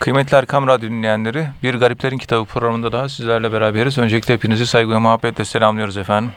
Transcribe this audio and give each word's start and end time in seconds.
Kıymetli 0.00 0.36
Erkam 0.36 0.66
Radyo 0.66 0.90
dinleyenleri, 0.90 1.48
Bir 1.62 1.74
Gariplerin 1.74 2.18
Kitabı 2.18 2.44
programında 2.44 2.92
daha 2.92 3.08
sizlerle 3.08 3.52
beraberiz. 3.52 3.98
Öncelikle 3.98 4.34
hepinizi 4.34 4.66
saygı 4.66 4.90
ve 4.90 4.98
muhabbetle 4.98 5.44
selamlıyoruz 5.44 5.96
efendim. 5.96 6.32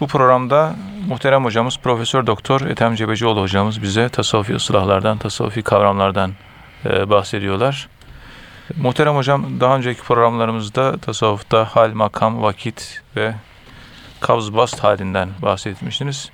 Bu 0.00 0.06
programda 0.06 0.74
muhterem 1.08 1.44
hocamız 1.44 1.78
Profesör 1.78 2.26
Doktor 2.26 2.60
Ethem 2.60 2.94
Cebecioğlu 2.94 3.40
hocamız 3.40 3.82
bize 3.82 4.08
tasavvufi 4.08 4.54
ıslahlardan, 4.54 5.18
tasavvufi 5.18 5.62
kavramlardan 5.62 6.32
e, 6.84 7.10
bahsediyorlar. 7.10 7.88
Muhterem 8.76 9.16
hocam 9.16 9.60
daha 9.60 9.76
önceki 9.76 10.02
programlarımızda 10.02 10.98
tasavvufta 10.98 11.64
hal, 11.64 11.92
makam, 11.92 12.42
vakit 12.42 13.02
ve 13.16 13.34
kavz 14.20 14.54
bast 14.54 14.84
halinden 14.84 15.28
bahsetmiştiniz. 15.42 16.30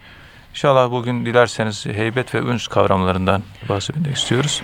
İnşallah 0.51 0.91
bugün 0.91 1.27
dilerseniz 1.27 1.87
heybet 1.87 2.35
ve 2.35 2.39
üns 2.39 2.67
kavramlarından 2.67 3.43
bahsetmek 3.69 4.17
istiyoruz. 4.17 4.63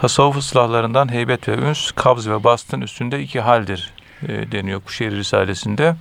Tasavvuf 0.00 0.36
ıslahlarından 0.36 1.12
heybet 1.12 1.48
ve 1.48 1.52
üns, 1.52 1.90
kabz 1.90 2.28
ve 2.28 2.44
bastın 2.44 2.80
üstünde 2.80 3.20
iki 3.20 3.40
haldir 3.40 3.90
e, 4.28 4.52
deniyor 4.52 4.80
Kuşehir 4.80 5.12
Risalesi'nde. 5.12 5.94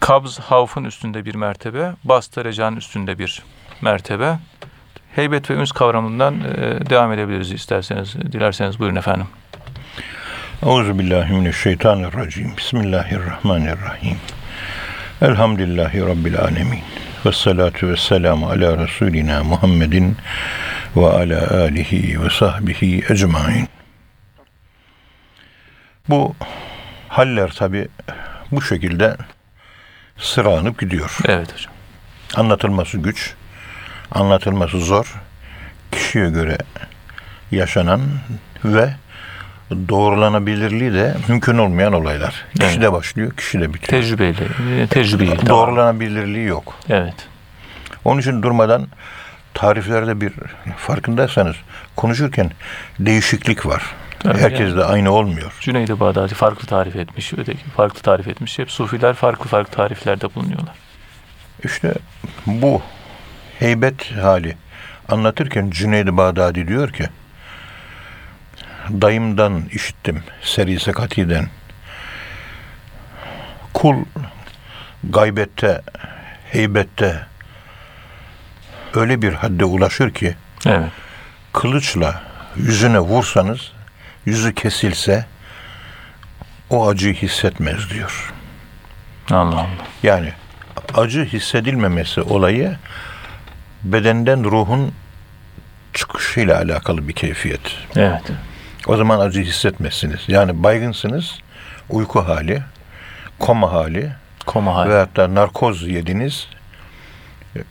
Kabz 0.00 0.38
havfın 0.38 0.84
üstünde 0.84 1.24
bir 1.24 1.34
mertebe, 1.34 1.92
bast 2.04 2.36
da 2.36 2.44
recanın 2.44 2.76
üstünde 2.76 3.18
bir 3.18 3.42
mertebe. 3.82 4.38
Heybet 5.14 5.50
ve 5.50 5.54
üns 5.54 5.72
kavramından 5.72 6.34
e, 6.34 6.90
devam 6.90 7.12
edebiliriz 7.12 7.52
isterseniz, 7.52 8.14
dilerseniz 8.32 8.78
buyurun 8.78 8.96
efendim. 8.96 9.26
Euzubillahimineşşeytanirracim. 10.62 12.56
Bismillahirrahmanirrahim. 12.56 14.16
Elhamdülillahi 15.22 16.00
Rabbil 16.00 16.38
alemin. 16.38 16.80
Ve 17.26 17.32
salatu 17.32 17.88
ve 17.88 17.96
selamu 17.96 18.50
ala 18.50 18.78
Resulina 18.78 19.44
Muhammedin 19.44 20.16
ve 20.96 21.06
ala 21.06 21.62
alihi 21.64 22.22
ve 22.22 22.30
sahbihi 22.30 23.04
ecmain. 23.10 23.68
Bu 26.08 26.34
haller 27.08 27.50
tabi 27.50 27.88
bu 28.50 28.62
şekilde 28.62 29.16
sıralanıp 30.18 30.80
gidiyor. 30.80 31.18
Evet 31.24 31.52
hocam. 31.52 31.72
Anlatılması 32.34 32.98
güç, 32.98 33.34
anlatılması 34.10 34.80
zor. 34.80 35.14
Kişiye 35.92 36.30
göre 36.30 36.58
yaşanan 37.50 38.00
ve 38.64 38.94
doğrulanabilirliği 39.88 40.92
de 40.92 41.14
mümkün 41.28 41.58
olmayan 41.58 41.92
olaylar. 41.92 42.44
Evet. 42.50 42.66
Kişide 42.68 42.92
başlıyor, 42.92 43.32
kişide 43.36 43.74
bitiyor. 43.74 44.02
Tecrübeyle, 44.02 44.44
e, 44.82 44.86
tecrübeyi. 44.86 45.30
tamam. 45.30 45.46
Doğrulanabilirliği 45.48 46.46
yok. 46.46 46.74
Evet. 46.88 47.14
Onun 48.04 48.20
için 48.20 48.42
durmadan 48.42 48.86
tariflerde 49.54 50.20
bir 50.20 50.32
farkındaysanız 50.76 51.56
konuşurken 51.96 52.50
değişiklik 52.98 53.66
var. 53.66 53.82
Tabii 54.18 54.38
Herkes 54.38 54.60
yani. 54.60 54.76
de 54.76 54.84
aynı 54.84 55.10
olmuyor. 55.10 55.52
Cüneyd-i 55.60 56.00
Bağdadi 56.00 56.34
farklı 56.34 56.66
tarif 56.66 56.96
etmiş, 56.96 57.32
öteki 57.36 57.64
farklı 57.76 58.00
tarif 58.00 58.28
etmiş. 58.28 58.58
Hep 58.58 58.70
sufiler 58.70 59.14
farklı 59.14 59.48
farklı 59.48 59.72
tariflerde 59.72 60.34
bulunuyorlar. 60.34 60.74
İşte 61.64 61.94
bu 62.46 62.82
heybet 63.58 64.12
hali 64.12 64.56
anlatırken 65.08 65.70
Cüneyd-i 65.70 66.16
Bağdadi 66.16 66.68
diyor 66.68 66.92
ki 66.92 67.04
dayımdan 69.00 69.62
işittim 69.72 70.22
Seri 70.42 70.80
Sekati'den 70.80 71.48
kul 73.74 73.96
gaybette 75.04 75.82
heybette 76.52 77.26
öyle 78.94 79.22
bir 79.22 79.32
hadde 79.32 79.64
ulaşır 79.64 80.10
ki 80.14 80.34
Evet. 80.66 80.90
kılıçla 81.52 82.22
yüzüne 82.56 83.00
vursanız 83.00 83.72
yüzü 84.26 84.54
kesilse 84.54 85.26
o 86.70 86.88
acıyı 86.88 87.14
hissetmez 87.14 87.90
diyor. 87.90 88.32
Allah 89.30 89.38
Allah. 89.60 89.66
Yani 90.02 90.32
acı 90.94 91.24
hissedilmemesi 91.24 92.20
olayı 92.20 92.76
bedenden 93.82 94.44
ruhun 94.44 94.92
çıkışıyla 95.94 96.56
alakalı 96.58 97.08
bir 97.08 97.12
keyfiyet. 97.12 97.60
Evet. 97.96 98.22
O 98.90 98.96
zaman 98.96 99.20
acı 99.20 99.40
hissetmezsiniz. 99.40 100.20
Yani 100.28 100.62
baygınsınız, 100.62 101.38
uyku 101.88 102.20
hali, 102.20 102.62
koma 103.38 103.72
hali 103.72 104.12
Koma 104.46 104.74
hali. 104.74 104.90
ve 104.90 104.98
hatta 104.98 105.34
narkoz 105.34 105.88
yediniz. 105.88 106.48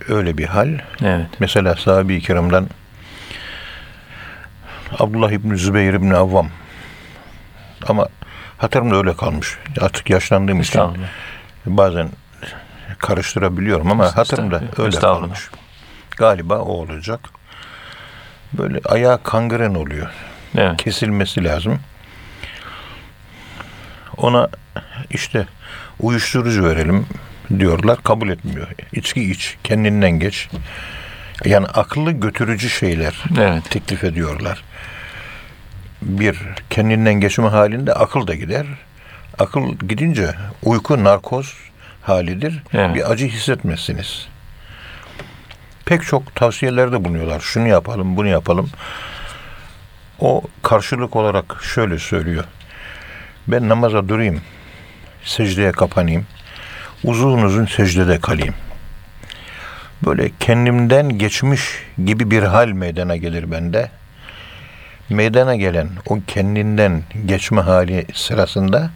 Öyle 0.09 0.37
bir 0.37 0.45
hal. 0.45 0.69
Evet. 1.03 1.27
Mesela 1.39 1.75
sahabe-i 1.75 2.21
kiramdan 2.21 2.69
Abdullah 4.99 5.31
İbni 5.31 5.57
Zübeyir 5.57 5.93
İbni 5.93 6.15
Avvam 6.15 6.49
ama 7.87 8.07
hatırımda 8.57 8.95
öyle 8.95 9.15
kalmış. 9.15 9.57
Artık 9.81 10.09
yaşlandığım 10.09 10.61
için 10.61 10.81
bazen 11.65 12.09
karıştırabiliyorum 12.97 13.91
ama 13.91 14.17
hatırımda 14.17 14.61
öyle 14.77 14.99
kalmış. 14.99 15.49
Galiba 16.17 16.59
o 16.59 16.71
olacak. 16.71 17.19
Böyle 18.53 18.79
ayağı 18.85 19.23
kangren 19.23 19.75
oluyor. 19.75 20.09
Evet. 20.57 20.77
Kesilmesi 20.83 21.43
lazım. 21.43 21.79
Ona 24.17 24.49
işte 25.09 25.47
uyuşturucu 25.99 26.63
verelim 26.63 27.05
diyorlar. 27.59 28.03
Kabul 28.03 28.29
etmiyor. 28.29 28.67
İçki 28.93 29.31
iç. 29.31 29.57
Kendinden 29.63 30.11
geç. 30.11 30.49
Yani 31.45 31.67
akıllı 31.67 32.11
götürücü 32.11 32.69
şeyler 32.69 33.23
Evet. 33.39 33.69
teklif 33.69 34.03
ediyorlar. 34.03 34.63
Bir, 36.01 36.37
kendinden 36.69 37.13
geçme 37.13 37.47
halinde 37.47 37.93
akıl 37.93 38.27
da 38.27 38.35
gider. 38.35 38.65
Akıl 39.39 39.75
gidince 39.89 40.33
uyku 40.63 41.03
narkoz 41.03 41.53
halidir. 42.01 42.63
Evet. 42.73 42.95
Bir 42.95 43.11
acı 43.11 43.27
hissetmezsiniz. 43.27 44.27
Pek 45.85 46.03
çok 46.03 46.35
tavsiyelerde 46.35 47.05
bulunuyorlar. 47.05 47.39
Şunu 47.39 47.67
yapalım, 47.67 48.17
bunu 48.17 48.27
yapalım. 48.27 48.69
O 50.19 50.43
karşılık 50.63 51.15
olarak 51.15 51.63
şöyle 51.63 51.99
söylüyor. 51.99 52.43
Ben 53.47 53.69
namaza 53.69 54.09
durayım, 54.09 54.41
secdeye 55.23 55.71
kapanayım, 55.71 56.25
uzun 57.03 57.43
uzun 57.43 57.65
secdede 57.65 58.19
kalayım. 58.19 58.55
Böyle 60.05 60.31
kendimden 60.39 61.17
geçmiş 61.17 61.61
gibi 62.05 62.31
bir 62.31 62.43
hal 62.43 62.67
meydana 62.67 63.15
gelir 63.15 63.51
bende. 63.51 63.91
Meydana 65.09 65.55
gelen 65.55 65.89
o 66.05 66.17
kendinden 66.27 67.03
geçme 67.25 67.61
hali 67.61 68.05
sırasında 68.13 68.89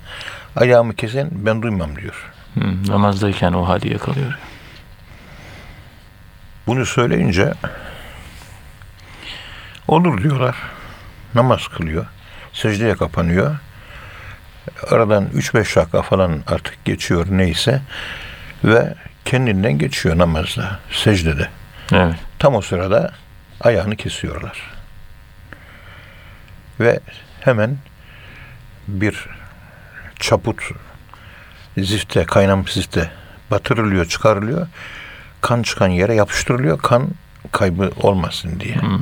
ayağımı 0.55 0.95
kesen 0.95 1.29
ben 1.31 1.61
duymam 1.61 1.95
diyor. 1.95 2.31
Hı, 2.53 2.91
namazdayken 2.91 3.53
o 3.53 3.67
hali 3.67 3.93
yakalıyor. 3.93 4.37
Bunu 6.67 6.85
söyleyince 6.85 7.53
olur 9.87 10.23
diyorlar. 10.23 10.55
Namaz 11.35 11.67
kılıyor. 11.67 12.05
Secdeye 12.53 12.95
kapanıyor. 12.95 13.55
Aradan 14.91 15.27
3-5 15.35 15.75
dakika 15.75 16.01
falan 16.01 16.43
artık 16.47 16.85
geçiyor 16.85 17.27
neyse 17.29 17.81
ve 18.63 18.93
kendinden 19.25 19.77
geçiyor 19.77 20.17
namazda, 20.17 20.79
secdede. 20.91 21.49
Evet. 21.93 22.15
Tam 22.39 22.55
o 22.55 22.61
sırada 22.61 23.11
ayağını 23.61 23.95
kesiyorlar. 23.95 24.73
Ve 26.79 26.99
hemen 27.41 27.77
bir 28.87 29.27
çaput 30.19 30.61
zifte, 31.77 32.25
kaynamış 32.25 32.73
zifte 32.73 33.11
batırılıyor, 33.51 34.05
çıkarılıyor. 34.05 34.67
Kan 35.41 35.63
çıkan 35.63 35.87
yere 35.87 36.15
yapıştırılıyor. 36.15 36.79
Kan 36.79 37.09
kaybı 37.51 37.91
olmasın 38.01 38.59
diye. 38.59 38.75
Hı. 38.75 38.99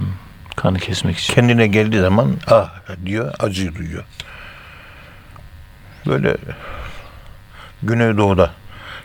Kanı 0.55 0.79
kesmek 0.79 1.17
için. 1.17 1.33
Kendine 1.33 1.67
geldiği 1.67 2.01
zaman 2.01 2.37
ah 2.47 2.69
diyor, 3.05 3.33
acı 3.39 3.75
duyuyor. 3.75 4.03
Böyle 6.07 6.37
Güneydoğu'da 7.83 8.51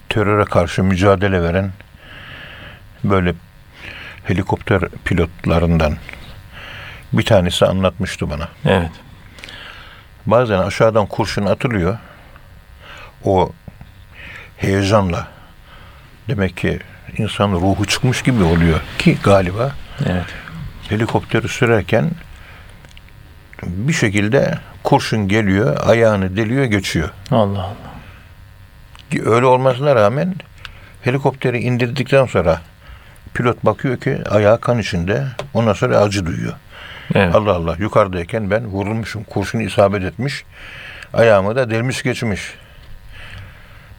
teröre 0.09 0.45
karşı 0.45 0.85
mücadele 0.85 1.43
veren 1.43 1.73
böyle 3.05 3.35
helikopter 4.25 4.81
pilotlarından 5.05 5.97
bir 7.13 7.25
tanesi 7.25 7.67
anlatmıştı 7.67 8.31
bana. 8.31 8.49
Evet. 8.65 8.91
Bazen 10.27 10.59
aşağıdan 10.59 11.07
kurşun 11.07 11.47
atılıyor. 11.47 11.99
O 13.25 13.53
heyecanla 14.57 15.29
demek 16.29 16.57
ki 16.57 16.79
insan 17.19 17.53
ruhu 17.53 17.87
çıkmış 17.87 18.23
gibi 18.23 18.43
oluyor 18.43 18.81
ki 18.99 19.19
galiba 19.23 19.73
Evet. 20.07 20.25
Helikopteri 20.89 21.49
sürerken 21.49 22.11
bir 23.63 23.93
şekilde 23.93 24.59
kurşun 24.83 25.29
geliyor, 25.29 25.77
ayağını 25.87 26.37
deliyor, 26.37 26.65
geçiyor. 26.65 27.11
Allah 27.31 27.63
Allah. 27.63 27.77
Öyle 29.25 29.47
olmasına 29.47 29.95
rağmen 29.95 30.35
helikopteri 31.03 31.59
indirdikten 31.59 32.27
sonra 32.27 32.61
pilot 33.35 33.65
bakıyor 33.65 33.97
ki 33.97 34.19
ayağı 34.31 34.61
kan 34.61 34.79
içinde. 34.79 35.25
Ondan 35.55 35.73
sonra 35.73 35.99
acı 35.99 36.27
duyuyor. 36.27 36.53
Evet. 37.15 37.35
Allah 37.35 37.55
Allah 37.55 37.77
yukarıdayken 37.79 38.51
ben 38.51 38.67
vurulmuşum. 38.67 39.25
Kurşun 39.25 39.61
isabet 39.61 40.03
etmiş. 40.03 40.45
Ayağımı 41.15 41.57
da 41.57 41.71
delmiş 41.71 42.03
geçmiş. 42.03 42.55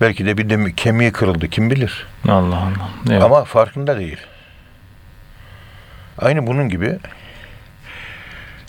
Belki 0.01 0.25
de 0.25 0.38
bir 0.38 0.50
de 0.50 0.72
kemiği 0.72 1.12
kırıldı 1.12 1.48
kim 1.48 1.69
bilir. 1.69 2.07
Allah 2.28 2.56
Allah. 2.56 2.90
Evet. 3.10 3.24
Ama 3.24 3.44
farkında 3.44 4.00
değil. 4.00 4.18
Aynı 6.18 6.48
bunun 6.48 6.69
gibi 6.69 7.00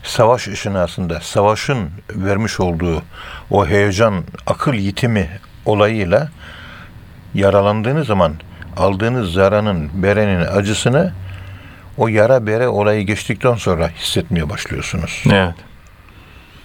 savaş 0.03 0.49
esnasında 0.49 1.21
savaşın 1.21 1.91
vermiş 2.11 2.61
olduğu 2.61 3.03
o 3.50 3.67
heyecan, 3.67 4.25
akıl 4.47 4.75
yitimi 4.75 5.29
olayıyla 5.65 6.29
yaralandığınız 7.35 8.06
zaman 8.06 8.33
aldığınız 8.77 9.33
zaranın, 9.33 9.91
berenin 10.03 10.41
acısını 10.41 11.12
o 11.97 12.09
yara 12.09 12.47
bere 12.47 12.69
olayı 12.69 13.06
geçtikten 13.06 13.55
sonra 13.55 13.89
hissetmeye 13.89 14.50
başlıyorsunuz. 14.50 15.25
Evet. 15.27 15.55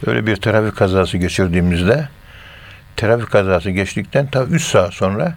Öyle 0.06 0.26
bir 0.26 0.36
trafik 0.36 0.76
kazası 0.76 1.18
geçirdiğimizde 1.18 2.10
trafik 2.98 3.32
kazası 3.32 3.70
geçtikten 3.70 4.28
ta 4.28 4.44
3 4.44 4.64
saat 4.64 4.94
sonra 4.94 5.36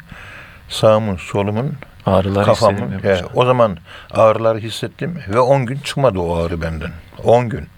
sağımın 0.69 1.17
solumun 1.17 1.75
Ağrılar 2.06 2.44
kafamın 2.44 3.03
he, 3.03 3.20
o 3.35 3.44
zaman 3.44 3.79
ağrıları 4.11 4.58
hissettim 4.58 5.23
ve 5.29 5.41
10 5.41 5.67
gün 5.67 5.79
çıkmadı 5.79 6.19
o 6.19 6.37
ağrı 6.37 6.62
benden. 6.62 6.91
10 7.25 7.49
gün. 7.49 7.69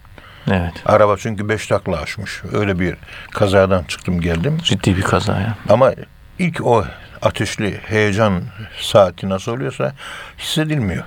Evet. 0.51 0.73
Araba 0.85 1.17
çünkü 1.17 1.49
5 1.49 1.67
takla 1.67 1.97
açmış. 1.97 2.41
Öyle 2.53 2.79
bir 2.79 2.95
kazadan 3.31 3.83
çıktım 3.83 4.21
geldim. 4.21 4.57
Ciddi 4.63 4.97
bir 4.97 5.01
kaza 5.01 5.33
ya. 5.33 5.57
Ama 5.69 5.91
ilk 6.39 6.65
o 6.65 6.85
ateşli 7.21 7.79
heyecan 7.85 8.43
saati 8.81 9.29
nasıl 9.29 9.51
oluyorsa 9.51 9.93
hissedilmiyor. 10.39 11.03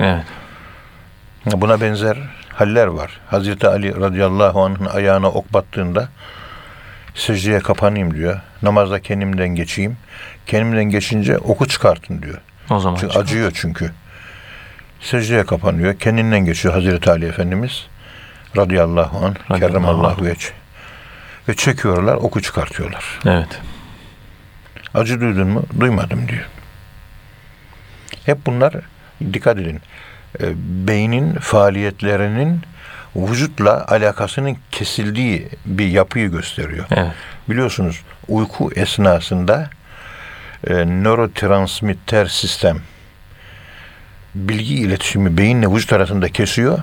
Evet. 0.00 0.24
Buna 1.46 1.80
benzer 1.80 2.18
haller 2.48 2.86
var. 2.86 3.20
Hazreti 3.26 3.68
Ali 3.68 4.00
radıyallahu 4.00 4.62
anh'ın 4.62 4.86
ayağına 4.86 5.28
ok 5.28 5.52
battığında 5.52 6.08
secdeye 7.14 7.60
kapanayım 7.60 8.14
diyor. 8.14 8.40
Namazda 8.62 9.00
kendimden 9.02 9.48
geçeyim. 9.48 9.96
Kendimden 10.46 10.84
geçince 10.84 11.38
oku 11.38 11.68
çıkartın 11.68 12.22
diyor. 12.22 12.38
O 12.70 12.80
zaman 12.80 12.98
Çünkü 13.00 13.18
acıyor 13.18 13.50
çünkü. 13.54 13.90
Secdeye 15.00 15.46
kapanıyor. 15.46 15.94
Kendinden 15.98 16.44
geçiyor 16.44 16.74
Hazreti 16.74 17.10
Ali 17.10 17.26
Efendimiz 17.26 17.86
radıyallahu 18.56 19.16
anh, 19.26 19.34
Radıyallahu 19.34 19.60
kerremallahu 19.60 20.22
anh. 20.22 20.30
veç. 20.30 20.52
Ve 21.48 21.54
çekiyorlar, 21.54 22.14
oku 22.14 22.42
çıkartıyorlar. 22.42 23.04
Evet. 23.26 23.60
Acı 24.94 25.20
duydun 25.20 25.48
mu? 25.48 25.62
Duymadım 25.80 26.28
diyor. 26.28 26.44
Hep 28.26 28.46
bunlar 28.46 28.74
dikkat 29.32 29.58
edin. 29.58 29.80
e, 30.40 30.44
Beynin 30.88 31.34
faaliyetlerinin 31.34 32.60
vücutla 33.16 33.86
alakasının 33.88 34.56
kesildiği 34.72 35.48
bir 35.66 35.86
yapıyı 35.86 36.30
gösteriyor. 36.30 36.84
Evet. 36.90 37.12
Biliyorsunuz 37.48 38.00
uyku 38.28 38.70
esnasında 38.76 39.70
e, 40.66 40.74
nörotransmitter 40.74 42.26
sistem 42.26 42.78
bilgi 44.34 44.74
iletişimi 44.74 45.38
beyinle 45.38 45.66
vücut 45.70 45.92
arasında 45.92 46.28
kesiyor 46.28 46.78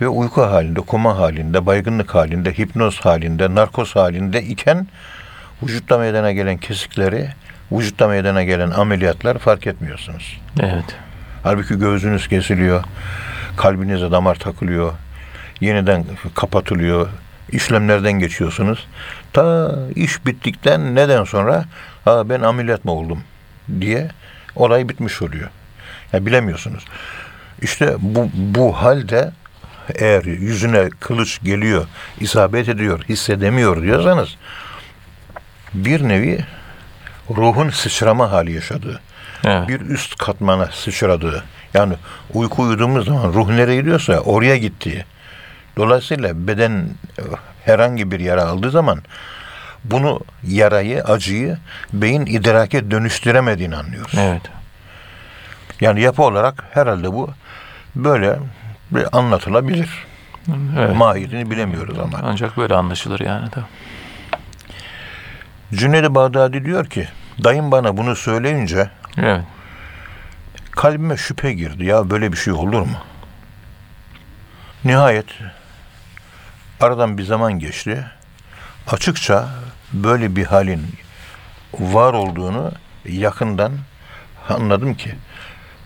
ve 0.00 0.08
uyku 0.08 0.42
halinde, 0.42 0.80
koma 0.80 1.18
halinde, 1.18 1.66
baygınlık 1.66 2.14
halinde, 2.14 2.52
hipnoz 2.52 3.00
halinde, 3.00 3.54
narkoz 3.54 3.96
halinde 3.96 4.42
iken 4.42 4.88
vücutta 5.62 5.98
meydana 5.98 6.32
gelen 6.32 6.56
kesikleri, 6.56 7.28
vücutta 7.72 8.08
meydana 8.08 8.42
gelen 8.42 8.70
ameliyatlar 8.70 9.38
fark 9.38 9.66
etmiyorsunuz. 9.66 10.40
Evet. 10.60 10.96
Halbuki 11.42 11.78
göğsünüz 11.78 12.28
kesiliyor, 12.28 12.84
kalbinize 13.56 14.10
damar 14.10 14.34
takılıyor, 14.34 14.92
yeniden 15.60 16.04
kapatılıyor, 16.34 17.08
işlemlerden 17.52 18.12
geçiyorsunuz. 18.12 18.86
Ta 19.32 19.74
iş 19.94 20.26
bittikten 20.26 20.94
neden 20.94 21.24
sonra 21.24 21.64
ha 22.04 22.28
ben 22.28 22.40
ameliyat 22.40 22.84
mı 22.84 22.92
oldum 22.92 23.24
diye 23.80 24.10
olay 24.56 24.88
bitmiş 24.88 25.22
oluyor. 25.22 25.48
Ya 26.12 26.26
bilemiyorsunuz. 26.26 26.84
İşte 27.62 27.94
bu, 27.98 28.30
bu 28.34 28.72
halde 28.72 29.32
eğer 29.94 30.24
yüzüne 30.24 30.90
kılıç 31.00 31.40
geliyor, 31.42 31.86
isabet 32.20 32.68
ediyor, 32.68 33.04
hissedemiyor 33.08 33.82
diyorsanız 33.82 34.36
bir 35.74 36.08
nevi 36.08 36.44
ruhun 37.30 37.70
sıçrama 37.70 38.30
hali 38.32 38.52
yaşadığı 38.52 39.00
Evet. 39.44 39.68
bir 39.68 39.80
üst 39.80 40.18
katmana 40.18 40.66
sıçradığı. 40.66 41.44
Yani 41.74 41.94
uyku 42.32 42.62
uyuduğumuz 42.62 43.06
zaman 43.06 43.32
ruh 43.32 43.48
nereye 43.48 43.80
gidiyorsa 43.80 44.18
oraya 44.18 44.56
gittiği. 44.56 45.04
Dolayısıyla 45.76 46.46
beden 46.48 46.88
herhangi 47.64 48.10
bir 48.10 48.20
yara 48.20 48.44
aldığı 48.44 48.70
zaman 48.70 48.98
bunu 49.84 50.20
yarayı, 50.42 51.04
acıyı 51.04 51.58
beyin 51.92 52.26
idrake 52.26 52.90
dönüştüremediğini 52.90 53.76
anlıyoruz. 53.76 54.14
Evet. 54.18 54.42
Yani 55.80 56.00
yapı 56.00 56.22
olarak 56.22 56.64
herhalde 56.70 57.12
bu 57.12 57.30
böyle 57.96 58.38
bir 58.90 59.18
anlatılabilir. 59.18 59.88
Evet. 60.78 60.96
Mahiyetini 60.96 61.50
bilemiyoruz 61.50 61.98
ama. 61.98 62.18
Ancak 62.22 62.56
böyle 62.56 62.74
anlaşılır 62.74 63.20
yani. 63.20 63.50
Tabii. 63.50 63.64
Cüneyd-i 65.74 66.14
Bağdadi 66.14 66.64
diyor 66.64 66.86
ki 66.86 67.08
dayım 67.44 67.72
bana 67.72 67.96
bunu 67.96 68.16
söyleyince 68.16 68.90
Evet. 69.18 69.44
kalbime 70.70 71.16
şüphe 71.16 71.52
girdi. 71.52 71.84
Ya 71.84 72.10
böyle 72.10 72.32
bir 72.32 72.36
şey 72.36 72.52
olur 72.52 72.80
mu? 72.80 72.96
Nihayet 74.84 75.26
aradan 76.80 77.18
bir 77.18 77.22
zaman 77.22 77.58
geçti. 77.58 78.04
Açıkça 78.90 79.48
böyle 79.92 80.36
bir 80.36 80.44
halin 80.44 80.86
var 81.78 82.12
olduğunu 82.12 82.72
yakından 83.04 83.72
anladım 84.48 84.94
ki 84.94 85.14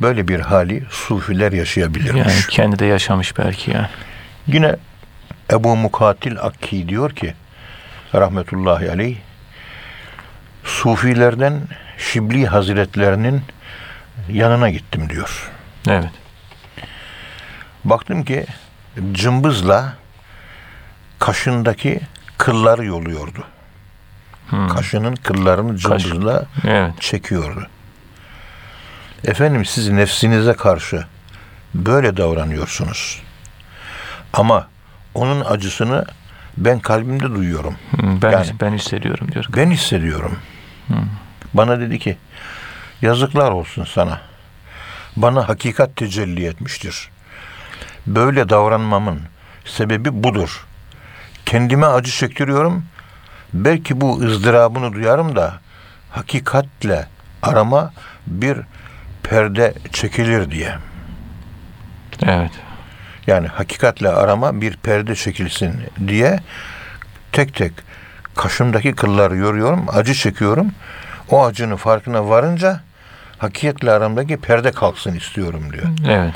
böyle 0.00 0.29
bir 0.29 0.41
hali 0.41 0.85
sufiler 0.91 1.53
yaşayabilirmiş. 1.53 2.35
Yani 2.35 2.41
kendi 2.50 2.79
de 2.79 2.87
yaşamış 2.87 3.39
belki 3.39 3.71
yani. 3.71 3.89
Yine 4.47 4.77
Ebu 5.53 5.77
Mukatil 5.77 6.39
Akki 6.39 6.89
diyor 6.89 7.11
ki 7.11 7.35
rahmetullahi 8.15 8.91
aleyh 8.91 9.17
Sufilerden 10.65 11.61
Şibli 11.99 12.47
Hazretlerinin 12.47 13.43
yanına 14.29 14.71
gittim 14.71 15.11
diyor. 15.11 15.50
Evet. 15.89 16.11
Baktım 17.85 18.25
ki 18.25 18.47
cımbızla 19.12 19.93
kaşındaki 21.19 22.00
kılları 22.38 22.85
yoluyordu. 22.85 23.45
Hmm. 24.50 24.68
Kaşının 24.68 25.14
kıllarını 25.14 25.76
cımbızla 25.76 26.45
Evet. 26.66 27.00
çekiyordu. 27.00 27.66
Efendim 29.25 29.64
siz 29.64 29.88
nefsinize 29.88 30.52
karşı 30.52 31.04
böyle 31.75 32.16
davranıyorsunuz. 32.16 33.23
Ama 34.33 34.68
onun 35.14 35.45
acısını 35.45 36.04
ben 36.57 36.78
kalbimde 36.80 37.30
duyuyorum. 37.30 37.76
Hmm, 37.90 38.23
Ben 38.23 38.30
Yani- 38.30 38.50
ben 38.61 38.73
hissediyorum 38.73 39.33
diyor. 39.33 39.45
Ben 39.57 39.71
hissediyorum. 39.71 40.38
Bana 41.54 41.80
dedi 41.80 41.99
ki 41.99 42.16
yazıklar 43.02 43.50
olsun 43.50 43.85
sana. 43.95 44.21
Bana 45.16 45.49
hakikat 45.49 45.97
tecelli 45.97 46.47
etmiştir. 46.47 47.11
Böyle 48.07 48.49
davranmamın 48.49 49.21
sebebi 49.64 50.23
budur. 50.25 50.66
Kendime 51.49 51.87
acı 51.87 52.11
çektiriyorum. 52.11 52.85
Belki 53.55 54.00
bu 54.00 54.21
ızdırabını 54.21 54.93
duyarım 54.93 55.37
da 55.37 55.55
hakikatle 56.11 57.07
arama 57.43 57.93
bir 58.26 58.59
perde 59.23 59.75
çekilir 59.93 60.50
diye. 60.50 60.75
Evet. 62.23 62.50
Yani 63.26 63.47
hakikatle 63.47 64.09
arama 64.09 64.61
bir 64.61 64.76
perde 64.76 65.14
çekilsin 65.14 65.75
diye 66.09 66.40
tek 67.33 67.55
tek 67.55 67.73
kaşımdaki 68.35 68.93
kılları 68.93 69.37
yoruyorum, 69.37 69.87
acı 69.88 70.14
çekiyorum. 70.14 70.73
O 71.31 71.47
acının 71.47 71.76
farkına 71.76 72.28
varınca 72.28 72.81
hakikatle 73.38 73.93
aramdaki 73.93 74.37
perde 74.37 74.73
kalksın 74.73 75.14
istiyorum 75.14 75.73
diyor. 75.73 75.87
Evet. 76.09 76.35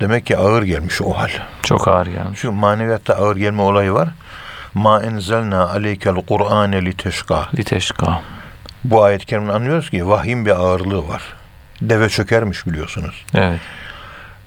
Demek 0.00 0.26
ki 0.26 0.36
ağır 0.36 0.62
gelmiş 0.62 1.02
o 1.02 1.12
hal. 1.12 1.30
Çok 1.62 1.88
ağır 1.88 2.06
gelmiş. 2.06 2.40
Şu 2.40 2.52
maneviyatta 2.52 3.14
ağır 3.14 3.36
gelme 3.36 3.62
olayı 3.62 3.92
var. 3.92 4.08
Ma 4.74 5.02
enzelna 5.02 5.68
aleykel 5.68 6.14
Kur'ane 6.14 6.84
li 6.84 6.96
teşka. 6.96 7.48
Liteşka. 7.58 8.22
Bu 8.84 9.02
ayet-i 9.02 9.26
kerimden 9.26 9.54
anlıyoruz 9.54 9.90
ki 9.90 10.08
vahyin 10.08 10.46
bir 10.46 10.50
ağırlığı 10.50 11.08
var. 11.08 11.22
Deve 11.82 12.08
çökermiş 12.08 12.66
biliyorsunuz. 12.66 13.24
Evet. 13.34 13.60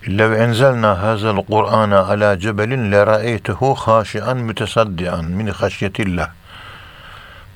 Lev 0.07 0.31
enzelna 0.31 1.01
hazel 1.03 1.35
Kur'ana 1.35 1.99
ala 1.99 2.39
cebelin 2.39 2.91
le 2.91 3.05
ra'eytehu 3.07 3.75
haşian 3.75 4.37
mütesaddian 4.37 5.25
min 5.25 5.47
haşyetillah. 5.47 6.29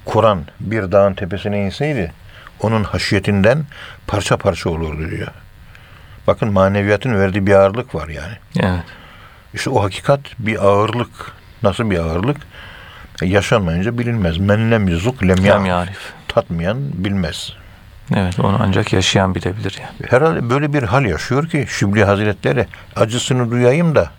Kur'an 0.05 0.45
bir 0.59 0.91
dağın 0.91 1.13
tepesine 1.13 1.65
inseydi 1.65 2.11
onun 2.59 2.83
haşyetinden 2.83 3.65
parça 4.07 4.37
parça 4.37 4.69
olurdu 4.69 5.09
diyor. 5.09 5.27
Bakın 6.27 6.53
maneviyatın 6.53 7.19
verdiği 7.19 7.47
bir 7.47 7.53
ağırlık 7.53 7.95
var 7.95 8.07
yani. 8.07 8.33
Evet. 8.59 8.83
İşte 9.53 9.69
o 9.69 9.83
hakikat 9.83 10.19
bir 10.39 10.65
ağırlık. 10.65 11.40
Nasıl 11.63 11.89
bir 11.89 12.00
ağırlık? 12.00 12.38
E, 13.22 13.25
yaşanmayınca 13.25 13.98
bilinmez. 13.98 14.38
Men 14.38 14.72
lem 14.72 14.88
yuzuk 14.88 15.24
lem 15.24 15.46
yarif. 15.65 16.13
Tatmayan 16.27 16.77
bilmez. 16.94 17.53
Evet 18.15 18.39
onu 18.39 18.58
ancak 18.62 18.94
yaşayan 18.94 19.36
bilebilir 19.36 19.80
yani. 19.82 20.12
Herhalde 20.12 20.50
böyle 20.50 20.74
bir 20.74 20.84
hal 20.84 21.06
yaşıyor 21.06 21.50
ki 21.50 21.65
Şibli 21.70 22.03
Hazretleri 22.03 22.68
acısını 22.96 23.51
duyayım 23.51 23.96
da 23.96 24.10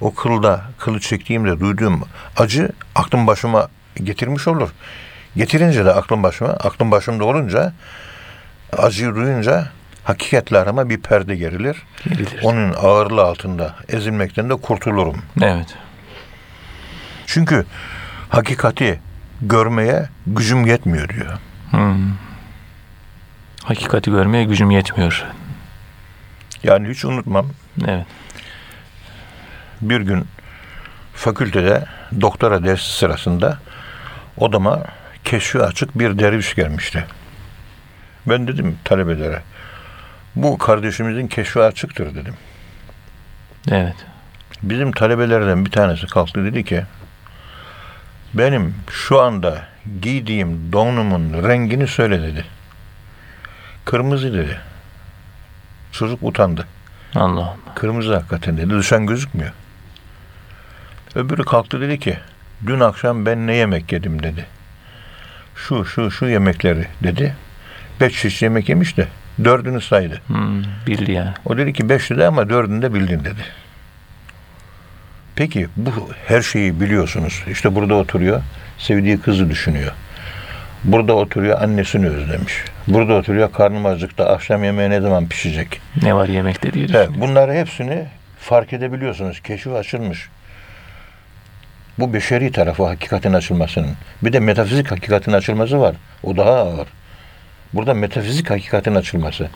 o 0.00 0.14
kılda, 0.14 0.62
kılı 0.78 1.00
çektiğimde 1.00 1.60
duyduğum 1.60 2.02
acı 2.36 2.68
aklım 2.94 3.26
başıma 3.26 3.68
getirmiş 4.04 4.48
olur. 4.48 4.68
Getirince 5.36 5.84
de 5.84 5.92
aklım 5.92 6.22
başıma, 6.22 6.50
aklım 6.50 6.90
başımda 6.90 7.24
olunca 7.24 7.72
acıyı 8.78 9.14
duyunca 9.14 9.68
hakikatle 10.04 10.58
arama 10.58 10.88
bir 10.88 11.00
perde 11.00 11.36
gerilir. 11.36 11.82
Gerilir. 12.04 12.40
Onun 12.42 12.72
ağırlığı 12.72 13.22
altında 13.22 13.74
ezilmekten 13.88 14.50
de 14.50 14.54
kurtulurum. 14.54 15.22
Evet. 15.42 15.66
Çünkü 17.26 17.66
hakikati 18.28 19.00
görmeye 19.42 20.08
gücüm 20.26 20.66
yetmiyor 20.66 21.08
diyor. 21.08 21.38
Hmm. 21.70 22.12
Hakikati 23.64 24.10
görmeye 24.10 24.44
gücüm 24.44 24.70
yetmiyor. 24.70 25.24
Yani 26.62 26.88
hiç 26.88 27.04
unutmam. 27.04 27.46
Evet. 27.86 28.06
bir 29.80 30.00
gün 30.00 30.24
fakültede 31.14 31.84
doktora 32.20 32.64
dersi 32.64 32.96
sırasında 32.96 33.58
odama 34.36 34.82
keşfi 35.24 35.62
açık 35.62 35.98
bir 35.98 36.18
derviş 36.18 36.54
gelmişti. 36.54 37.04
Ben 38.26 38.48
dedim 38.48 38.78
talebelere 38.84 39.42
bu 40.36 40.58
kardeşimizin 40.58 41.26
keşfi 41.26 41.60
açıktır 41.60 42.14
dedim. 42.14 42.34
Evet. 43.70 43.96
Bizim 44.62 44.92
talebelerden 44.92 45.64
bir 45.66 45.70
tanesi 45.70 46.06
kalktı 46.06 46.44
dedi 46.44 46.64
ki 46.64 46.84
benim 48.34 48.74
şu 48.90 49.20
anda 49.20 49.66
giydiğim 50.02 50.72
donumun 50.72 51.48
rengini 51.48 51.86
söyle 51.86 52.22
dedi. 52.22 52.44
Kırmızı 53.84 54.34
dedi. 54.34 54.58
Çocuk 55.92 56.22
utandı. 56.22 56.66
Allah 57.14 57.40
Allah. 57.40 57.56
Kırmızı 57.74 58.14
hakikaten 58.14 58.56
dedi. 58.56 58.70
Düşen 58.70 59.06
gözükmüyor. 59.06 59.52
Öbürü 61.14 61.44
kalktı 61.44 61.80
dedi 61.80 61.98
ki 61.98 62.18
dün 62.66 62.80
akşam 62.80 63.26
ben 63.26 63.46
ne 63.46 63.54
yemek 63.54 63.92
yedim 63.92 64.22
dedi. 64.22 64.46
Şu 65.56 65.84
şu 65.84 66.10
şu 66.10 66.26
yemekleri 66.26 66.86
dedi. 67.02 67.34
Beş 68.00 68.22
çeşit 68.22 68.42
yemek 68.42 68.68
yemiş 68.68 68.96
de 68.96 69.08
dördünü 69.44 69.80
saydı. 69.80 70.20
Hmm. 70.26 70.62
Bildi 70.86 71.12
yani. 71.12 71.34
O 71.44 71.56
dedi 71.56 71.72
ki 71.72 71.88
beş 71.88 72.10
dedi 72.10 72.26
ama 72.26 72.50
dördünü 72.50 72.82
de 72.82 72.94
bildin 72.94 73.24
dedi. 73.24 73.44
Peki 75.36 75.66
bu 75.76 75.90
her 76.26 76.42
şeyi 76.42 76.80
biliyorsunuz. 76.80 77.44
İşte 77.50 77.74
burada 77.74 77.94
oturuyor. 77.94 78.42
Sevdiği 78.78 79.20
kızı 79.20 79.50
düşünüyor. 79.50 79.92
Burada 80.84 81.14
oturuyor 81.14 81.62
annesini 81.62 82.08
özlemiş. 82.08 82.64
Burada 82.88 83.14
oturuyor 83.14 83.52
karnım 83.52 83.86
acıktı. 83.86 84.26
Akşam 84.28 84.64
yemeği 84.64 84.90
ne 84.90 85.00
zaman 85.00 85.26
pişecek? 85.28 85.80
Ne 86.02 86.14
var 86.14 86.28
yemekte 86.28 86.72
diye 86.72 86.84
Evet, 86.84 87.08
düşünüyor. 87.08 87.28
bunları 87.28 87.52
hepsini 87.52 88.06
fark 88.40 88.72
edebiliyorsunuz. 88.72 89.40
Keşif 89.40 89.72
açılmış. 89.72 90.28
Bu 91.98 92.14
beşeri 92.14 92.52
tarafı 92.52 92.84
hakikatin 92.86 93.32
açılmasının. 93.32 93.90
Bir 94.22 94.32
de 94.32 94.40
metafizik 94.40 94.90
hakikatin 94.90 95.32
açılması 95.32 95.80
var. 95.80 95.94
O 96.22 96.36
daha 96.36 96.50
ağır. 96.50 96.88
Burada 97.72 97.94
metafizik 97.94 98.50
hakikatin 98.50 98.94
açılması. 98.94 99.48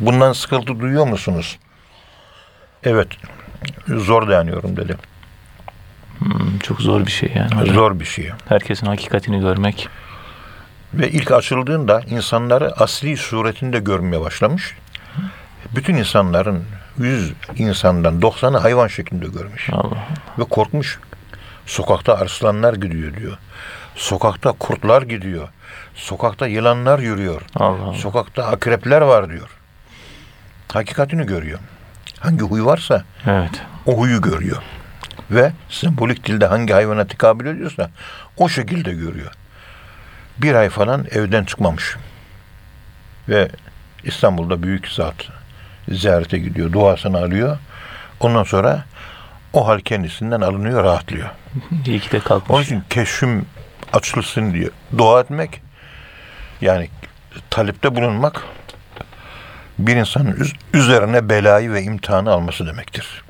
Bundan 0.00 0.32
sıkıntı 0.32 0.80
duyuyor 0.80 1.06
musunuz? 1.06 1.58
Evet. 2.84 3.08
Zor 3.88 4.28
dayanıyorum 4.28 4.76
dedi. 4.76 4.96
Hmm, 6.18 6.58
çok 6.58 6.80
zor 6.80 7.06
bir 7.06 7.10
şey 7.10 7.32
yani. 7.34 7.72
Zor 7.72 8.00
bir 8.00 8.04
şey. 8.04 8.30
Herkesin 8.48 8.86
hakikatini 8.86 9.40
görmek. 9.40 9.88
Ve 10.94 11.10
ilk 11.10 11.32
açıldığında 11.32 12.00
insanları 12.00 12.72
asli 12.82 13.16
suretinde 13.16 13.78
görmeye 13.78 14.20
başlamış. 14.20 14.76
Bütün 15.76 15.94
insanların 15.94 16.64
100 16.98 17.32
insandan 17.56 18.20
90'ı 18.20 18.58
hayvan 18.58 18.86
şeklinde 18.86 19.26
görmüş. 19.26 19.70
Allah. 19.72 20.08
Ve 20.38 20.44
korkmuş. 20.44 21.00
Sokakta 21.66 22.14
arslanlar 22.14 22.74
gidiyor 22.74 23.16
diyor. 23.16 23.38
Sokakta 23.96 24.52
kurtlar 24.52 25.02
gidiyor. 25.02 25.48
Sokakta 25.94 26.46
yılanlar 26.46 26.98
yürüyor. 26.98 27.42
Allah. 27.56 27.84
Allah. 27.84 27.94
Sokakta 27.94 28.46
akrepler 28.46 29.00
var 29.00 29.30
diyor. 29.30 29.48
Hakikatini 30.72 31.26
görüyor. 31.26 31.58
Hangi 32.24 32.40
huy 32.44 32.64
varsa 32.64 33.04
Evet. 33.26 33.62
o 33.86 33.98
huyu 33.98 34.20
görüyor. 34.20 34.62
Ve 35.30 35.52
sembolik 35.68 36.26
dilde 36.26 36.46
hangi 36.46 36.72
hayvana 36.72 37.06
tekabül 37.06 37.46
ediyorsa 37.46 37.90
o 38.36 38.48
şekilde 38.48 38.92
görüyor. 38.92 39.32
Bir 40.38 40.54
ay 40.54 40.68
falan 40.68 41.06
evden 41.10 41.44
çıkmamış. 41.44 41.96
Ve 43.28 43.48
İstanbul'da 44.04 44.62
büyük 44.62 44.88
zat 44.88 45.14
ziyarete 45.88 46.38
gidiyor. 46.38 46.72
Duasını 46.72 47.18
alıyor. 47.18 47.58
Ondan 48.20 48.44
sonra 48.44 48.84
o 49.52 49.68
hal 49.68 49.78
kendisinden 49.80 50.40
alınıyor, 50.40 50.84
rahatlıyor. 50.84 51.28
İyi 51.86 52.00
ki 52.00 52.10
de 52.12 52.16
Onun 52.16 52.24
kalkmış. 52.24 52.66
için 52.66 52.82
keşfim 52.90 53.46
açılsın 53.92 54.54
diye 54.54 54.68
dua 54.98 55.20
etmek 55.20 55.60
yani 56.60 56.88
talepte 57.50 57.96
bulunmak 57.96 58.42
bir 59.78 59.96
insanın 59.96 60.32
üz- 60.32 60.56
üzerine 60.74 61.28
belayı 61.28 61.72
ve 61.72 61.82
imtihanı 61.82 62.30
alması 62.30 62.66
demektir. 62.66 63.24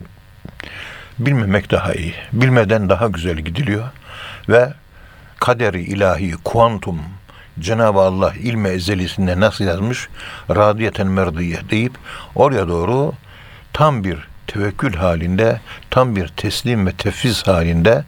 Bilmemek 1.18 1.70
daha 1.70 1.94
iyi. 1.94 2.14
Bilmeden 2.32 2.88
daha 2.88 3.06
güzel 3.06 3.36
gidiliyor 3.36 3.84
ve 4.48 4.72
kaderi 5.40 5.82
ilahi 5.82 6.32
kuantum 6.44 7.00
Cenab-ı 7.60 7.98
Allah 8.00 8.32
ilme 8.34 8.68
ezelisinde 8.68 9.40
nasıl 9.40 9.64
yazmış? 9.64 10.08
Radiyeten 10.50 11.06
merdiye 11.06 11.58
deyip 11.70 11.92
oraya 12.34 12.68
doğru 12.68 13.12
tam 13.72 14.04
bir 14.04 14.18
tevekkül 14.46 14.94
halinde, 14.94 15.60
tam 15.90 16.16
bir 16.16 16.28
teslim 16.28 16.86
ve 16.86 16.92
tefviz 16.92 17.46
halinde 17.46 18.04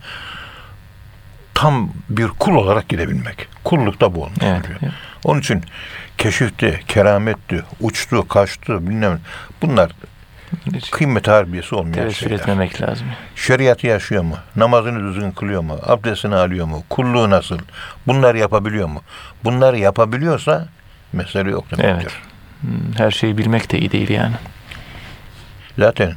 tam 1.54 1.90
bir 2.10 2.28
kul 2.28 2.54
olarak 2.54 2.88
gidebilmek. 2.88 3.48
Kullukta 3.64 4.14
bu 4.14 4.22
olmuş 4.24 4.38
Evet. 4.42 4.64
oluyor. 4.66 4.92
Onun 5.24 5.40
için 5.40 5.62
keşifti, 6.18 6.80
kerametti, 6.88 7.62
uçtu, 7.80 8.28
kaçtı 8.28 8.86
bilmem. 8.88 9.20
Bunlar 9.62 9.90
Hiç 10.74 10.90
kıymet 10.90 11.28
harbiyesi 11.28 11.74
olmayan 11.74 11.94
Tevessül 11.94 12.20
şeyler. 12.28 12.34
etmemek 12.42 12.82
lazım. 12.82 13.06
Şeriatı 13.36 13.86
yaşıyor 13.86 14.22
mu? 14.22 14.36
Namazını 14.56 15.08
düzgün 15.08 15.30
kılıyor 15.30 15.60
mu? 15.62 15.78
Abdestini 15.86 16.34
alıyor 16.36 16.66
mu? 16.66 16.82
Kulluğu 16.90 17.30
nasıl? 17.30 17.58
Bunları 18.06 18.38
yapabiliyor 18.38 18.88
mu? 18.88 19.02
Bunları 19.44 19.78
yapabiliyorsa 19.78 20.68
mesele 21.12 21.50
yok 21.50 21.70
demektir. 21.70 21.94
Evet. 21.94 22.12
Hmm, 22.60 22.92
Her 22.96 23.10
şeyi 23.10 23.38
bilmek 23.38 23.72
de 23.72 23.78
iyi 23.78 23.92
değil 23.92 24.08
yani. 24.10 24.34
Zaten 25.78 26.14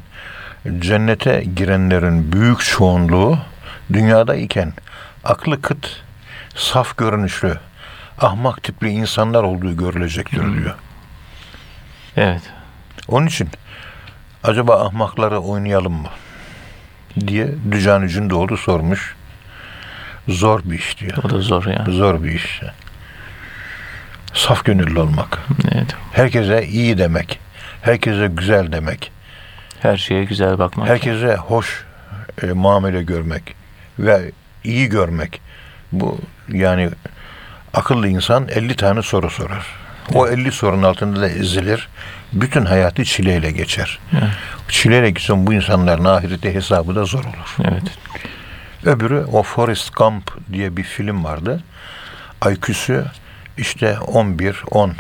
cennete 0.79 1.43
girenlerin 1.55 2.31
büyük 2.31 2.59
çoğunluğu 2.59 3.39
dünyada 3.93 4.35
iken 4.35 4.73
aklı 5.23 5.61
kıt, 5.61 6.01
saf 6.55 6.97
görünüşlü, 6.97 7.57
ahmak 8.19 8.63
tipli 8.63 8.89
insanlar 8.89 9.43
olduğu 9.43 9.77
görülecektir 9.77 10.41
diyor. 10.41 10.75
Evet. 12.17 12.41
Onun 13.07 13.27
için 13.27 13.49
acaba 14.43 14.85
ahmakları 14.85 15.39
oynayalım 15.39 15.93
mı? 15.93 16.09
diye 17.27 17.47
Dücani 17.71 18.09
Cündoğdu 18.09 18.57
sormuş. 18.57 19.15
Zor 20.27 20.61
bir 20.63 20.79
iş 20.79 20.99
diyor. 20.99 21.17
O 21.23 21.29
da 21.29 21.41
zor 21.41 21.65
yani. 21.65 21.93
Zor 21.93 22.23
bir 22.23 22.31
iş. 22.31 22.61
Saf 24.33 24.65
gönüllü 24.65 24.99
olmak. 24.99 25.39
Evet. 25.71 25.95
Herkese 26.13 26.65
iyi 26.65 26.97
demek. 26.97 27.39
Herkese 27.81 28.27
güzel 28.27 28.71
demek. 28.71 29.11
Her 29.81 29.97
şeye 29.97 30.23
güzel 30.23 30.59
bakmak. 30.59 30.89
Herkese 30.89 31.35
hoş 31.35 31.85
e, 32.43 32.45
muamele 32.45 33.03
görmek 33.03 33.55
ve 33.99 34.31
iyi 34.63 34.89
görmek. 34.89 35.41
Bu 35.91 36.19
yani 36.49 36.89
akıllı 37.73 38.07
insan 38.07 38.47
50 38.47 38.75
tane 38.75 39.01
soru 39.01 39.29
sorar. 39.29 39.65
O 40.13 40.27
50 40.27 40.51
sorunun 40.51 40.83
altında 40.83 41.21
da 41.21 41.29
ezilir. 41.29 41.89
Bütün 42.33 42.65
hayatı 42.65 43.03
çileyle 43.03 43.51
geçer. 43.51 43.99
Evet. 44.13 44.29
Çileyle 44.69 45.09
geçen 45.09 45.47
bu 45.47 45.53
insanların 45.53 46.05
ahirette 46.05 46.53
hesabı 46.53 46.95
da 46.95 47.05
zor 47.05 47.19
olur. 47.25 47.55
Evet. 47.63 47.83
Öbürü 48.85 49.25
o 49.31 49.43
Forrest 49.43 49.95
Gump 49.95 50.37
diye 50.53 50.77
bir 50.77 50.83
film 50.83 51.23
vardı. 51.23 51.63
IQ'su 52.51 53.05
işte 53.57 53.99
11, 53.99 54.63
10 54.71 54.93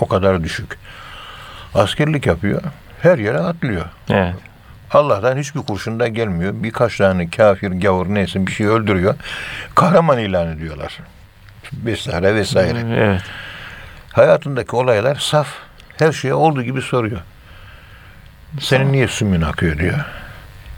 o 0.00 0.08
kadar 0.08 0.44
düşük. 0.44 0.78
Askerlik 1.74 2.26
yapıyor. 2.26 2.62
Her 3.02 3.18
yere 3.18 3.38
atlıyor. 3.38 3.84
Evet. 4.10 4.34
Allah'tan 4.90 5.36
hiçbir 5.36 5.60
kurşun 5.60 6.00
da 6.00 6.08
gelmiyor. 6.08 6.52
Birkaç 6.56 6.96
tane 6.96 7.30
kafir, 7.30 7.70
gavur 7.70 8.06
neyse 8.14 8.46
bir 8.46 8.52
şey 8.52 8.66
öldürüyor. 8.66 9.14
Kahraman 9.74 10.18
ilan 10.18 10.48
ediyorlar. 10.48 10.98
Vesaire 11.72 12.34
vesaire. 12.34 12.78
Evet. 12.94 13.22
Hayatındaki 14.12 14.76
olaylar 14.76 15.16
saf. 15.16 15.48
Her 15.98 16.12
şeye 16.12 16.34
olduğu 16.34 16.62
gibi 16.62 16.82
soruyor. 16.82 17.20
Senin 18.60 18.92
niye 18.92 19.08
sümün 19.08 19.40
akıyor 19.40 19.78
diyor. 19.78 20.04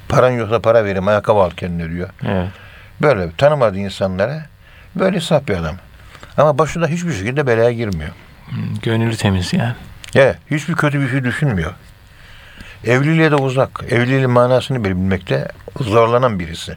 Paran 0.08 0.30
yoksa 0.30 0.60
para 0.60 0.84
vereyim 0.84 1.08
ayakkabı 1.08 1.40
al 1.40 1.50
kendine 1.50 1.90
diyor. 1.90 2.08
Evet. 2.26 2.48
Böyle 3.02 3.30
tanımadığı 3.38 3.78
insanlara 3.78 4.46
böyle 4.94 5.20
saf 5.20 5.48
bir 5.48 5.56
adam. 5.56 5.76
Ama 6.36 6.58
başında 6.58 6.86
hiçbir 6.86 7.12
şekilde 7.12 7.46
belaya 7.46 7.72
girmiyor. 7.72 8.10
Gönlü 8.82 9.16
temiz 9.16 9.52
yani. 9.52 9.74
Ya 10.14 10.34
hiçbir 10.50 10.74
kötü 10.74 11.00
bir 11.00 11.08
şey 11.08 11.24
düşünmüyor. 11.24 11.72
Evliliğe 12.84 13.30
de 13.30 13.36
uzak. 13.36 13.84
Evliliğin 13.90 14.30
manasını 14.30 14.84
bilmekte 14.84 15.48
zorlanan 15.80 16.38
birisi. 16.38 16.76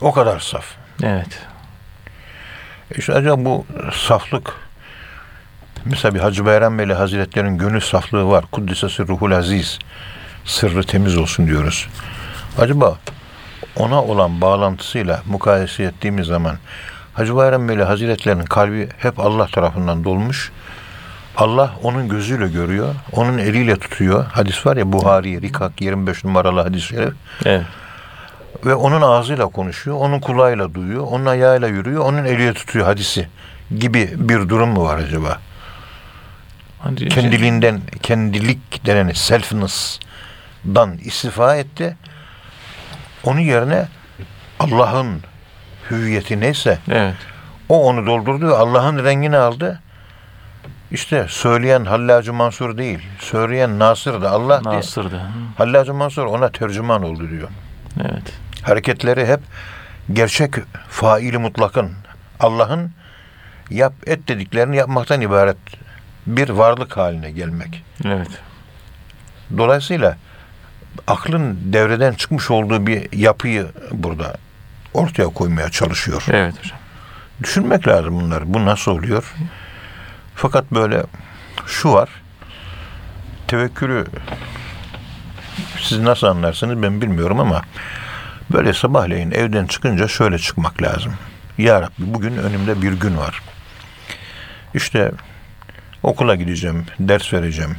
O 0.00 0.12
kadar 0.12 0.40
saf. 0.40 0.66
Evet. 1.02 1.38
İşte 2.98 3.12
acaba 3.12 3.44
bu 3.44 3.66
saflık 3.92 4.52
mesela 5.84 6.14
bir 6.14 6.20
Hacı 6.20 6.44
Bayram 6.46 6.78
Veli 6.78 6.94
Hazretleri'nin 6.94 7.58
gönül 7.58 7.80
saflığı 7.80 8.28
var. 8.28 8.44
Kuddisesi 8.52 9.08
ruhul 9.08 9.32
aziz. 9.32 9.78
Sırrı 10.44 10.82
temiz 10.82 11.16
olsun 11.16 11.46
diyoruz. 11.46 11.88
Acaba 12.58 12.98
ona 13.76 14.02
olan 14.02 14.40
bağlantısıyla 14.40 15.22
mukayese 15.26 15.82
ettiğimiz 15.82 16.26
zaman 16.26 16.56
Hacı 17.14 17.36
Bayram 17.36 17.68
Veli 17.68 17.84
Hazretleri'nin 17.84 18.44
kalbi 18.44 18.88
hep 18.98 19.20
Allah 19.20 19.46
tarafından 19.46 20.04
dolmuş. 20.04 20.52
Allah 21.36 21.74
onun 21.82 22.08
gözüyle 22.08 22.48
görüyor. 22.48 22.94
Onun 23.12 23.38
eliyle 23.38 23.76
tutuyor. 23.76 24.24
Hadis 24.24 24.66
var 24.66 24.76
ya 24.76 24.92
Buhari, 24.92 25.42
Rikak 25.42 25.80
25 25.80 26.24
numaralı 26.24 26.60
hadis-i 26.60 26.86
şerif. 26.86 27.14
Evet. 27.44 27.66
Ve 28.66 28.74
onun 28.74 29.02
ağzıyla 29.02 29.46
konuşuyor, 29.46 29.96
onun 29.96 30.20
kulağıyla 30.20 30.74
duyuyor, 30.74 31.06
onun 31.10 31.26
ayağıyla 31.26 31.68
yürüyor, 31.68 32.04
onun 32.04 32.24
eliyle 32.24 32.54
tutuyor 32.54 32.86
hadisi 32.86 33.28
gibi 33.78 34.10
bir 34.16 34.48
durum 34.48 34.68
mu 34.70 34.84
var 34.84 34.98
acaba? 34.98 35.38
Hadi 36.78 37.08
Kendiliğinden, 37.08 37.80
kendilik 38.02 38.86
denen 38.86 39.12
selfness'dan 39.12 40.98
istifa 40.98 41.56
etti. 41.56 41.96
Onun 43.24 43.40
yerine 43.40 43.88
Allah'ın 44.60 45.20
hüviyeti 45.90 46.40
neyse 46.40 46.78
Evet. 46.90 47.14
o 47.68 47.86
onu 47.86 48.06
doldurdu 48.06 48.48
ve 48.48 48.56
Allah'ın 48.56 49.04
rengini 49.04 49.36
aldı. 49.36 49.80
İşte 50.90 51.26
söyleyen 51.28 51.84
Hallacı 51.84 52.32
Mansur 52.32 52.78
değil, 52.78 52.98
söyleyen 53.18 53.78
Nasır 53.78 54.22
da 54.22 54.30
Allah 54.30 54.64
diye. 54.64 54.76
Nasır'dı. 54.76 55.16
Hı, 55.16 55.22
Hallacı 55.58 55.94
Mansur 55.94 56.24
ona 56.26 56.48
tercüman 56.48 57.02
oldu 57.02 57.30
diyor. 57.30 57.48
Evet. 58.00 58.32
Hareketleri 58.64 59.26
hep 59.26 59.40
gerçek 60.12 60.54
faili 60.88 61.38
mutlakın 61.38 61.92
Allah'ın 62.40 62.92
yap 63.70 63.92
et 64.06 64.28
dediklerini 64.28 64.76
yapmaktan 64.76 65.20
ibaret 65.20 65.56
bir 66.26 66.48
varlık 66.48 66.96
haline 66.96 67.30
gelmek. 67.30 67.84
Evet. 68.04 68.28
Dolayısıyla 69.58 70.16
aklın 71.06 71.58
devreden 71.72 72.12
çıkmış 72.12 72.50
olduğu 72.50 72.86
bir 72.86 73.12
yapıyı 73.12 73.66
burada 73.92 74.36
ortaya 74.94 75.28
koymaya 75.28 75.70
çalışıyor. 75.70 76.24
Evet 76.28 76.58
hocam. 76.58 76.78
Düşünmek 77.42 77.88
lazım 77.88 78.20
bunları. 78.20 78.54
Bu 78.54 78.64
nasıl 78.64 78.92
oluyor? 78.92 79.34
Fakat 80.34 80.72
böyle 80.72 81.02
şu 81.66 81.92
var. 81.92 82.08
Tevekkülü 83.48 84.06
siz 85.80 85.98
nasıl 85.98 86.26
anlarsınız 86.26 86.82
ben 86.82 87.00
bilmiyorum 87.00 87.40
ama 87.40 87.62
böyle 88.52 88.72
sabahleyin 88.72 89.30
evden 89.30 89.66
çıkınca 89.66 90.08
şöyle 90.08 90.38
çıkmak 90.38 90.82
lazım. 90.82 91.12
Ya 91.58 91.82
Rabbi 91.82 91.92
bugün 91.98 92.36
önümde 92.36 92.82
bir 92.82 92.92
gün 92.92 93.16
var. 93.16 93.42
İşte 94.74 95.12
okula 96.02 96.34
gideceğim, 96.34 96.86
ders 97.00 97.32
vereceğim. 97.32 97.76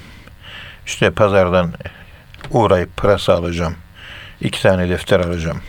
İşte 0.86 1.12
pazardan 1.12 1.74
uğrayıp 2.52 2.98
pırasa 2.98 3.34
alacağım. 3.34 3.76
İki 4.42 4.62
tane 4.62 4.90
defter 4.90 5.20
alacağım. 5.20 5.62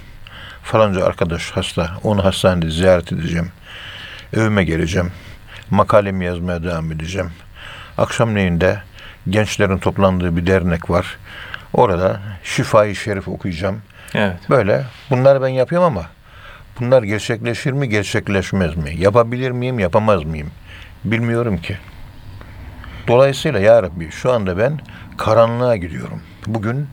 Falanca 0.62 1.04
arkadaş 1.04 1.50
hasta, 1.50 1.90
onu 2.02 2.24
hastanede 2.24 2.70
ziyaret 2.70 3.12
edeceğim. 3.12 3.50
Evime 4.32 4.64
geleceğim. 4.64 5.12
Makalemi 5.70 6.24
yazmaya 6.24 6.62
devam 6.62 6.92
edeceğim. 6.92 7.30
Akşamleyin 7.98 8.60
de 8.60 8.82
gençlerin 9.28 9.78
toplandığı 9.78 10.36
bir 10.36 10.46
dernek 10.46 10.90
var. 10.90 11.18
Orada 11.72 12.20
Şifai 12.44 12.96
Şerif 12.96 13.28
okuyacağım. 13.28 13.82
Evet. 14.14 14.36
Böyle 14.50 14.84
bunları 15.10 15.42
ben 15.42 15.48
yapıyorum 15.48 15.86
ama 15.86 16.06
bunlar 16.80 17.02
gerçekleşir 17.02 17.72
mi 17.72 17.88
gerçekleşmez 17.88 18.76
mi? 18.76 18.94
Yapabilir 18.96 19.50
miyim 19.50 19.78
yapamaz 19.78 20.24
mıyım? 20.24 20.50
Bilmiyorum 21.04 21.58
ki. 21.58 21.78
Dolayısıyla 23.08 23.60
ya 23.60 23.82
Rabbi 23.82 24.10
şu 24.10 24.32
anda 24.32 24.58
ben 24.58 24.80
karanlığa 25.16 25.76
gidiyorum. 25.76 26.22
Bugün 26.46 26.88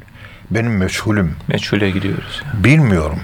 benim 0.51 0.77
meçhulüm. 0.77 1.35
Meçhule 1.47 1.89
gidiyoruz. 1.89 2.43
Bilmiyorum. 2.53 3.19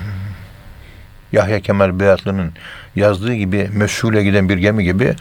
Yahya 1.32 1.60
Kemal 1.60 2.00
Beyatlı'nın 2.00 2.54
yazdığı 2.96 3.34
gibi 3.34 3.70
meşhule 3.74 4.24
giden 4.24 4.50
bir 4.50 4.58
gemi 4.58 4.84
gibi 4.84 5.16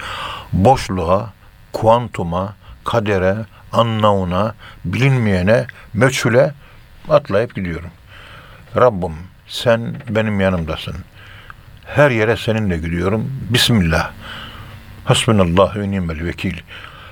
boşluğa, 0.52 1.32
kuantuma, 1.72 2.54
kadere, 2.84 3.36
anlauna, 3.72 4.54
bilinmeyene, 4.84 5.66
meçhule 5.94 6.52
atlayıp 7.08 7.54
gidiyorum. 7.54 7.90
Rabbim 8.76 9.14
sen 9.46 9.94
benim 10.08 10.40
yanımdasın. 10.40 10.94
Her 11.86 12.10
yere 12.10 12.36
seninle 12.36 12.76
gidiyorum. 12.76 13.32
Bismillah. 13.50 14.10
Hasbunallah 15.04 15.76
ve 15.76 15.90
nimel 15.90 16.24
vekil. 16.24 16.56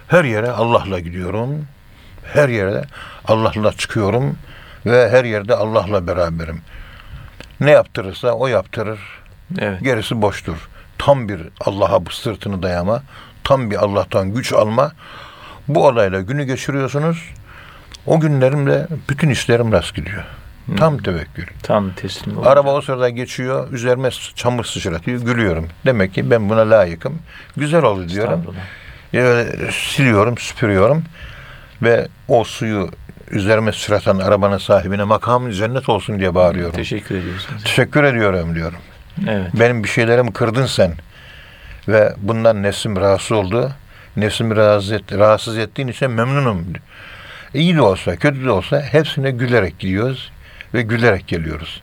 Her 0.08 0.24
yere 0.24 0.50
Allah'la 0.50 1.00
gidiyorum. 1.00 1.66
Her 2.24 2.48
yere 2.48 2.84
Allah'la 3.24 3.72
çıkıyorum 3.72 4.38
ve 4.86 5.10
her 5.10 5.24
yerde 5.24 5.54
Allah'la 5.54 6.06
beraberim. 6.06 6.60
Ne 7.60 7.70
yaptırırsa 7.70 8.32
o 8.32 8.46
yaptırır. 8.46 9.00
Evet. 9.58 9.82
Gerisi 9.82 10.22
boştur. 10.22 10.68
Tam 10.98 11.28
bir 11.28 11.40
Allah'a 11.60 12.06
bu 12.06 12.10
sırtını 12.10 12.62
dayama, 12.62 13.02
tam 13.44 13.70
bir 13.70 13.76
Allah'tan 13.76 14.34
güç 14.34 14.52
alma. 14.52 14.92
Bu 15.68 15.86
olayla 15.86 16.20
günü 16.20 16.44
geçiriyorsunuz. 16.44 17.24
O 18.06 18.20
günlerimle 18.20 18.86
bütün 19.08 19.30
işlerim 19.30 19.72
rast 19.72 19.94
gidiyor. 19.94 20.24
Tam 20.76 20.98
tevekkül. 20.98 21.46
Tam 21.62 21.90
teslim 21.90 22.38
oldu. 22.38 22.48
Araba 22.48 22.74
o 22.74 22.80
sırada 22.80 23.08
geçiyor, 23.08 23.72
üzerime 23.72 24.10
çamur 24.34 24.64
sıçratıyor, 24.64 25.20
gülüyorum. 25.20 25.68
Demek 25.86 26.14
ki 26.14 26.30
ben 26.30 26.50
buna 26.50 26.70
layıkım. 26.70 27.18
Güzel 27.56 27.82
oldu 27.82 28.08
diyorum. 28.08 28.44
Böyle 29.12 29.72
siliyorum, 29.72 30.38
süpürüyorum 30.38 31.04
ve 31.82 32.08
o 32.28 32.44
suyu 32.44 32.90
üzerime 33.30 33.72
sıçratan 33.72 34.18
arabanın 34.18 34.58
sahibine 34.58 35.04
makamın 35.04 35.50
cennet 35.50 35.88
olsun 35.88 36.18
diye 36.18 36.34
bağırıyorum. 36.34 36.74
Teşekkür 36.74 37.14
ediyorsunuz. 37.14 37.64
Teşekkür 37.64 38.04
ediyorum 38.04 38.54
diyorum. 38.54 38.78
Evet. 39.28 39.50
Benim 39.54 39.84
bir 39.84 39.88
şeylerimi 39.88 40.32
kırdın 40.32 40.66
sen. 40.66 40.92
Ve 41.88 42.14
bundan 42.18 42.62
nefsim 42.62 42.96
rahatsız 42.96 43.32
oldu. 43.32 43.72
Nefsimi 44.16 44.56
rahatsız, 44.56 44.92
et, 44.92 45.12
rahatsız 45.12 45.58
ettiğin 45.58 45.88
için 45.88 46.10
memnunum. 46.10 46.66
İyi 47.54 47.76
de 47.76 47.80
olsa, 47.80 48.16
kötü 48.16 48.44
de 48.44 48.50
olsa 48.50 48.80
hepsine 48.80 49.30
gülerek 49.30 49.78
gidiyoruz 49.78 50.32
ve 50.76 50.82
gülerek 50.82 51.28
geliyoruz. 51.28 51.82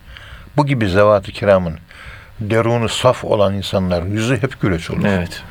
Bu 0.58 0.65
gibi 0.65 0.89
zevat-ı 0.89 1.32
kiramın 1.32 1.79
derunu 2.39 2.89
saf 2.89 3.25
olan 3.25 3.53
insanların 3.53 4.12
yüzü 4.12 4.41
hep 4.41 4.62
güleç 4.62 4.91
olur. 4.91 5.06
Evet. 5.06 5.43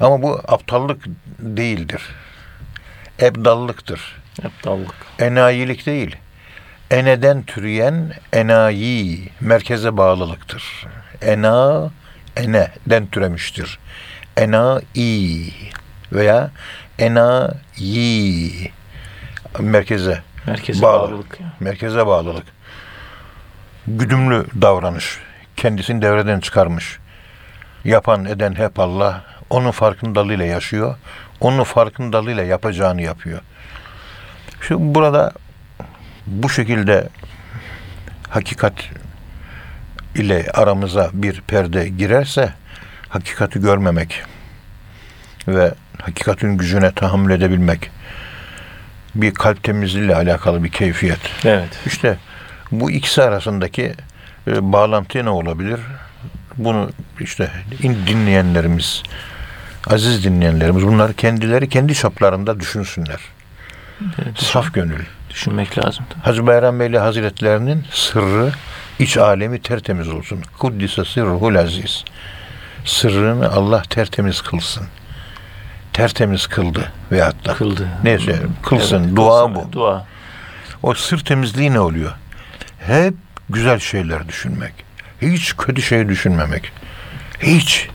Ama 0.00 0.22
bu 0.22 0.40
aptallık 0.48 1.04
değildir. 1.38 2.02
Ebdallıktır. 3.20 4.16
Aptallık. 4.44 4.94
Enayilik 5.18 5.86
değil. 5.86 6.16
Eneden 6.90 7.42
türeyen 7.42 8.12
enayi 8.32 9.28
merkeze 9.40 9.96
bağlılıktır. 9.96 10.86
Ena 11.22 11.90
eneden 12.36 13.06
türemiştir. 13.06 13.78
Enai 14.36 15.52
veya 16.12 16.50
enayi 16.98 18.70
merkeze 19.58 20.22
Merkeze 20.50 20.82
Bağlı. 20.82 21.10
bağlılık. 21.10 21.40
ya. 21.40 21.46
merkeze 21.60 22.06
bağlılık. 22.06 22.44
Güdümlü 23.86 24.46
davranış. 24.62 25.18
Kendisini 25.56 26.02
devreden 26.02 26.40
çıkarmış. 26.40 26.98
Yapan 27.84 28.24
eden 28.24 28.54
hep 28.54 28.78
Allah. 28.80 29.24
Onun 29.50 29.70
farkındalığıyla 29.70 30.44
yaşıyor. 30.44 30.96
Onun 31.40 31.64
farkındalığıyla 31.64 32.42
yapacağını 32.42 33.02
yapıyor. 33.02 33.40
Şu 34.60 34.94
burada 34.94 35.32
bu 36.26 36.48
şekilde 36.50 37.08
hakikat 38.28 38.74
ile 40.14 40.46
aramıza 40.54 41.10
bir 41.12 41.40
perde 41.40 41.88
girerse 41.88 42.52
hakikati 43.08 43.60
görmemek 43.60 44.22
ve 45.48 45.74
hakikatin 46.02 46.56
gücüne 46.58 46.92
tahammül 46.92 47.30
edebilmek 47.30 47.90
bir 49.14 49.34
kalp 49.34 49.62
temizliğiyle 49.64 50.14
alakalı 50.16 50.64
bir 50.64 50.70
keyfiyet. 50.70 51.18
Evet. 51.44 51.78
İşte 51.86 52.16
bu 52.72 52.90
ikisi 52.90 53.22
arasındaki 53.22 53.94
e, 54.46 54.72
bağlantı 54.72 55.24
ne 55.24 55.30
olabilir? 55.30 55.80
Bunu 56.56 56.90
işte 57.20 57.50
in- 57.82 58.06
dinleyenlerimiz, 58.06 59.02
aziz 59.86 60.24
dinleyenlerimiz 60.24 60.86
bunları 60.86 61.14
kendileri 61.14 61.68
kendi 61.68 61.94
çaplarında 61.94 62.60
düşünsünler. 62.60 63.20
Saf 64.36 64.74
gönül, 64.74 65.04
Düşünmek 65.30 65.78
lazım. 65.84 66.04
Hacı 66.22 66.46
Bayram 66.46 66.80
Veli 66.80 66.98
Hazretlerinin 66.98 67.84
sırrı 67.90 68.52
iç 68.98 69.16
alemi 69.16 69.62
tertemiz 69.62 70.08
olsun. 70.08 70.40
Kuddise 70.58 71.04
sırruhul 71.04 71.54
aziz. 71.54 72.04
Sırrını 72.84 73.52
Allah 73.52 73.82
tertemiz 73.82 74.40
kılsın. 74.42 74.86
Tertemiz 75.92 76.46
kıldı 76.46 76.92
veyahut 77.12 77.46
da. 77.46 77.54
Kıldı. 77.54 77.88
Neyse 78.04 78.42
kılsın. 78.62 79.04
Evet, 79.04 79.16
dua 79.16 79.46
kılsın. 79.46 79.68
bu. 79.68 79.72
Dua. 79.72 80.06
O 80.82 80.94
sır 80.94 81.24
temizliği 81.24 81.72
ne 81.72 81.80
oluyor? 81.80 82.12
Hep 82.78 83.14
güzel 83.50 83.78
şeyler 83.78 84.28
düşünmek. 84.28 84.72
Hiç 85.22 85.56
kötü 85.56 85.82
şey 85.82 86.08
düşünmemek. 86.08 86.72
Hiç. 87.40 87.88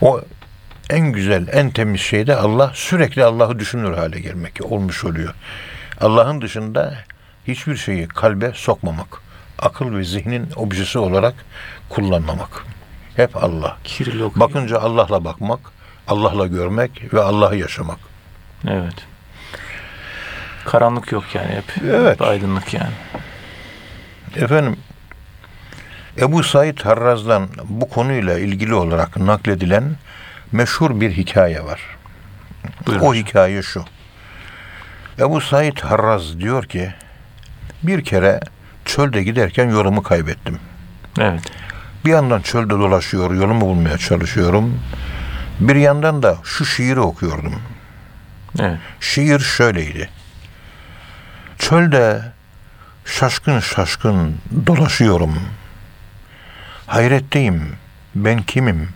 O 0.00 0.20
en 0.90 1.12
güzel, 1.12 1.48
en 1.52 1.70
temiz 1.70 2.00
şey 2.00 2.26
de 2.26 2.36
Allah 2.36 2.70
sürekli 2.74 3.24
Allah'ı 3.24 3.58
düşünür 3.58 3.96
hale 3.96 4.20
gelmek 4.20 4.60
olmuş 4.64 5.04
oluyor. 5.04 5.34
Allah'ın 6.00 6.40
dışında 6.40 6.94
hiçbir 7.48 7.76
şeyi 7.76 8.08
kalbe 8.08 8.52
sokmamak. 8.54 9.22
Akıl 9.58 9.96
ve 9.96 10.04
zihnin 10.04 10.48
objesi 10.56 10.98
olarak 10.98 11.34
kullanmamak. 11.88 12.64
Hep 13.16 13.36
Allah. 13.36 13.76
Bakınca 14.36 14.78
Allah'la 14.78 15.24
bakmak, 15.24 15.60
Allah'la 16.08 16.46
görmek 16.46 17.14
ve 17.14 17.20
Allah'ı 17.22 17.56
yaşamak. 17.56 17.98
Evet. 18.68 18.94
Karanlık 20.64 21.12
yok 21.12 21.24
yani 21.34 21.50
hep. 21.50 21.84
Evet. 21.84 22.20
Hep 22.20 22.22
aydınlık 22.22 22.74
yani. 22.74 22.92
Efendim 24.36 24.76
Ebu 26.18 26.42
Said 26.42 26.78
Harraz'dan 26.78 27.48
bu 27.64 27.88
konuyla 27.88 28.38
ilgili 28.38 28.74
olarak 28.74 29.16
nakledilen 29.16 29.96
meşhur 30.52 31.00
bir 31.00 31.10
hikaye 31.10 31.64
var. 31.64 31.80
Buyurun. 32.86 33.04
O 33.04 33.14
hikaye 33.14 33.62
şu. 33.62 33.84
Ebu 35.18 35.40
Said 35.40 35.78
Harraz 35.78 36.40
diyor 36.40 36.64
ki 36.64 36.94
bir 37.82 38.04
kere 38.04 38.40
çölde 38.84 39.22
giderken 39.22 39.70
yolumu 39.70 40.02
kaybettim. 40.02 40.58
Evet. 41.20 41.42
Bir 42.04 42.10
yandan 42.10 42.40
çölde 42.40 42.70
dolaşıyor, 42.70 43.34
yolumu 43.34 43.60
bulmaya 43.60 43.98
çalışıyorum. 43.98 44.80
Bir 45.68 45.76
yandan 45.76 46.22
da 46.22 46.36
şu 46.44 46.66
şiiri 46.66 47.00
okuyordum. 47.00 47.62
Evet. 48.60 48.78
Şiir 49.00 49.40
şöyleydi. 49.40 50.10
Çölde 51.58 52.22
şaşkın 53.04 53.60
şaşkın 53.60 54.36
dolaşıyorum. 54.66 55.38
Hayretteyim. 56.86 57.76
Ben 58.14 58.42
kimim? 58.42 58.88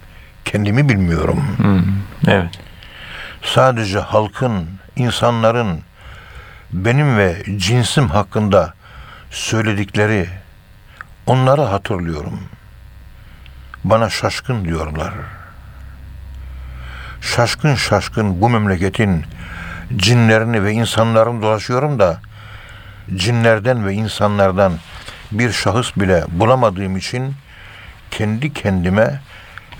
Kendimi 0.45 0.89
bilmiyorum. 0.89 1.45
Hmm. 1.57 1.83
Evet. 2.33 2.59
Sadece 3.43 3.99
halkın, 3.99 4.69
insanların 4.97 5.81
benim 6.73 7.19
ve 7.19 7.43
cinsim 7.57 8.09
hakkında 8.09 8.75
söyledikleri 9.31 10.29
onları 11.27 11.63
hatırlıyorum. 11.63 12.41
Bana 13.85 14.11
şaşkın 14.11 14.65
diyorlar. 14.65 15.13
Şaşkın 17.35 17.75
şaşkın 17.75 18.41
bu 18.41 18.49
memleketin 18.49 19.25
cinlerini 19.97 20.65
ve 20.65 20.73
insanlarını 20.73 21.43
dolaşıyorum 21.43 21.99
da 21.99 22.21
cinlerden 23.17 23.87
ve 23.87 23.95
insanlardan 23.95 24.73
bir 25.33 25.53
şahıs 25.53 25.97
bile 25.97 26.25
bulamadığım 26.29 26.97
için 26.97 27.35
kendi 28.11 28.53
kendime 28.53 29.21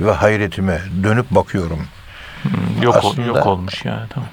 ve 0.01 0.11
hayretime 0.11 0.81
dönüp 1.03 1.31
bakıyorum. 1.31 1.87
Hmm. 2.43 2.83
Yok, 2.83 2.97
Aslında- 2.97 3.27
yok 3.27 3.47
olmuş 3.47 3.85
yani. 3.85 4.07
Tamam. 4.11 4.29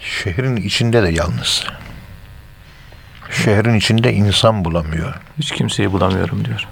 Şehrin 0.00 0.56
içinde 0.56 1.02
de 1.02 1.08
yalnız. 1.08 1.64
Şehrin 3.30 3.74
içinde 3.74 4.12
insan 4.12 4.64
bulamıyor. 4.64 5.14
Hiç 5.38 5.52
kimseyi 5.52 5.92
bulamıyorum 5.92 6.44
diyor. 6.44 6.66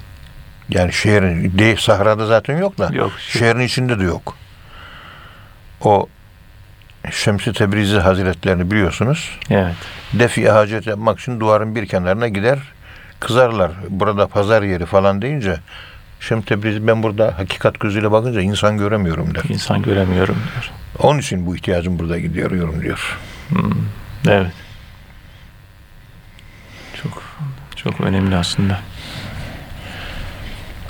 Yani 0.69 0.93
şehrin 0.93 1.59
de 1.59 1.77
sahrada 1.77 2.27
zaten 2.27 2.57
yok 2.59 2.79
da 2.79 2.91
Yok. 2.93 3.13
şehrin 3.19 3.61
içinde 3.61 3.99
de 3.99 4.05
yok. 4.05 4.37
O 5.85 6.09
Şemsi 7.11 7.53
Tebrizi 7.53 7.99
Hazretlerini 7.99 8.71
biliyorsunuz. 8.71 9.39
Evet. 9.51 9.75
Defi 10.13 10.51
hacet 10.51 10.87
yapmak 10.87 11.21
için 11.21 11.41
duvarın 11.41 11.75
bir 11.75 11.87
kenarına 11.87 12.29
gider. 12.29 12.59
Kızarlar. 13.21 13.71
Burada 13.89 14.27
pazar 14.27 14.63
yeri 14.63 14.87
falan 14.87 15.23
deyince 15.23 15.57
Şems 16.21 16.45
Tebrizi 16.45 16.87
ben 16.87 17.03
burada 17.03 17.39
hakikat 17.39 17.81
gözüyle 17.81 18.13
bakınca 18.13 18.41
insan 18.41 18.79
göremiyorum 18.79 19.35
der. 19.35 19.43
İnsan 19.49 19.83
göremiyorum 19.83 20.35
diyor. 20.35 20.71
Onun 20.99 21.19
için 21.19 21.47
bu 21.47 21.57
ihtiyacım 21.57 21.99
burada 21.99 22.19
gidiyorum 22.19 22.81
diyor. 22.83 23.19
Hmm. 23.49 23.73
Evet. 24.29 24.53
Çok 27.03 27.23
çok 27.77 28.01
önemli 28.01 28.37
aslında. 28.37 28.81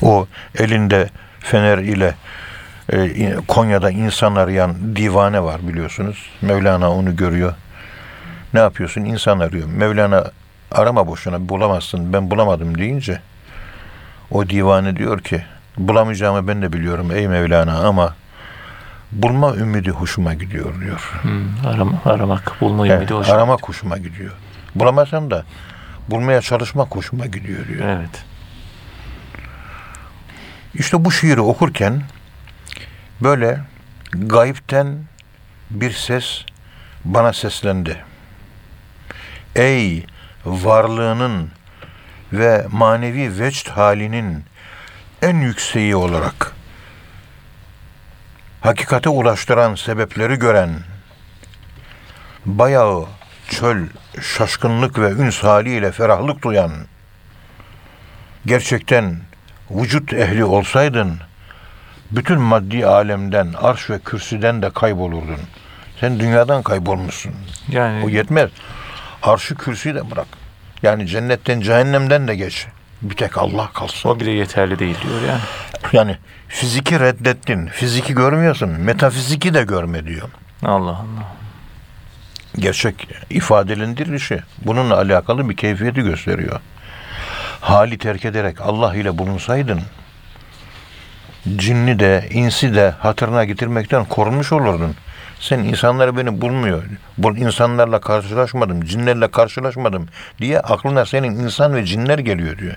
O 0.03 0.27
elinde 0.59 1.11
fener 1.41 1.79
ile 1.79 2.15
e, 2.93 3.35
Konya'da 3.49 3.91
insan 3.91 4.35
arayan 4.35 4.97
divane 4.97 5.43
var 5.43 5.69
biliyorsunuz. 5.69 6.31
Mevlana 6.43 6.91
onu 6.91 7.17
görüyor. 7.17 7.55
Ne 8.55 8.61
yapıyorsun? 8.61 9.05
İnsan 9.05 9.39
arıyor. 9.39 9.69
Mevlana 9.69 10.31
arama 10.73 11.07
boşuna 11.07 11.49
bulamazsın. 11.49 12.13
Ben 12.13 12.31
bulamadım 12.31 12.79
deyince 12.79 13.21
o 14.31 14.49
divane 14.49 14.97
diyor 14.97 15.21
ki 15.21 15.45
bulamayacağımı 15.79 16.49
ben 16.49 16.63
de 16.63 16.73
biliyorum 16.73 17.11
ey 17.13 17.29
Mevlana 17.29 17.79
ama 17.79 18.15
bulma 19.13 19.55
ümidi 19.55 19.91
hoşuma 19.91 20.35
gidiyor 20.35 20.81
diyor. 20.81 21.21
Hmm. 21.23 21.67
Arama, 21.67 22.01
aramak, 22.05 22.57
bulma 22.61 22.87
Evet, 22.87 22.99
ümidi 22.99 23.15
hoşuma 23.15 23.37
aramak 23.37 23.69
hoşuma 23.69 23.99
gidiyor. 23.99 24.33
Bulamazsam 24.75 25.31
da 25.31 25.45
bulmaya 26.09 26.41
çalışmak 26.41 26.97
hoşuma 26.97 27.27
gidiyor 27.27 27.69
diyor. 27.69 27.89
Evet. 27.89 28.25
İşte 30.75 31.05
bu 31.05 31.13
şiiri 31.13 31.41
okurken 31.41 32.03
böyle 33.21 33.61
gayipten 34.13 35.05
bir 35.71 35.93
ses 35.93 36.45
bana 37.05 37.33
seslendi. 37.33 38.05
Ey 39.57 40.07
varlığının 40.45 41.51
ve 42.33 42.67
manevi 42.73 43.39
vecd 43.39 43.69
halinin 43.69 44.45
en 45.23 45.37
yükseği 45.37 45.97
olarak 45.97 46.53
hakikate 48.61 49.09
ulaştıran 49.09 49.75
sebepleri 49.75 50.39
gören 50.39 50.71
bayağı 52.47 53.07
çöl 53.49 53.87
şaşkınlık 54.37 54.99
ve 54.99 55.11
üns 55.11 55.43
haliyle 55.43 55.93
ferahlık 55.93 56.43
duyan 56.43 56.73
gerçekten 58.47 59.21
vücut 59.71 60.13
ehli 60.13 60.45
olsaydın 60.45 61.19
bütün 62.17 62.41
maddi 62.41 62.87
alemden, 62.87 63.49
arş 63.63 63.91
ve 63.91 63.99
kürsüden 63.99 64.63
de 64.63 64.71
kaybolurdun. 64.71 65.41
Sen 66.01 66.21
dünyadan 66.21 66.63
kaybolmuşsun. 66.63 67.33
Yani 67.69 68.05
O 68.05 68.09
yetmez. 68.09 68.51
Arşı 69.23 69.55
kürsüyü 69.55 69.95
de 69.95 70.11
bırak. 70.11 70.27
Yani 70.83 71.07
cennetten, 71.07 71.61
cehennemden 71.61 72.29
de 72.29 72.37
geç. 72.37 72.67
Bir 73.03 73.17
tek 73.17 73.39
Allah 73.39 73.71
kalsın. 73.75 74.09
o 74.09 74.21
bile 74.21 74.31
yeterli 74.31 74.79
değil 74.79 74.97
diyor 75.03 75.21
yani. 75.29 75.41
Yani 75.93 76.17
fiziki 76.49 77.01
reddettin. 77.01 77.67
Fiziki 77.67 78.15
görmüyorsun. 78.15 78.69
Metafiziki 78.69 79.55
de 79.55 79.63
görme 79.63 80.07
diyor. 80.07 80.29
Allah 80.63 80.91
Allah. 80.91 81.35
gerçek 82.59 83.09
ifadelendirilişi 83.31 84.41
bununla 84.65 84.97
alakalı 84.97 85.49
bir 85.51 85.57
keyfiyeti 85.57 86.03
gösteriyor. 86.03 86.61
Hali 87.61 87.99
terk 87.99 88.25
ederek 88.25 88.61
Allah 88.61 88.95
ile 88.95 89.19
bulunsaydın 89.19 89.81
cinni 91.57 91.99
de 91.99 92.29
insi 92.31 92.75
de 92.75 92.91
hatırına 92.91 93.45
getirmekten 93.45 94.05
korunmuş 94.05 94.53
olurdun. 94.53 94.95
Sen 95.41 95.59
insanları 95.59 96.17
beni 96.17 96.41
bulmuyor. 96.41 96.83
Bu 97.19 97.37
insanlarla 97.37 98.01
karşılaşmadım, 98.01 98.85
cinlerle 98.85 99.29
karşılaşmadım 99.29 100.09
diye 100.39 100.61
aklına 100.61 101.07
senin 101.07 101.35
insan 101.35 101.75
ve 101.75 101.85
cinler 101.85 102.19
geliyor 102.19 102.59
diyor. 102.59 102.75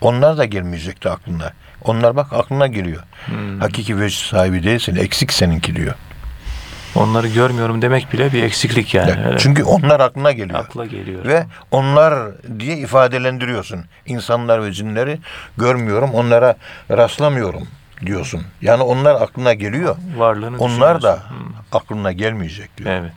Onlar 0.00 0.38
da 0.38 0.44
gelmeyecekti 0.44 1.08
aklına. 1.08 1.52
Onlar 1.84 2.16
bak 2.16 2.32
aklına 2.32 2.66
geliyor. 2.66 3.02
Hakiki 3.60 4.00
vecd 4.00 4.30
sahibi 4.30 4.62
değilsin, 4.62 4.96
eksik 4.96 5.32
seninki 5.32 5.76
diyor. 5.76 5.94
Onları 6.94 7.28
görmüyorum 7.28 7.82
demek 7.82 8.12
bile 8.12 8.32
bir 8.32 8.42
eksiklik 8.42 8.94
yani. 8.94 9.26
Öyle. 9.26 9.38
Çünkü 9.38 9.62
onlar 9.62 10.00
aklına 10.00 10.32
geliyor. 10.32 10.58
akla 10.58 10.86
geliyor. 10.86 11.24
Ve 11.24 11.46
onlar 11.70 12.14
diye 12.58 12.76
ifadelendiriyorsun. 12.76 13.84
İnsanlar 14.06 14.64
ve 14.64 14.72
cinleri 14.72 15.18
görmüyorum, 15.56 16.10
onlara 16.14 16.56
rastlamıyorum 16.90 17.68
diyorsun. 18.06 18.42
Yani 18.62 18.82
onlar 18.82 19.14
aklına 19.14 19.54
geliyor. 19.54 19.96
varlığını 20.16 20.58
Onlar 20.58 21.02
da. 21.02 21.14
Hmm. 21.28 21.52
aklına 21.72 22.12
gelmeyecek 22.12 22.78
diyor. 22.78 22.90
Evet. 22.90 23.12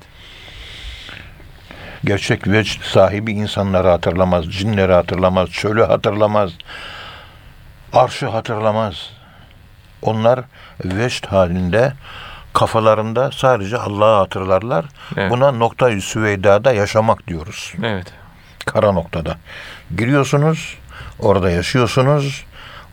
Gerçek 2.04 2.48
vecd 2.48 2.82
sahibi 2.82 3.32
insanları 3.32 3.88
hatırlamaz, 3.88 4.46
cinleri 4.46 4.94
hatırlamaz, 4.94 5.50
çölü 5.50 5.84
hatırlamaz, 5.84 6.52
arşı 7.94 8.28
hatırlamaz. 8.28 9.10
Onlar 10.02 10.40
vecd 10.86 11.26
halinde 11.26 11.94
kafalarında 12.54 13.32
sadece 13.32 13.78
Allah'ı 13.78 14.18
hatırlarlar. 14.18 14.86
Evet. 15.18 15.32
Buna 15.32 15.52
noktayı 15.52 16.02
süveydada 16.02 16.74
yaşamak 16.74 17.28
diyoruz. 17.28 17.74
Evet. 17.84 18.14
Kara 18.66 18.92
noktada. 18.92 19.38
Giriyorsunuz, 19.98 20.78
orada 21.20 21.50
yaşıyorsunuz. 21.50 22.46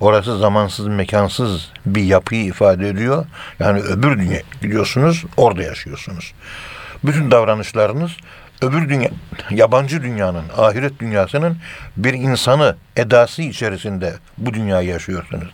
Orası 0.02 0.38
zamansız, 0.38 0.86
mekansız 0.86 1.68
bir 1.86 2.02
yapıyı 2.02 2.44
ifade 2.44 2.88
ediyor. 2.88 3.26
Yani 3.58 3.80
öbür 3.80 4.18
dünya 4.18 4.40
gidiyorsunuz, 4.62 5.24
orada 5.36 5.62
yaşıyorsunuz. 5.62 6.32
Bütün 7.04 7.30
davranışlarınız 7.30 8.12
öbür 8.62 8.88
dünya, 8.88 9.10
yabancı 9.50 10.02
dünyanın, 10.02 10.44
ahiret 10.56 11.00
dünyasının 11.00 11.56
bir 11.96 12.14
insanı 12.14 12.76
edası 12.96 13.42
içerisinde 13.42 14.14
bu 14.38 14.54
dünyayı 14.54 14.88
yaşıyorsunuz. 14.88 15.50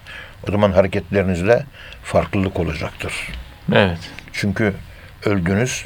O 0.48 0.52
zaman 0.52 0.72
hareketlerinizde 0.72 1.64
farklılık 2.02 2.60
olacaktır. 2.60 3.12
Evet. 3.72 3.98
Çünkü 4.32 4.74
öldünüz. 5.24 5.84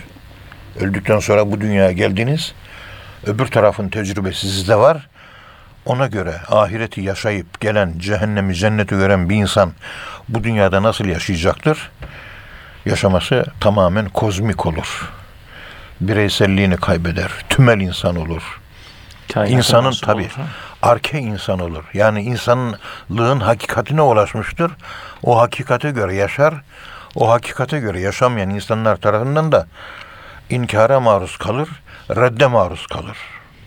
Öldükten 0.81 1.19
sonra 1.19 1.53
bu 1.53 1.61
dünyaya 1.61 1.93
geldiniz. 1.93 2.53
Öbür 3.27 3.47
tarafın 3.47 3.89
tecrübesi 3.89 4.41
sizde 4.41 4.77
var. 4.77 5.09
Ona 5.87 6.07
göre 6.07 6.41
ahireti 6.49 7.01
yaşayıp 7.01 7.61
gelen 7.61 7.95
cehennemi 7.99 8.55
cenneti 8.55 8.95
gören 8.95 9.29
bir 9.31 9.37
insan 9.37 9.73
bu 10.29 10.45
dünyada 10.45 10.83
nasıl 10.83 11.05
yaşayacaktır? 11.05 11.91
Yaşaması 12.87 13.45
tamamen 13.61 14.09
kozmik 14.09 14.67
olur. 14.67 15.13
Bireyselliğini 16.01 16.77
kaybeder. 16.77 17.31
Tümel 17.49 17.81
insan 17.81 18.17
olur. 18.17 18.61
Kainata 19.33 19.57
İnsanın 19.57 19.93
tabi 19.93 20.29
arke 20.83 21.19
insan 21.19 21.59
olur. 21.59 21.85
Yani 21.95 22.23
insanlığın 22.23 23.41
hakikatine 23.41 24.03
ulaşmıştır. 24.03 24.73
O 25.23 25.39
hakikate 25.41 25.91
göre 25.91 26.15
yaşar. 26.15 26.55
O 27.15 27.31
hakikate 27.31 27.81
göre 27.81 28.01
yaşamayan 28.01 28.51
insanlar 28.51 28.97
tarafından 28.97 29.53
da 29.53 29.67
inkara 30.51 31.01
maruz 31.01 31.37
kalır, 31.37 31.69
redde 32.11 32.47
maruz 32.47 32.87
kalır. 32.87 33.17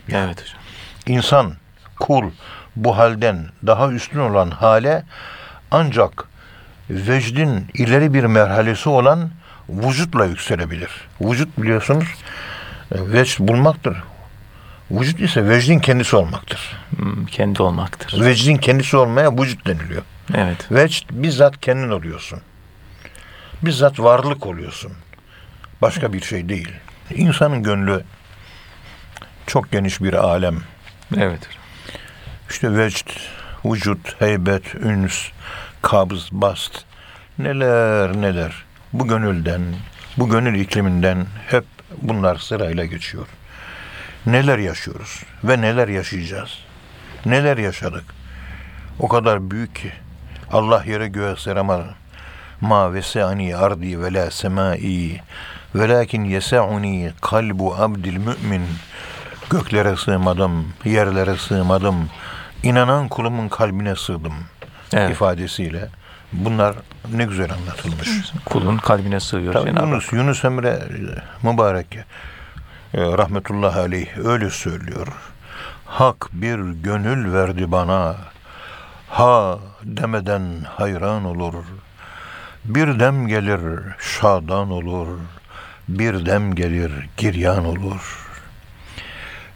Evet 0.10 0.42
hocam. 0.42 0.60
İnsan, 1.08 1.54
kul 2.00 2.32
bu 2.76 2.98
halden 2.98 3.46
daha 3.68 3.92
üstün 3.92 4.20
olan 4.20 4.52
hale 4.52 5.04
ancak 5.72 6.28
vecdin 6.90 7.68
ileri 7.74 8.14
bir 8.14 8.24
merhalesi 8.24 8.90
olan 8.90 9.30
vücutla 9.70 10.26
yükselebilir. 10.26 10.90
Vücut 11.22 11.58
biliyorsunuz 11.58 12.08
e, 12.92 13.12
vecd 13.12 13.40
bulmaktır. 13.40 13.98
Vücut 14.92 15.20
ise 15.22 15.50
vecdin 15.50 15.80
kendisi 15.80 16.16
olmaktır. 16.16 16.78
Hmm, 16.98 17.26
kendi 17.26 17.62
olmaktır. 17.62 18.22
Vecdin 18.22 18.58
kendisi 18.58 18.98
olmaya 18.98 19.38
vücut 19.38 19.68
deniliyor. 19.68 20.02
Evet. 20.34 20.72
Vecd 20.72 21.06
bizzat 21.12 21.62
kendin 21.62 21.90
oluyorsun. 21.90 22.42
Bizzat 23.62 24.00
varlık 24.00 24.46
oluyorsun. 24.46 24.92
Başka 25.82 26.14
bir 26.14 26.22
şey 26.22 26.50
değil. 26.50 26.72
İnsanın 27.16 27.64
gönlü 27.64 28.04
çok 29.48 29.72
geniş 29.72 30.02
bir 30.02 30.14
alem. 30.14 30.58
Evet. 31.18 31.40
İşte 32.50 32.78
vecd, 32.78 33.10
vücut, 33.66 34.22
heybet, 34.22 34.76
üns, 34.76 35.30
kabz, 35.82 36.30
bast. 36.32 36.86
Neler 37.40 38.22
neler. 38.22 38.66
Bu 38.94 39.08
gönülden, 39.08 39.62
bu 40.18 40.30
gönül 40.30 40.60
ikliminden 40.60 41.26
hep 41.48 41.66
bunlar 42.02 42.36
sırayla 42.36 42.86
geçiyor. 42.86 43.28
Neler 44.26 44.58
yaşıyoruz 44.58 45.24
ve 45.44 45.62
neler 45.62 45.88
yaşayacağız. 45.88 46.60
Neler 47.26 47.58
yaşadık. 47.58 48.04
O 49.00 49.08
kadar 49.08 49.52
büyük 49.52 49.76
ki 49.76 49.92
Allah 50.52 50.84
yere 50.84 51.08
göğe 51.08 51.36
seremar. 51.36 51.82
Ma 52.62 52.94
vese'ani 52.94 53.56
ardi 53.56 54.02
ve 54.02 54.14
la 54.14 54.32
semai 54.32 55.22
velakin 55.76 56.24
yese'uni 56.24 57.12
kalbu 57.22 57.76
abdil 57.76 58.18
mümin. 58.18 58.68
Göklere 59.50 59.96
sığmadım, 59.96 60.74
yerlere 60.86 61.38
sığmadım. 61.38 62.10
İnanan 62.66 63.08
kulumun 63.08 63.48
kalbine 63.50 63.96
sığdım 63.96 64.34
Evet. 64.94 65.12
ifadesiyle. 65.12 65.90
Bunlar 66.34 66.76
ne 67.14 67.24
güzel 67.26 67.54
anlatılmış. 67.54 68.10
Kulun 68.46 68.78
kalbine 68.78 69.20
sığıyor 69.20 69.54
Tabii. 69.54 69.70
Yunus, 69.70 70.14
Yunus 70.14 70.46
Emre 70.46 70.70
e, 70.70 71.48
mübarek 71.48 71.96
e, 71.96 72.04
rahmetullahi 72.94 73.80
aleyh 73.80 74.18
öyle 74.26 74.50
söylüyor. 74.50 75.08
Hak 75.86 76.30
bir 76.34 76.60
gönül 76.84 77.34
verdi 77.34 77.72
bana. 77.72 78.16
Ha 79.10 79.60
demeden 79.84 80.44
hayran 80.78 81.26
olur. 81.26 81.54
Bir 82.66 83.00
dem 83.00 83.28
gelir 83.28 83.82
şadan 84.00 84.72
olur. 84.72 85.08
Bir 85.88 86.26
dem 86.26 86.56
gelir 86.56 86.92
giryan 87.18 87.66
olur. 87.66 88.28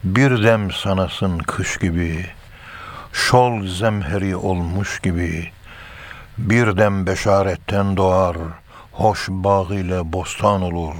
Bir 0.03 0.43
dem 0.43 0.71
sanasın 0.71 1.37
kış 1.37 1.77
gibi. 1.77 2.25
Şol 3.13 3.67
zemheri 3.67 4.35
olmuş 4.35 4.99
gibi. 4.99 5.51
Bir 6.37 6.77
dem 6.77 7.07
beşaretten 7.07 7.97
doğar, 7.97 8.37
hoş 8.91 9.29
bağ 9.29 9.65
ile 9.69 10.13
bostan 10.13 10.61
olur. 10.61 10.95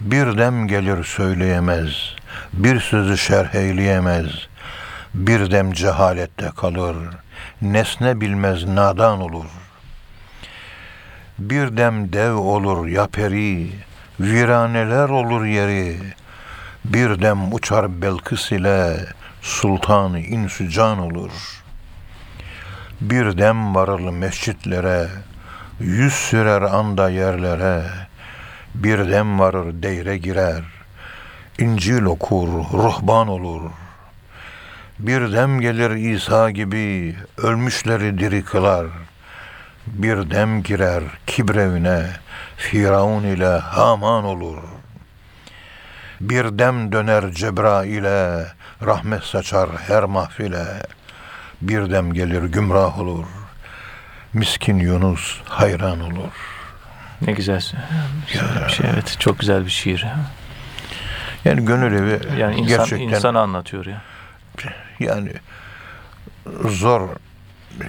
Bir 0.00 0.38
dem 0.38 0.68
gelir 0.68 1.04
söyleyemez, 1.04 2.14
bir 2.52 2.80
sözü 2.80 3.18
şerh 3.18 3.54
eyleyemez. 3.54 4.26
Bir 5.14 5.50
dem 5.50 5.72
cehalette 5.72 6.50
kalır, 6.56 6.96
nesne 7.62 8.20
bilmez 8.20 8.64
nadan 8.64 9.20
olur. 9.20 9.46
Bir 11.38 11.76
dem 11.76 12.12
dev 12.12 12.34
olur 12.34 12.86
yaperi, 12.86 13.70
viraneler 14.20 15.08
olur 15.08 15.44
yeri. 15.44 15.96
Bir 16.84 17.22
dem 17.22 17.52
uçar 17.52 18.02
Belkıs 18.02 18.52
ile 18.52 19.06
sultan 19.46 20.16
insücan 20.16 20.98
olur.'' 20.98 21.66
Bir 23.00 23.38
dem 23.38 23.74
varır 23.74 24.00
mescitlere, 24.00 25.08
yüz 25.80 26.12
sürer 26.12 26.62
anda 26.62 27.10
yerlere, 27.10 27.82
bir 28.74 28.98
dem 29.10 29.38
varır 29.38 29.82
deyre 29.82 30.18
girer, 30.18 30.62
İncil 31.58 32.02
okur, 32.02 32.48
ruhban 32.72 33.28
olur. 33.28 33.70
Bir 34.98 35.32
dem 35.32 35.60
gelir 35.60 35.90
İsa 35.90 36.50
gibi, 36.50 37.16
ölmüşleri 37.36 38.18
diri 38.18 38.44
kılar. 38.44 38.86
Bir 39.86 40.30
dem 40.30 40.62
girer 40.62 41.02
kibrevine, 41.26 42.06
Firavun 42.56 43.24
ile 43.24 43.58
Haman 43.58 44.24
olur. 44.24 44.58
Bir 46.20 46.58
dem 46.58 46.92
döner 46.92 47.30
Cebrail'e, 47.30 48.46
rahmet 48.82 49.22
saçar 49.22 49.70
her 49.88 50.04
mahfile 50.04 50.64
bir 51.62 51.90
dem 51.90 52.12
gelir 52.12 52.42
gümrah 52.42 52.98
olur. 52.98 53.26
Miskin 54.32 54.76
Yunus 54.78 55.40
hayran 55.44 56.00
olur. 56.00 56.32
Ne 57.22 57.32
güzel. 57.32 57.62
Güzel 58.32 58.64
bir 58.66 58.72
şey. 58.72 58.86
Evet. 58.92 59.16
Çok 59.20 59.38
güzel 59.38 59.64
bir 59.64 59.70
şiir. 59.70 60.06
Yani 61.44 61.64
gönül 61.64 61.92
evi 61.92 62.40
Yani 62.40 62.54
insan, 62.56 62.66
gerçekten 62.68 63.08
insanı 63.08 63.40
anlatıyor 63.40 63.86
ya. 63.86 64.02
yani 65.00 65.32
zor 66.64 67.08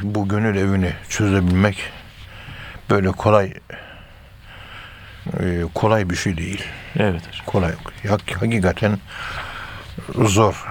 bu 0.01 0.27
gönül 0.27 0.55
evini 0.57 0.93
çözebilmek 1.09 1.89
böyle 2.89 3.07
kolay 3.11 3.53
e, 5.39 5.61
kolay 5.73 6.09
bir 6.09 6.15
şey 6.15 6.37
değil. 6.37 6.63
Evet. 6.99 7.21
Kolay. 7.45 7.71
Hak- 8.07 8.41
Hakikaten 8.41 8.99
zor. 10.15 10.65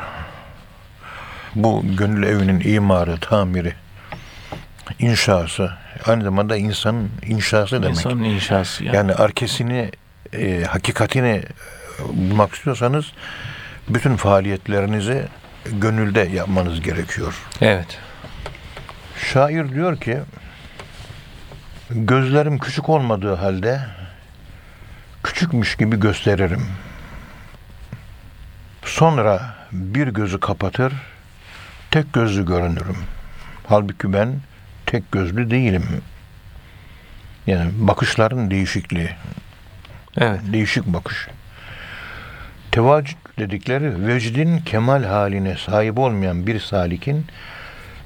Bu 1.57 1.85
gönül 1.97 2.23
evinin 2.23 2.61
imarı, 2.75 3.21
tamiri, 3.21 3.75
inşası, 4.99 5.73
aynı 6.07 6.25
zamanda 6.25 6.57
insanın 6.57 7.11
inşası 7.27 7.83
demek. 7.83 7.97
İnsanın 7.97 8.23
inşası. 8.23 8.85
Yani. 8.85 8.97
Yani 8.97 9.15
arkesini, 9.15 9.91
e, 10.33 10.65
hakikatini 10.65 11.29
e, 11.29 11.43
bulmak 12.09 12.55
istiyorsanız 12.55 13.13
bütün 13.89 14.17
faaliyetlerinizi 14.17 15.23
gönülde 15.65 16.21
yapmanız 16.21 16.81
gerekiyor. 16.81 17.35
Evet. 17.61 17.99
Şair 19.33 19.69
diyor 19.69 20.01
ki, 20.01 20.19
gözlerim 21.91 22.59
küçük 22.59 22.89
olmadığı 22.89 23.35
halde 23.35 23.81
küçükmüş 25.23 25.77
gibi 25.77 26.01
gösteririm. 26.01 26.67
Sonra 28.85 29.55
bir 29.73 30.09
gözü 30.09 30.41
kapatır, 30.41 30.93
tek 31.91 32.13
gözlü 32.13 32.47
görünürüm. 32.47 32.97
Halbuki 33.67 34.13
ben 34.13 34.35
tek 34.87 35.13
gözlü 35.13 35.51
değilim. 35.51 35.85
Yani 37.47 37.71
bakışların 37.79 38.51
değişikliği, 38.51 39.11
Evet. 40.19 40.41
değişik 40.53 40.87
bakış. 40.87 41.29
Tevacüd 42.73 43.17
dedikleri 43.39 44.07
vecdin 44.07 44.59
kemal 44.59 45.05
haline 45.05 45.57
sahip 45.57 45.99
olmayan 45.99 46.47
bir 46.47 46.61
salikin 46.61 47.27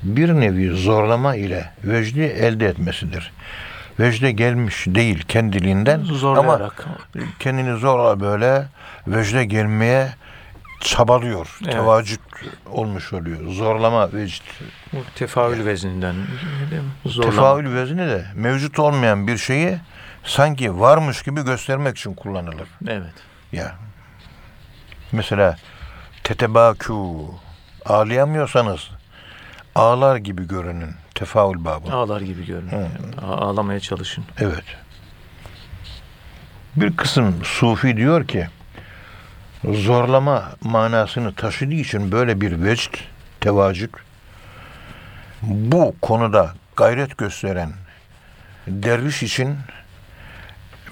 bir 0.03 0.33
nevi 0.33 0.71
zorlama 0.77 1.37
ile 1.37 1.71
vecdi 1.85 2.21
elde 2.21 2.67
etmesidir. 2.67 3.33
Vecde 4.01 4.33
gelmiş 4.33 4.85
değil 4.87 5.23
kendiliğinden 5.29 5.99
ama 5.99 6.05
Zorlayarak. 6.15 6.87
kendini 7.39 7.77
zorla 7.79 8.21
böyle 8.21 8.65
vecde 9.07 9.45
gelmeye 9.45 10.09
çabalıyor. 10.81 11.59
Evet. 11.65 11.73
Tevacüt 11.73 12.21
olmuş 12.71 13.13
oluyor. 13.13 13.53
Zorlama 13.53 14.13
vecd. 14.13 14.43
Bu 14.93 14.97
tefaül 15.15 15.67
vezninden. 15.67 16.15
değil 16.71 16.83
mi? 16.83 16.89
Zorlama. 17.07 17.75
Vezni 17.75 17.99
de 17.99 18.27
mevcut 18.35 18.79
olmayan 18.79 19.27
bir 19.27 19.37
şeyi 19.39 19.79
sanki 20.25 20.81
varmış 20.81 21.23
gibi 21.23 21.45
göstermek 21.45 21.99
için 21.99 22.15
kullanılır. 22.15 22.69
Evet. 22.89 23.13
Ya. 23.53 23.75
Mesela 25.13 25.57
tetebakû 26.25 27.27
ağlayamıyorsanız 27.87 28.89
ağlar 29.75 30.17
gibi 30.17 30.49
görünün. 30.49 30.95
Tefaül 31.15 31.65
babı. 31.65 31.93
Ağlar 31.93 32.21
gibi 32.21 32.47
görünüyor. 32.47 32.73
Hı. 32.81 32.83
Yani 32.83 33.27
ağ- 33.27 33.37
Ağlamaya 33.37 33.81
çalışın. 33.81 34.25
Evet. 34.39 34.65
Bir 36.77 36.97
kısım 36.97 37.35
sufi 37.45 37.97
diyor 37.97 38.27
ki 38.29 38.49
zorlama 39.65 40.51
manasını 40.61 41.35
taşıdığı 41.35 41.75
için 41.75 42.13
böyle 42.13 42.41
bir 42.41 42.63
vecd, 42.65 42.95
tevacük 43.41 43.91
bu 45.43 45.95
konuda 46.03 46.55
gayret 46.77 47.19
gösteren 47.19 47.73
derviş 48.67 49.23
için 49.23 49.57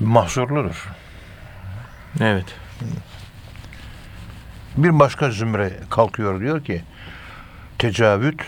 mahsurludur. 0.01 0.89
Evet. 2.21 2.47
Bir 4.77 4.99
başka 4.99 5.31
zümre 5.31 5.73
kalkıyor 5.91 6.41
diyor 6.41 6.65
ki 6.65 6.83
tecavüt 7.79 8.43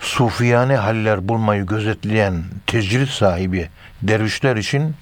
sufiyane 0.00 0.76
haller 0.76 1.28
bulmayı 1.28 1.66
gözetleyen 1.66 2.44
tecrit 2.66 3.08
sahibi 3.08 3.68
dervişler 4.02 4.56
için 4.56 4.96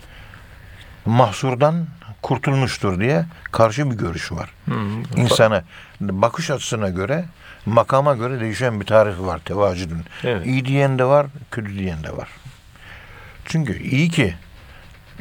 mahsurdan 1.06 1.86
kurtulmuştur 2.22 3.00
diye 3.00 3.24
karşı 3.52 3.90
bir 3.90 3.96
görüş 3.96 4.32
var. 4.32 4.50
Hı. 4.68 4.74
İnsana 5.16 5.64
bakış 6.00 6.50
açısına 6.50 6.88
göre 6.88 7.24
makama 7.66 8.14
göre 8.14 8.40
değişen 8.40 8.80
bir 8.80 8.86
tarifi 8.86 9.26
var 9.26 9.38
tevacüdün. 9.38 10.04
Evet. 10.24 10.46
İyi 10.46 10.64
diyen 10.64 10.98
de 10.98 11.04
var, 11.04 11.26
kötü 11.50 11.78
diyen 11.78 12.04
de 12.04 12.16
var. 12.16 12.28
Çünkü 13.44 13.82
iyi 13.82 14.08
ki 14.08 14.34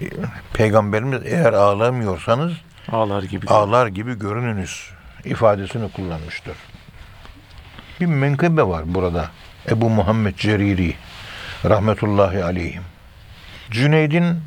e, 0.01 0.05
Peygamberimiz 0.53 1.21
eğer 1.25 1.53
ağlamıyorsanız 1.53 2.53
Ağlar 2.91 3.23
gibi. 3.23 3.47
ağlar 3.47 3.87
gibi 3.87 4.19
görününüz 4.19 4.89
ifadesini 5.23 5.91
kullanmıştır. 5.91 6.55
Bir 7.99 8.05
menkıbe 8.05 8.63
var 8.63 8.83
burada. 8.85 9.29
Ebu 9.69 9.89
Muhammed 9.89 10.35
Ceriri 10.35 10.93
rahmetullahi 11.65 12.43
aleyhim. 12.43 12.83
Cüneyd'in 13.71 14.41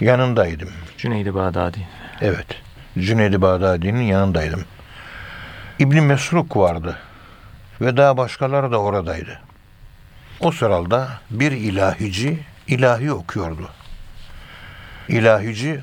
yanındaydım. 0.00 0.70
Cüneydi 1.04 1.34
Bağdadi. 1.34 1.88
Evet. 2.20 2.46
Cüneyd-i 2.98 3.42
Bağdadi'nin 3.42 4.02
yanındaydım. 4.02 4.64
İbni 5.78 6.00
Mesruk 6.00 6.56
vardı. 6.56 6.98
Ve 7.80 7.96
daha 7.96 8.16
başkaları 8.16 8.72
da 8.72 8.78
oradaydı. 8.78 9.40
O 10.40 10.52
sırada 10.52 11.08
bir 11.30 11.52
ilahici 11.52 12.38
ilahi 12.66 13.12
okuyordu. 13.12 13.68
İlahici 15.08 15.80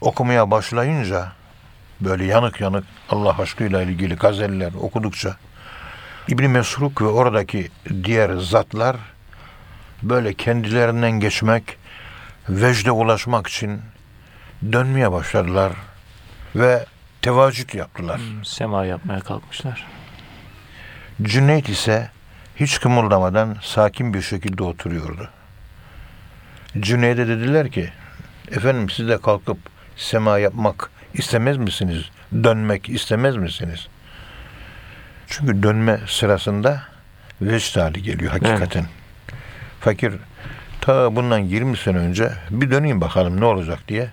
okumaya 0.00 0.50
başlayınca 0.50 1.32
böyle 2.00 2.24
yanık 2.24 2.60
yanık 2.60 2.84
Allah 3.08 3.38
aşkıyla 3.38 3.82
ilgili 3.82 4.14
gazeller 4.14 4.72
okudukça 4.80 5.36
İbni 6.28 6.48
Mesruk 6.48 7.02
ve 7.02 7.06
oradaki 7.06 7.70
diğer 8.04 8.36
zatlar 8.36 8.96
böyle 10.02 10.34
kendilerinden 10.34 11.12
geçmek, 11.12 11.78
vecde 12.48 12.90
ulaşmak 12.90 13.46
için 13.46 13.80
dönmeye 14.72 15.12
başladılar 15.12 15.72
ve 16.56 16.86
tevacüt 17.22 17.74
yaptılar. 17.74 18.20
Hı, 18.20 18.44
Sema 18.44 18.84
yapmaya 18.84 19.20
kalkmışlar. 19.20 19.86
Cüneyt 21.22 21.68
ise 21.68 22.10
hiç 22.56 22.80
kımıldamadan 22.80 23.56
sakin 23.62 24.14
bir 24.14 24.22
şekilde 24.22 24.62
oturuyordu. 24.62 25.28
Cüneyd'e 26.80 27.28
dediler 27.28 27.70
ki, 27.70 27.90
efendim 28.50 28.90
siz 28.90 29.08
de 29.08 29.18
kalkıp 29.20 29.58
sema 29.96 30.38
yapmak 30.38 30.90
istemez 31.14 31.56
misiniz? 31.56 32.10
Dönmek 32.44 32.88
istemez 32.88 33.36
misiniz? 33.36 33.88
Çünkü 35.26 35.62
dönme 35.62 36.00
sırasında 36.06 36.82
vecd 37.40 37.76
hali 37.76 38.02
geliyor 38.02 38.32
hakikaten. 38.32 38.86
Fakir 39.80 40.12
ta 40.80 41.16
bundan 41.16 41.38
20 41.38 41.76
sene 41.76 41.98
önce 41.98 42.32
bir 42.50 42.70
döneyim 42.70 43.00
bakalım 43.00 43.40
ne 43.40 43.44
olacak 43.44 43.78
diye 43.88 44.10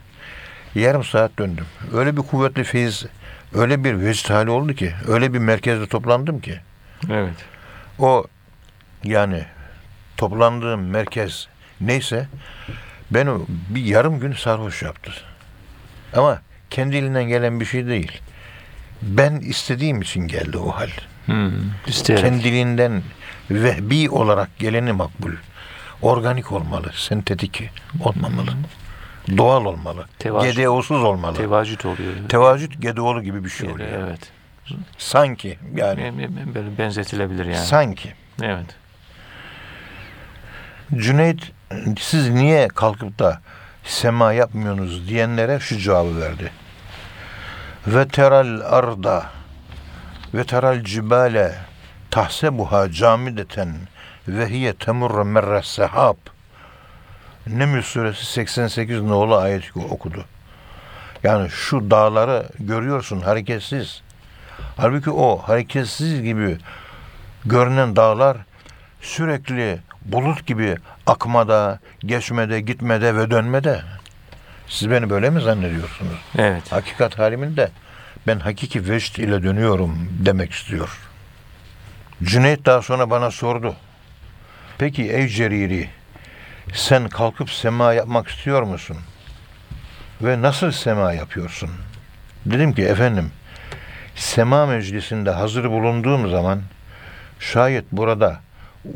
yarım 0.79 1.03
saat 1.03 1.31
döndüm. 1.39 1.65
Öyle 1.93 2.17
bir 2.17 2.21
kuvvetli 2.21 2.63
feyiz, 2.63 3.05
öyle 3.53 3.83
bir 3.83 4.01
vecd 4.01 4.29
hali 4.29 4.49
oldu 4.49 4.73
ki, 4.73 4.93
öyle 5.07 5.33
bir 5.33 5.39
merkezde 5.39 5.87
toplandım 5.87 6.39
ki 6.39 6.59
Evet. 7.11 7.35
o 7.99 8.25
yani 9.03 9.45
toplandığım 10.17 10.81
merkez 10.81 11.47
neyse 11.81 12.27
beni 13.11 13.29
bir 13.69 13.83
yarım 13.83 14.19
gün 14.19 14.33
sarhoş 14.33 14.83
yaptı. 14.83 15.11
Ama 16.15 16.41
kendiliğinden 16.69 17.23
gelen 17.23 17.59
bir 17.59 17.65
şey 17.65 17.87
değil. 17.87 18.21
Ben 19.01 19.35
istediğim 19.35 20.01
için 20.01 20.27
geldi 20.27 20.57
o 20.57 20.71
hal. 20.71 20.89
Hı. 21.25 21.51
İsteyerek. 21.87 22.25
Kendiliğinden 22.25 23.03
vehbi 23.51 24.09
olarak 24.09 24.59
geleni 24.59 24.91
makbul. 24.91 25.31
Organik 26.01 26.51
olmalı, 26.51 26.91
sentetik 26.95 27.63
olmamalı. 28.03 28.53
Doğal 29.37 29.65
olmalı. 29.65 30.05
Tevaşüt. 30.19 30.57
GDO'suz 30.57 31.03
olmalı. 31.03 31.37
Tevacüt 31.37 31.85
oluyor. 31.85 32.13
Tevacüt 32.29 32.81
GDO'lu 32.81 33.23
gibi 33.23 33.43
bir 33.43 33.49
şey 33.49 33.69
oluyor. 33.69 33.89
Evet. 34.07 34.31
Sanki 34.97 35.59
yani 35.75 36.29
Böyle 36.55 36.77
benzetilebilir 36.77 37.45
yani. 37.45 37.65
sanki. 37.65 38.13
Evet. 38.41 38.75
Cüneyt 40.95 41.51
siz 41.99 42.29
niye 42.29 42.67
kalkıp 42.67 43.19
da 43.19 43.41
sema 43.83 44.33
yapmıyorsunuz 44.33 45.07
diyenlere 45.09 45.59
şu 45.59 45.77
cevabı 45.77 46.21
verdi. 46.21 46.51
Ve 47.87 48.07
teral 48.07 48.61
arda 48.61 49.25
ve 50.33 50.43
teral 50.43 50.83
cibale 50.83 51.55
tahsebuha 52.11 52.91
camideten 52.91 53.75
ve 54.27 54.49
hiye 54.49 54.73
temurre 54.73 55.23
merre 55.23 55.61
sehab 55.63 56.15
Neml 57.53 57.81
suresi 57.81 58.25
88 58.25 59.01
nolu 59.01 59.35
ayet 59.35 59.77
okudu. 59.77 60.25
Yani 61.23 61.49
şu 61.49 61.91
dağları 61.91 62.49
görüyorsun 62.59 63.21
hareketsiz. 63.21 64.01
Halbuki 64.77 65.09
o 65.09 65.37
hareketsiz 65.37 66.21
gibi 66.21 66.57
görünen 67.45 67.95
dağlar 67.95 68.37
sürekli 69.01 69.79
bulut 70.05 70.47
gibi 70.47 70.77
akmada, 71.07 71.79
geçmede, 71.99 72.61
gitmede 72.61 73.15
ve 73.15 73.31
dönmede. 73.31 73.81
Siz 74.67 74.91
beni 74.91 75.09
böyle 75.09 75.29
mi 75.29 75.41
zannediyorsunuz? 75.41 76.19
Evet. 76.37 76.71
Hakikat 76.71 77.19
halimin 77.19 77.57
de 77.57 77.69
ben 78.27 78.39
hakiki 78.39 78.89
vecd 78.89 79.17
ile 79.17 79.43
dönüyorum 79.43 80.09
demek 80.25 80.51
istiyor. 80.51 80.99
Cüneyt 82.23 82.65
daha 82.65 82.81
sonra 82.81 83.09
bana 83.09 83.31
sordu. 83.31 83.75
Peki 84.77 85.11
ey 85.11 85.27
Ceriri 85.27 85.89
sen 86.73 87.09
kalkıp 87.09 87.49
sema 87.51 87.93
yapmak 87.93 88.27
istiyor 88.27 88.61
musun? 88.63 88.97
Ve 90.21 90.41
nasıl 90.41 90.71
sema 90.71 91.13
yapıyorsun? 91.13 91.69
Dedim 92.45 92.73
ki 92.73 92.83
efendim 92.83 93.31
sema 94.15 94.65
meclisinde 94.65 95.31
hazır 95.31 95.69
bulunduğum 95.71 96.29
zaman 96.31 96.61
şayet 97.39 97.91
burada 97.91 98.39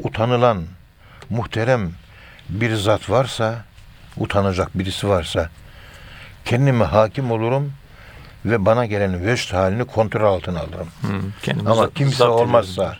utanılan 0.03 0.63
muhterem 1.29 1.91
bir 2.49 2.75
zat 2.75 3.09
varsa, 3.09 3.55
utanacak 4.17 4.79
birisi 4.79 5.09
varsa 5.09 5.49
kendime 6.45 6.85
hakim 6.85 7.31
olurum 7.31 7.73
ve 8.45 8.65
bana 8.65 8.85
gelen 8.85 9.25
vecd 9.25 9.53
halini 9.53 9.85
kontrol 9.85 10.33
altına 10.33 10.59
alırım. 10.59 10.87
Kendimizi 11.43 11.69
Ama 11.71 11.89
kimse 11.89 12.23
olmazsa, 12.23 12.71
ediyoruz. 12.71 12.99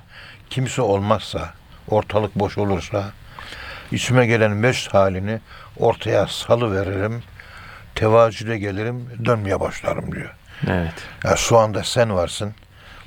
kimse 0.50 0.82
olmazsa, 0.82 1.54
ortalık 1.88 2.36
boş 2.36 2.58
olursa, 2.58 3.04
içime 3.94 4.26
gelen 4.26 4.64
vecd 4.64 4.94
halini 4.94 5.40
ortaya 5.78 6.28
salı 6.28 6.76
veririm, 6.76 7.24
tevacüde 7.96 8.58
gelirim, 8.58 9.10
dönmeye 9.26 9.60
başlarım 9.60 10.16
diyor. 10.16 10.36
Evet. 10.68 10.94
Ya 11.24 11.36
şu 11.36 11.58
anda 11.58 11.84
sen 11.84 12.16
varsın. 12.16 12.54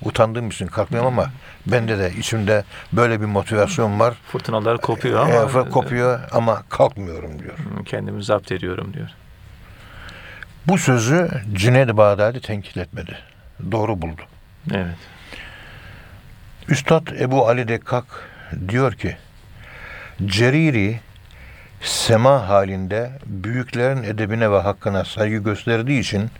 Utandığım 0.03 0.49
için 0.49 0.66
kalkmıyorum 0.66 1.18
ama 1.18 1.30
bende 1.66 1.99
de 1.99 2.12
içimde 2.18 2.64
böyle 2.93 3.20
bir 3.20 3.26
motivasyon 3.26 4.01
var. 4.01 4.14
Fırtınalar 4.32 4.78
kopuyor 4.78 5.20
ama 5.20 5.41
Ama 5.41 5.68
kopuyor 5.68 6.20
ama 6.32 6.62
kalkmıyorum 6.68 7.39
diyor. 7.39 7.55
Kendimi 7.84 8.24
zapt 8.24 8.53
ediyorum 8.53 8.95
diyor. 8.95 9.09
Bu 10.66 10.78
sözü 10.78 11.30
Cüneyd-i 11.53 11.97
Bağdadi 11.97 12.41
tenkit 12.41 12.76
etmedi. 12.76 13.18
Doğru 13.72 14.03
buldu. 14.03 14.22
Evet. 14.74 14.97
Üstad 16.68 17.07
Ebu 17.07 17.49
Ali 17.49 17.68
Dekkak 17.68 18.05
diyor 18.68 18.93
ki 18.93 19.16
Ceriri 20.24 21.00
sema 21.80 22.48
halinde 22.48 23.10
büyüklerin 23.26 24.02
edebine 24.02 24.50
ve 24.50 24.58
hakkına 24.58 25.04
saygı 25.04 25.36
gösterdiği 25.36 26.00
için 26.00 26.30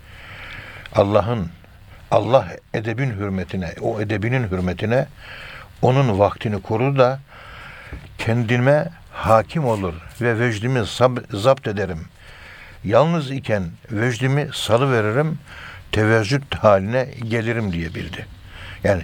Allah'ın 0.95 1.49
Allah 2.11 2.47
edebin 2.73 3.11
hürmetine, 3.11 3.73
o 3.81 4.01
edebinin 4.01 4.47
hürmetine 4.51 5.07
onun 5.81 6.19
vaktini 6.19 6.61
korur 6.61 6.97
da 6.97 7.19
kendime 8.17 8.89
hakim 9.13 9.65
olur 9.65 9.93
ve 10.21 10.39
vecdimi 10.39 10.83
zapt 11.31 11.67
ederim. 11.67 12.05
Yalnız 12.83 13.31
iken 13.31 13.63
vecdimi 13.91 14.49
salı 14.53 14.91
veririm, 14.91 15.39
teveccüd 15.91 16.53
haline 16.53 17.09
gelirim 17.29 17.73
diye 17.73 17.95
bildi. 17.95 18.25
Yani 18.83 19.03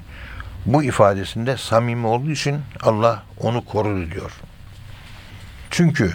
bu 0.65 0.83
ifadesinde 0.83 1.57
samimi 1.57 2.07
olduğu 2.07 2.31
için 2.31 2.61
Allah 2.81 3.23
onu 3.39 3.65
korur 3.65 4.11
diyor. 4.11 4.31
Çünkü 5.73 6.13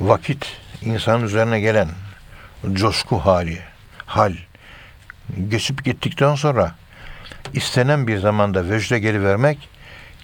vakit 0.00 0.56
insanın 0.82 1.24
üzerine 1.24 1.60
gelen 1.60 1.88
coşku 2.72 3.18
hali, 3.18 3.58
hal 4.06 4.32
geçip 5.48 5.84
gittikten 5.84 6.34
sonra 6.34 6.74
istenen 7.52 8.06
bir 8.06 8.18
zamanda 8.18 8.70
vecde 8.70 8.98
gelivermek 8.98 9.68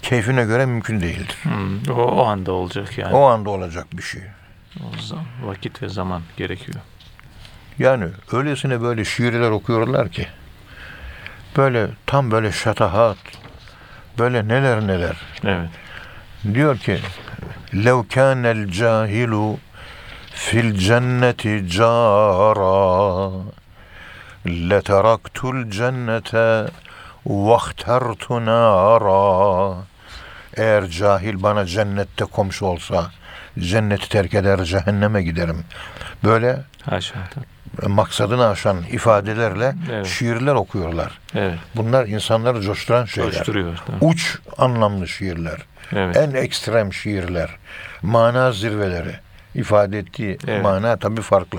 keyfine 0.03 0.45
göre 0.45 0.67
mümkün 0.67 1.01
değildir. 1.01 1.37
Hmm, 1.43 1.89
o, 1.91 2.03
o 2.03 2.25
anda 2.27 2.53
olacak 2.53 2.99
yani. 2.99 3.15
O 3.15 3.25
anda 3.25 3.51
olacak 3.51 3.87
bir 3.93 4.03
şey. 4.03 4.23
O 4.81 5.03
zam- 5.03 5.27
vakit 5.49 5.83
ve 5.83 5.89
zaman 5.89 6.23
gerekiyor. 6.37 6.81
Yani 7.79 8.07
öylesine 8.33 8.81
böyle 8.83 9.05
şiirler 9.05 9.51
okuyorlar 9.51 10.09
ki 10.09 10.27
böyle 11.57 11.89
tam 12.07 12.31
böyle 12.31 12.53
şatahat 12.53 13.17
böyle 14.19 14.49
neler 14.49 14.87
neler 14.87 15.17
Evet. 15.45 15.71
diyor 16.55 16.79
ki 16.79 16.99
lev 17.75 18.09
kânel 18.09 18.71
cahilu 18.71 19.59
fil 20.33 20.79
cenneti 20.79 21.67
cara 21.69 23.31
leteraktul 24.45 25.71
cennete 25.71 26.71
vahtertu 27.27 28.45
nara 28.47 29.77
eğer 30.57 30.87
cahil 30.89 31.43
bana 31.43 31.67
cennette 31.67 32.25
komşu 32.25 32.67
olsa 32.67 33.11
cenneti 33.59 34.09
terk 34.09 34.35
eder 34.35 34.65
cehenneme 34.65 35.23
giderim. 35.23 35.65
Böyle 36.25 36.61
Haşa. 36.83 37.15
Maksadını 37.87 38.49
aşan 38.49 38.83
ifadelerle 38.91 39.75
Evet. 39.93 40.07
şiirler 40.07 40.55
okuyorlar. 40.55 41.19
Evet. 41.35 41.59
Bunlar 41.77 42.07
insanları 42.07 42.61
coşturan 42.63 43.05
şeyler. 43.05 43.33
Coşturuyor. 43.33 43.79
Uç 44.01 44.39
anlamlı 44.59 45.09
şiirler. 45.09 45.61
Evet. 45.93 46.17
En 46.17 46.31
ekstrem 46.35 46.93
şiirler. 46.93 47.51
Mana 48.03 48.53
zirveleri. 48.53 49.17
ifade 49.55 49.99
ettiği 49.99 50.39
Evet. 50.47 50.63
mana 50.63 50.97
tabii 50.97 51.23
farklı. 51.23 51.59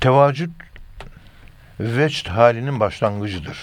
Tevacüd 0.00 0.50
vecd 1.80 2.28
halinin 2.28 2.80
başlangıcıdır. 2.80 3.58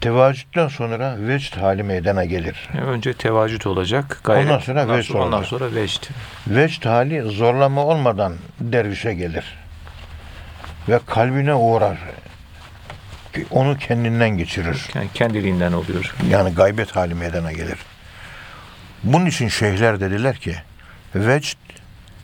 Tevacüden 0.00 0.68
sonra 0.68 1.16
vecd 1.18 1.56
hali 1.56 1.82
meydana 1.82 2.24
gelir. 2.24 2.68
Yani 2.74 2.86
önce 2.86 3.12
tevacüt 3.12 3.66
olacak. 3.66 4.20
Gayret. 4.24 4.46
Ondan 4.46 4.58
sonra 4.58 4.82
ondan 4.82 4.98
vecd 4.98 5.08
sonra, 5.08 5.24
ondan 5.24 5.38
olacak. 5.38 5.50
sonra 5.50 5.74
vecd. 5.74 6.04
Vecd 6.46 6.86
hali 6.86 7.22
zorlama 7.22 7.84
olmadan 7.84 8.36
dervişe 8.60 9.14
gelir. 9.14 9.44
Ve 10.88 11.00
kalbine 11.06 11.54
uğrar. 11.54 11.98
Onu 13.50 13.78
kendinden 13.78 14.30
geçirir. 14.30 14.88
Yani 14.94 15.08
kendiliğinden 15.14 15.72
oluyor. 15.72 16.14
Yani 16.30 16.54
gaybet 16.54 16.96
hali 16.96 17.14
meydana 17.14 17.52
gelir. 17.52 17.78
Bunun 19.04 19.26
için 19.26 19.48
şeyhler 19.48 20.00
dediler 20.00 20.36
ki 20.36 20.54
vecd 21.14 21.56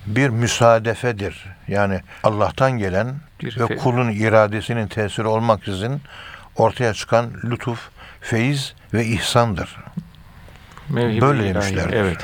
bir 0.06 0.28
müsaadefedir. 0.28 1.44
Yani 1.68 2.00
Allah'tan 2.22 2.78
gelen 2.78 3.14
Bir 3.42 3.60
ve 3.60 3.76
kulun 3.76 4.10
iradesinin 4.10 4.86
tesiri 4.86 5.26
olmaksızın 5.26 6.00
ortaya 6.56 6.94
çıkan 6.94 7.30
lütuf, 7.44 7.88
feyiz 8.20 8.74
ve 8.94 9.06
ihsandır. 9.06 9.76
Mevhibe 10.88 11.20
Böyle 11.20 11.54
demişlerdir. 11.54 11.96
Evet. 11.96 12.18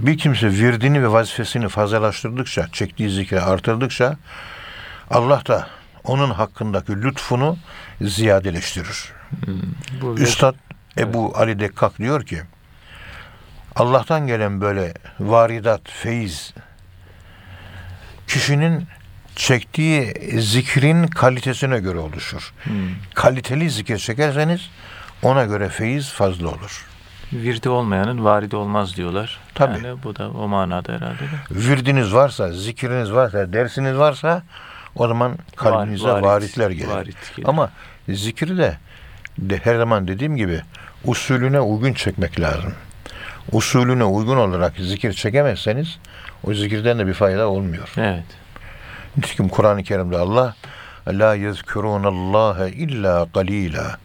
Bir 0.00 0.18
kimse 0.18 0.46
virdini 0.50 1.02
ve 1.02 1.12
vazifesini 1.12 1.68
fazlalaştırdıkça, 1.68 2.68
çektiği 2.72 3.10
zikri 3.10 3.40
artırdıkça 3.40 4.16
Allah 5.10 5.42
da 5.46 5.66
onun 6.04 6.30
hakkındaki 6.30 6.92
lütfunu 6.92 7.58
ziyadeleştirir. 8.00 9.12
Bu 10.00 10.14
vecd- 10.14 10.22
Üstad 10.22 10.54
Ebu 10.98 11.32
Ali 11.36 11.60
Dekkak 11.60 11.98
diyor 11.98 12.26
ki 12.26 12.42
Allah'tan 13.76 14.26
gelen 14.26 14.60
böyle 14.60 14.94
varidat, 15.20 15.80
feyiz 15.90 16.54
kişinin 18.26 18.86
çektiği 19.38 20.14
zikrin 20.40 21.06
kalitesine 21.06 21.78
göre 21.78 21.98
oluşur. 21.98 22.52
Hmm. 22.64 22.72
Kaliteli 23.14 23.70
zikir 23.70 23.98
çekerseniz 23.98 24.60
ona 25.22 25.44
göre 25.44 25.68
feyiz 25.68 26.10
fazla 26.12 26.48
olur. 26.48 26.86
Virdi 27.32 27.68
olmayanın 27.68 28.24
varidi 28.24 28.56
olmaz 28.56 28.96
diyorlar. 28.96 29.38
Tabii. 29.54 29.86
Yani 29.86 30.02
bu 30.02 30.16
da 30.16 30.30
o 30.30 30.48
manada 30.48 30.92
herhalde. 30.92 31.18
de. 31.18 31.26
Virdiniz 31.50 32.14
varsa, 32.14 32.52
zikriniz 32.52 33.12
varsa, 33.12 33.52
dersiniz 33.52 33.96
varsa 33.98 34.42
o 34.96 35.08
zaman 35.08 35.38
kalbinize 35.56 36.04
Var- 36.04 36.20
varit- 36.20 36.24
varitler 36.24 36.70
gelir. 36.70 36.88
varit 36.88 37.36
gelir. 37.36 37.48
Ama 37.48 37.70
zikri 38.08 38.58
de, 38.58 38.76
de 39.38 39.56
her 39.64 39.76
zaman 39.76 40.08
dediğim 40.08 40.36
gibi 40.36 40.60
usulüne 41.04 41.60
uygun 41.60 41.92
çekmek 41.92 42.40
lazım. 42.40 42.72
Usulüne 43.52 44.04
uygun 44.04 44.36
olarak 44.36 44.72
zikir 44.76 45.12
çekemezseniz 45.12 45.98
o 46.44 46.54
zikirden 46.54 46.98
de 46.98 47.06
bir 47.06 47.14
fayda 47.14 47.48
olmuyor. 47.48 47.88
Evet. 47.96 48.24
Nitekim 49.16 49.48
Kur'an-ı 49.48 49.82
Kerim'de 49.82 50.18
Allah 50.18 50.54
la 51.08 51.34
yezkurunallaha 51.34 52.68
illa 52.68 53.26
qalila. 53.34 53.98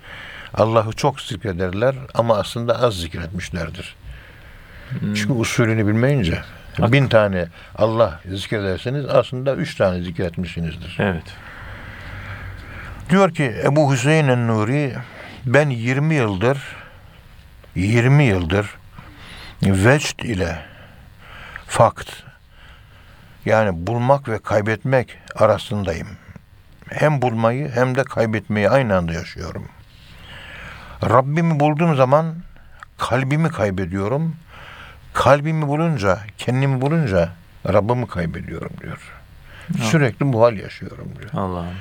Allah'ı 0.54 0.92
çok 0.92 1.22
zikrederler 1.22 1.96
ama 2.14 2.38
aslında 2.38 2.82
az 2.82 2.94
zikretmişlerdir. 2.94 3.96
Hmm. 4.90 5.14
Çünkü 5.14 5.34
usulünü 5.34 5.88
bilmeyince 5.88 6.42
bin 6.80 7.08
tane 7.08 7.48
Allah 7.76 8.20
zikrederseniz 8.34 9.06
aslında 9.06 9.56
üç 9.56 9.76
tane 9.76 10.02
zikretmişsinizdir. 10.02 10.98
Evet. 11.00 11.24
Diyor 13.10 13.34
ki 13.34 13.56
Ebu 13.64 13.94
Hüseyin 13.94 14.28
el-Nuri 14.28 14.96
ben 15.46 15.70
20 15.70 16.16
yıldır 16.16 16.58
20 17.76 18.24
yıldır 18.24 18.76
vecd 19.64 20.20
ile 20.20 20.58
fakt 21.68 22.10
yani 23.46 23.88
bulmak 23.88 24.30
ve 24.30 24.40
kaybetmek 24.40 25.18
arasındayım. 25.36 26.08
Hem 26.90 27.22
bulmayı 27.22 27.72
hem 27.72 27.96
de 27.96 28.04
kaybetmeyi 28.04 28.70
aynı 28.70 28.96
anda 28.98 29.14
yaşıyorum. 29.14 29.66
Rabbimi 31.04 31.60
bulduğum 31.60 31.96
zaman 31.96 32.36
kalbimi 32.98 33.50
kaybediyorum. 33.50 34.36
Kalbimi 35.14 35.68
bulunca, 35.68 36.20
kendimi 36.38 36.82
bulunca 36.82 37.30
Rabbimi 37.68 38.08
kaybediyorum 38.08 38.72
diyor. 38.82 39.12
Sürekli 39.82 40.34
bu 40.34 40.44
hal 40.44 40.58
yaşıyorum 40.58 41.08
diyor 41.20 41.30
Allah'ım. 41.34 41.74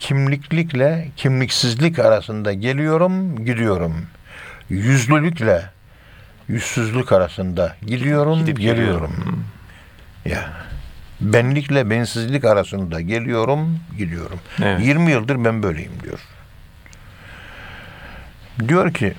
kimliklikle 0.00 1.08
kimliksizlik 1.16 1.98
arasında 1.98 2.52
geliyorum, 2.52 3.44
gidiyorum. 3.44 4.06
Yüzlülükle 4.68 5.62
yüzsüzlük 6.48 7.12
arasında 7.12 7.76
gidiyorum, 7.86 8.38
Gidip 8.38 8.56
geliyorum. 8.58 9.10
geliyorum. 9.10 9.44
Ya. 10.24 10.48
Benlikle 11.20 11.90
bensizlik 11.90 12.44
arasında 12.44 13.00
geliyorum, 13.00 13.80
gidiyorum. 13.98 14.40
Evet. 14.62 14.80
20 14.86 15.10
yıldır 15.10 15.44
ben 15.44 15.62
böyleyim 15.62 15.92
diyor. 16.02 16.18
Diyor 18.68 18.94
ki 18.94 19.14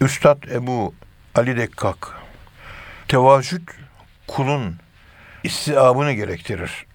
Üstad 0.00 0.42
Ebu 0.42 0.94
Ali 1.34 1.56
Dekkak 1.56 2.12
tevacüd 3.08 3.68
kulun 4.26 4.76
istiabını 5.44 6.12
gerektirir. 6.12 6.86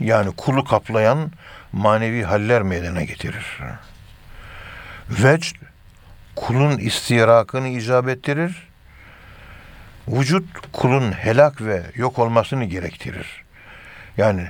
Yani 0.00 0.30
kulu 0.36 0.64
kaplayan 0.64 1.32
manevi 1.72 2.22
haller 2.22 2.62
meydana 2.62 3.02
getirir. 3.02 3.58
Vecd 5.10 5.56
kulun 6.36 6.78
istirakını 6.78 7.68
icap 7.68 8.08
ettirir. 8.08 8.69
Vücut 10.10 10.44
kulun 10.72 11.12
helak 11.12 11.60
ve 11.60 11.82
yok 11.94 12.18
olmasını 12.18 12.64
gerektirir. 12.64 13.26
Yani 14.16 14.48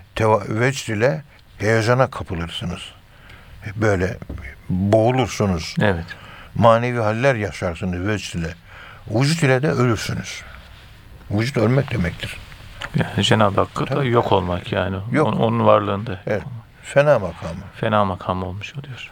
vecd 0.48 0.88
ile 0.88 1.22
heyecana 1.58 2.10
kapılırsınız. 2.10 2.80
Böyle 3.76 4.16
boğulursunuz. 4.68 5.74
Evet. 5.80 6.04
Manevi 6.54 6.98
haller 6.98 7.34
yaşarsınız 7.34 8.08
vecd 8.08 8.34
ile. 8.34 8.54
Vücut 9.10 9.42
ile 9.42 9.62
de 9.62 9.70
ölürsünüz. 9.70 10.42
Vücut 11.30 11.56
ölmek 11.56 11.90
demektir. 11.90 12.36
Yani 12.94 13.24
Cenab-ı 13.24 13.60
Hakk'a 13.60 13.96
da 13.96 14.04
yok 14.04 14.32
olmak 14.32 14.72
yani. 14.72 14.96
Yok. 15.12 15.26
Onun, 15.26 15.36
onun 15.36 15.66
varlığında. 15.66 16.20
Evet. 16.26 16.42
Fena 16.82 17.18
makamı. 17.18 17.60
Fena 17.80 18.04
makam 18.04 18.42
olmuş 18.42 18.74
oluyor. 18.74 19.10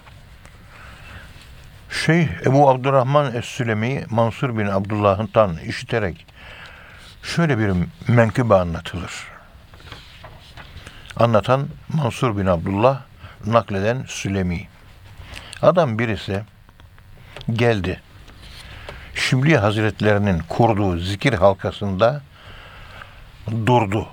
Şeyh 1.90 2.28
Ebu 2.46 2.70
Abdurrahman 2.70 3.34
Es-Sülemi 3.34 4.04
Mansur 4.10 4.58
bin 4.58 4.66
Abdullah'tan 4.66 5.58
işiterek 5.58 6.26
şöyle 7.22 7.58
bir 7.58 7.72
menkıbe 8.08 8.54
anlatılır. 8.54 9.12
Anlatan 11.16 11.68
Mansur 11.88 12.38
bin 12.38 12.46
Abdullah, 12.46 13.00
nakleden 13.46 14.04
Sülemi. 14.08 14.68
Adam 15.62 15.98
birisi 15.98 16.42
geldi. 17.52 18.00
Şibli 19.14 19.58
Hazretlerinin 19.58 20.38
kurduğu 20.48 20.98
zikir 20.98 21.32
halkasında 21.32 22.22
durdu 23.66 24.08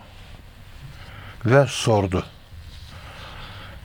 ve 1.45 1.65
sordu. 1.67 2.25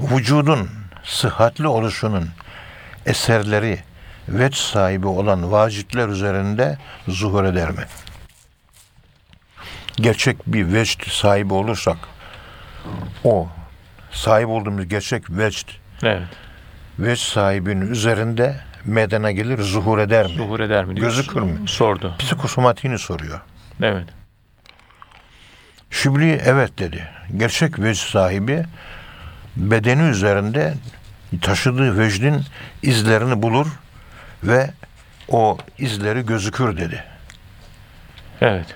Vücudun 0.01 0.71
sıhhatli 1.05 1.67
oluşunun 1.67 2.31
eserleri 3.07 3.83
veç 4.29 4.57
sahibi 4.57 5.07
olan 5.07 5.53
vacitler 5.53 6.09
üzerinde 6.09 6.79
zuhur 7.09 7.45
eder 7.45 7.71
mi? 7.71 7.85
Gerçek 10.01 10.47
bir 10.47 10.73
vecd 10.73 11.03
sahibi 11.11 11.55
olursak 11.55 11.97
o 13.25 13.49
sahip 14.11 14.49
olduğumuz 14.49 14.89
gerçek 14.89 15.31
vecd 15.31 15.69
Evet. 16.03 16.29
vecd 16.99 17.21
sahibinin 17.23 17.91
üzerinde 17.91 18.61
meydana 18.85 19.31
gelir, 19.31 19.59
zuhur 19.59 19.99
eder 19.99 20.27
mi? 20.27 20.33
Zuhur 20.33 20.61
eder 20.61 20.85
mi? 20.85 20.97
diyor. 20.97 21.07
Gözükür 21.07 21.41
mü? 21.41 21.69
Sordu. 21.69 22.15
Psikosomatiğini 22.19 22.99
soruyor. 22.99 23.41
Evet. 23.83 24.07
Şibli 25.91 26.41
evet 26.45 26.79
dedi. 26.79 27.09
Gerçek 27.37 27.79
vecd 27.79 28.01
sahibi 28.01 28.65
bedeni 29.57 30.03
üzerinde 30.03 30.75
taşıdığı 31.43 31.99
vecdin 31.99 32.45
izlerini 32.83 33.43
bulur 33.43 33.67
ve 34.45 34.71
o 35.29 35.59
izleri 35.79 36.27
gözükür 36.27 36.77
dedi. 36.77 37.05
Evet. 38.41 38.67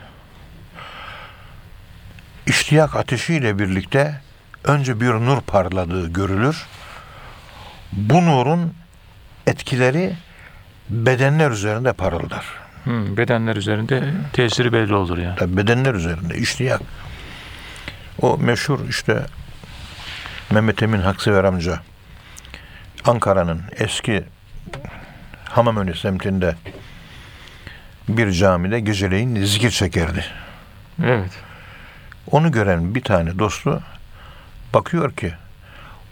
İştiyak 2.47 2.97
ateşiyle 2.97 3.59
birlikte 3.59 4.21
önce 4.65 5.01
bir 5.01 5.11
nur 5.11 5.41
parladığı 5.41 6.13
görülür. 6.13 6.67
Bu 7.93 8.27
nurun 8.27 8.75
etkileri 9.47 10.17
bedenler 10.91 11.51
üzerinde 11.51 11.93
parıldar. 11.93 12.45
Hmm, 12.85 13.17
bedenler 13.17 13.57
üzerinde 13.57 14.15
tesiri 14.33 14.73
belli 14.73 14.95
olur 14.95 15.19
yani. 15.19 15.37
Tabii 15.37 15.57
bedenler 15.57 15.95
üzerinde 15.95 16.39
iştiyak. 16.39 16.81
O 18.23 18.39
meşhur 18.39 18.89
işte 18.89 19.27
Mehmet 20.51 20.83
Emin 20.83 21.01
Haksever 21.01 21.45
amca 21.45 21.81
Ankara'nın 23.05 23.63
eski 23.77 24.25
Hamamönü 25.45 25.95
semtinde 25.95 26.57
bir 28.09 28.33
camide 28.33 28.81
geceleyin 28.81 29.45
zikir 29.45 29.71
çekerdi. 29.71 30.25
Evet. 31.05 31.31
Onu 32.31 32.53
gören 32.53 32.95
bir 32.95 33.03
tane 33.03 33.39
dostu 33.39 33.83
bakıyor 34.75 35.13
ki 35.13 35.33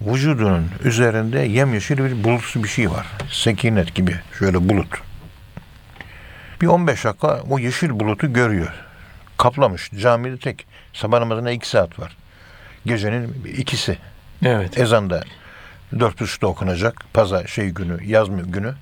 vücudunun 0.00 0.68
üzerinde 0.84 1.40
yemyeşil 1.40 1.98
bir 1.98 2.24
bulutsu 2.24 2.64
bir 2.64 2.68
şey 2.68 2.90
var. 2.90 3.06
Sekinet 3.30 3.94
gibi 3.94 4.16
şöyle 4.38 4.68
bulut. 4.68 5.02
Bir 6.60 6.66
15 6.66 7.04
dakika 7.04 7.40
o 7.50 7.58
yeşil 7.58 7.90
bulutu 7.90 8.32
görüyor. 8.32 8.72
Kaplamış. 9.38 9.90
Camide 10.00 10.38
tek. 10.38 10.66
Sabah 10.92 11.18
namazına 11.18 11.50
iki 11.50 11.68
saat 11.68 11.98
var. 11.98 12.16
Gecenin 12.86 13.44
ikisi. 13.56 13.98
Evet. 14.44 14.78
Ezanda 14.78 15.24
dört 16.00 16.20
buçukta 16.20 16.46
okunacak. 16.46 17.04
Pazar 17.14 17.46
şey 17.46 17.68
günü, 17.68 18.04
yaz 18.04 18.28
günü. 18.28 18.74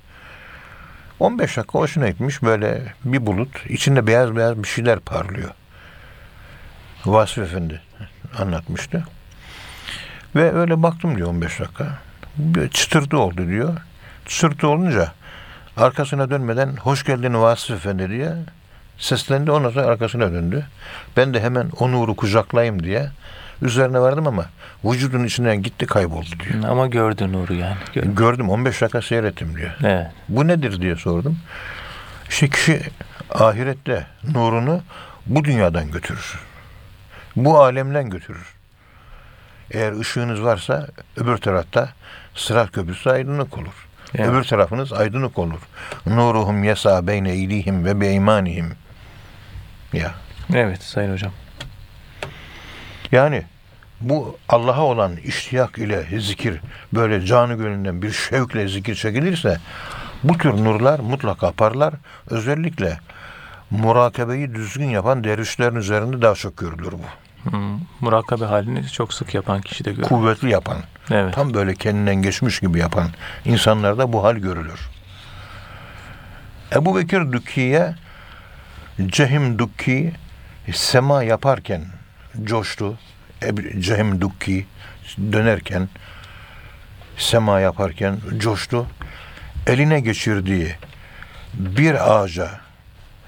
15 1.19 1.57
dakika 1.57 1.79
hoşuna 1.79 2.09
gitmiş 2.09 2.43
böyle 2.43 2.93
bir 3.05 3.25
bulut. 3.25 3.65
içinde 3.69 4.07
beyaz 4.07 4.35
beyaz 4.35 4.63
bir 4.63 4.67
şeyler 4.67 4.99
parlıyor. 4.99 5.49
Vasıf 7.05 7.37
Efendi 7.37 7.81
anlatmıştı. 8.39 9.03
Ve 10.35 10.51
öyle 10.53 10.83
baktım 10.83 11.17
diyor 11.17 11.29
15 11.29 11.59
dakika. 11.59 11.87
Bir 12.37 12.69
çıtırtı 12.69 13.17
oldu 13.19 13.47
diyor. 13.47 13.77
Çıtırtı 14.25 14.67
olunca 14.67 15.11
arkasına 15.77 16.29
dönmeden 16.29 16.75
hoş 16.75 17.03
geldin 17.05 17.33
Vasıf 17.33 17.71
Efendi 17.77 18.09
diye 18.09 18.33
seslendi. 18.97 19.51
Ondan 19.51 19.69
sonra 19.69 19.85
arkasına 19.85 20.31
döndü. 20.31 20.65
Ben 21.17 21.33
de 21.33 21.41
hemen 21.41 21.69
o 21.79 21.91
nuru 21.91 22.15
kucaklayayım 22.15 22.83
diye 22.83 23.09
üzerine 23.61 23.99
vardım 23.99 24.27
ama 24.27 24.45
vücudun 24.85 25.23
içinden 25.23 25.61
gitti 25.61 25.85
kayboldu 25.85 26.29
diyor. 26.43 26.63
Ama 26.69 26.87
gördü 26.87 27.31
nuru 27.31 27.53
yani. 27.53 27.75
Gör- 27.93 28.03
Gördüm 28.03 28.49
15 28.49 28.81
dakika 28.81 29.01
seyrettim 29.01 29.57
diyor. 29.57 29.71
Evet. 29.83 30.07
Bu 30.29 30.47
nedir 30.47 30.81
diye 30.81 30.95
sordum. 30.95 31.39
İşte 32.29 32.49
kişi 32.49 32.81
ahirette 33.29 34.05
nurunu 34.33 34.81
bu 35.25 35.43
dünyadan 35.43 35.91
götürür. 35.91 36.39
Bu 37.35 37.59
alemden 37.59 38.09
götürür. 38.09 38.55
Eğer 39.71 39.99
ışığınız 39.99 40.43
varsa 40.43 40.87
öbür 41.17 41.37
tarafta 41.37 41.89
sırat 42.35 42.71
köprüsü 42.71 43.09
aydınlık 43.09 43.57
olur. 43.57 43.87
Evet. 44.15 44.29
Öbür 44.29 44.43
tarafınız 44.43 44.93
aydınlık 44.93 45.39
olur. 45.39 45.59
Nuruhum 46.05 46.63
yesa 46.63 47.07
beyne 47.07 47.31
eydihim 47.31 47.85
ve 47.85 48.01
beymanihim. 48.01 48.73
Ya. 49.93 50.11
Evet 50.53 50.83
Sayın 50.83 51.13
Hocam. 51.13 51.31
Yani 53.11 53.43
bu 54.01 54.37
Allah'a 54.49 54.81
olan 54.83 55.15
iştiyak 55.15 55.77
ile 55.77 56.19
zikir 56.19 56.61
böyle 56.93 57.25
canı 57.25 57.53
gönülden 57.53 58.01
bir 58.01 58.11
şevkle 58.11 58.67
zikir 58.67 58.95
çekilirse 58.95 59.57
bu 60.23 60.37
tür 60.37 60.51
nurlar 60.51 60.99
mutlaka 60.99 61.51
parlar. 61.51 61.93
Özellikle 62.29 62.97
murakabeyi 63.71 64.55
düzgün 64.55 64.89
yapan 64.89 65.23
dervişlerin 65.23 65.75
üzerinde 65.75 66.21
daha 66.21 66.35
çok 66.35 66.57
görülür 66.57 66.91
bu. 66.91 67.05
Hmm, 67.49 67.79
murakabe 68.01 68.45
halini 68.45 68.87
çok 68.89 69.13
sık 69.13 69.33
yapan 69.33 69.61
kişi 69.61 69.85
de 69.85 69.91
görür. 69.91 70.07
Kuvvetli 70.07 70.49
yapan, 70.49 70.77
Evet. 71.11 71.33
tam 71.35 71.53
böyle 71.53 71.75
kendinden 71.75 72.15
geçmiş 72.15 72.59
gibi 72.59 72.79
yapan 72.79 73.07
insanlarda 73.45 74.13
bu 74.13 74.23
hal 74.23 74.35
görülür. 74.35 74.89
Ebu 76.75 76.97
Bekir 76.97 77.31
Dükki'ye 77.31 77.95
Cehim 79.05 79.59
Dükki 79.59 80.13
sema 80.73 81.23
yaparken 81.23 81.85
coştu. 82.43 82.97
Cehim 83.79 84.21
Dükki 84.21 84.65
dönerken 85.31 85.89
sema 87.17 87.59
yaparken 87.59 88.17
coştu. 88.37 88.87
Eline 89.67 89.99
geçirdiği 89.99 90.75
bir 91.53 92.13
ağaca 92.13 92.49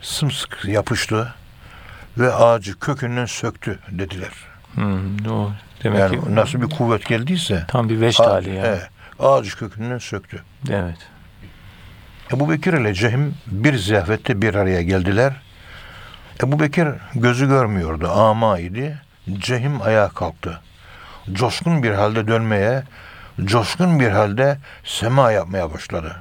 sımsıkı 0.03 0.71
yapıştı 0.71 1.33
ve 2.17 2.33
ağacı 2.33 2.79
kökünden 2.79 3.25
söktü 3.25 3.79
dediler. 3.89 4.31
Hmm, 4.75 5.27
o 5.31 5.51
demek 5.83 5.99
Yani 5.99 6.21
ki 6.21 6.35
nasıl 6.35 6.61
bir 6.61 6.69
kuvvet 6.69 7.05
geldiyse 7.05 7.65
tam 7.67 7.89
bir 7.89 8.01
veşt 8.01 8.21
ağaç, 8.21 8.27
hali 8.27 8.55
yani. 8.55 8.67
he, 8.67 8.79
ağacı 9.19 9.57
kökünden 9.57 9.97
söktü. 9.97 10.43
Evet. 10.69 10.97
Ebu 12.33 12.49
Bekir 12.49 12.73
ile 12.73 12.93
Cehim 12.93 13.35
bir 13.47 13.77
ziyafette 13.77 14.41
bir 14.41 14.55
araya 14.55 14.81
geldiler. 14.81 15.33
Ebu 16.43 16.59
Bekir 16.59 16.87
gözü 17.15 17.47
görmüyordu, 17.47 18.11
ama 18.11 18.59
idi. 18.59 19.01
Cehim 19.37 19.81
ayağa 19.81 20.09
kalktı. 20.09 20.59
Coşkun 21.33 21.83
bir 21.83 21.91
halde 21.91 22.27
dönmeye, 22.27 22.83
coşkun 23.45 23.99
bir 23.99 24.09
halde 24.09 24.57
sema 24.83 25.31
yapmaya 25.31 25.73
başladı. 25.73 26.15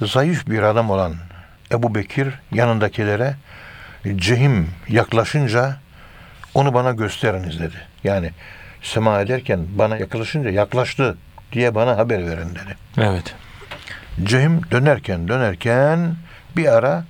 Zayıf 0.00 0.46
bir 0.46 0.62
adam 0.62 0.90
olan 0.90 1.14
Ebu 1.72 1.94
Bekir 1.94 2.28
yanındakilere 2.52 3.34
Cehim 4.16 4.70
yaklaşınca 4.88 5.76
onu 6.54 6.74
bana 6.74 6.90
gösteriniz 6.90 7.60
dedi. 7.60 7.76
Yani 8.04 8.30
sema 8.82 9.20
ederken 9.20 9.60
bana 9.68 9.96
yaklaşınca 9.96 10.50
yaklaştı 10.50 11.16
diye 11.52 11.74
bana 11.74 11.96
haber 11.96 12.26
verin 12.26 12.50
dedi. 12.50 12.76
Evet. 12.98 13.34
Cehim 14.22 14.70
dönerken 14.70 15.28
dönerken 15.28 16.16
bir 16.56 16.72
ara 16.72 17.04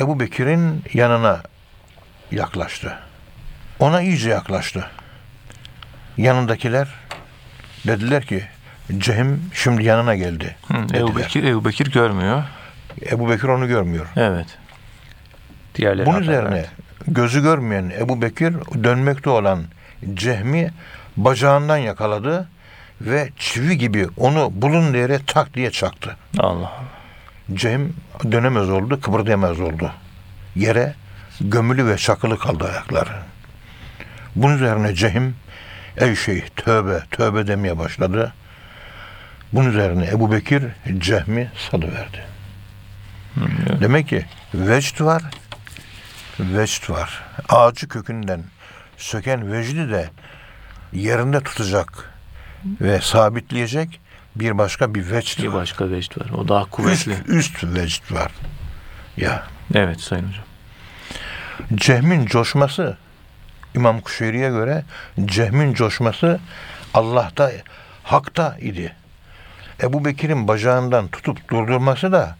Ebu 0.00 0.20
Bekir'in 0.20 0.84
yanına 0.94 1.42
yaklaştı. 2.30 2.98
Ona 3.78 4.02
iyice 4.02 4.30
yaklaştı. 4.30 4.86
Yanındakiler 6.16 6.88
dediler 7.86 8.26
ki 8.26 8.44
Cehim 8.98 9.50
şimdi 9.54 9.84
yanına 9.84 10.14
geldi. 10.14 10.56
Hı. 10.68 10.74
Ebu 10.94 11.16
Bekir, 11.16 11.44
Ebu 11.44 11.64
Bekir 11.64 11.92
görmüyor. 11.92 12.44
Ebu 13.10 13.30
Bekir 13.30 13.48
onu 13.48 13.68
görmüyor. 13.68 14.06
Evet. 14.16 14.46
Diğerleri 15.74 16.06
Bunun 16.06 16.14
haber 16.14 16.24
üzerine 16.24 16.64
gözü 17.06 17.42
görmeyen 17.42 17.92
Ebu 17.98 18.22
Bekir 18.22 18.54
dönmekte 18.84 19.30
olan 19.30 19.64
Cehmi 20.14 20.70
bacağından 21.16 21.76
yakaladı 21.76 22.48
ve 23.00 23.28
çivi 23.38 23.78
gibi 23.78 24.06
onu 24.16 24.50
bulun 24.52 24.94
yere 24.94 25.20
tak 25.26 25.54
diye 25.54 25.70
çaktı. 25.70 26.16
Allah 26.38 26.48
Allah. 26.48 26.72
Cem 27.54 27.92
dönemez 28.32 28.70
oldu, 28.70 29.00
kıpırdayamaz 29.00 29.60
oldu. 29.60 29.92
Yere 30.56 30.94
gömülü 31.40 31.86
ve 31.86 31.96
çakılı 31.96 32.38
kaldı 32.38 32.64
ayakları. 32.64 33.10
Bunun 34.36 34.56
üzerine 34.56 34.94
Cehim, 34.94 35.36
ey 35.96 36.16
şey 36.16 36.44
tövbe, 36.56 37.00
tövbe 37.10 37.46
demeye 37.46 37.78
başladı. 37.78 38.32
Bunun 39.52 39.70
üzerine 39.70 40.06
Ebu 40.06 40.32
Bekir 40.32 40.62
Cehmi 40.98 41.50
salıverdi. 41.70 42.31
Evet. 43.38 43.80
Demek 43.80 44.08
ki 44.08 44.26
vecd 44.54 45.00
var, 45.00 45.22
vecd 46.40 46.90
var. 46.90 47.22
Ağacı 47.48 47.88
kökünden 47.88 48.42
söken 48.96 49.52
vecdi 49.52 49.90
de 49.90 50.10
yerinde 50.92 51.40
tutacak 51.40 52.10
ve 52.80 53.00
sabitleyecek 53.00 54.00
bir 54.36 54.58
başka 54.58 54.94
bir 54.94 55.10
vecd 55.10 55.42
Bir 55.42 55.46
var. 55.48 55.54
başka 55.54 55.90
vecd 55.90 56.20
var. 56.20 56.30
O 56.30 56.48
daha 56.48 56.60
Üst, 56.62 56.70
kuvvetli. 56.70 57.16
üst 57.26 57.64
vecd 57.64 58.12
var. 58.12 58.32
Ya 59.16 59.42
Evet 59.74 60.00
Sayın 60.00 60.28
Hocam. 60.28 60.44
Cehmin 61.74 62.26
coşması 62.26 62.96
İmam 63.74 64.00
Kuşeyri'ye 64.00 64.48
göre 64.48 64.84
Cehmin 65.24 65.74
coşması 65.74 66.40
Allah'ta, 66.94 67.50
hakta 68.02 68.56
idi. 68.60 68.96
Ebu 69.82 70.04
Bekir'in 70.04 70.48
bacağından 70.48 71.08
tutup 71.08 71.50
durdurması 71.50 72.12
da 72.12 72.36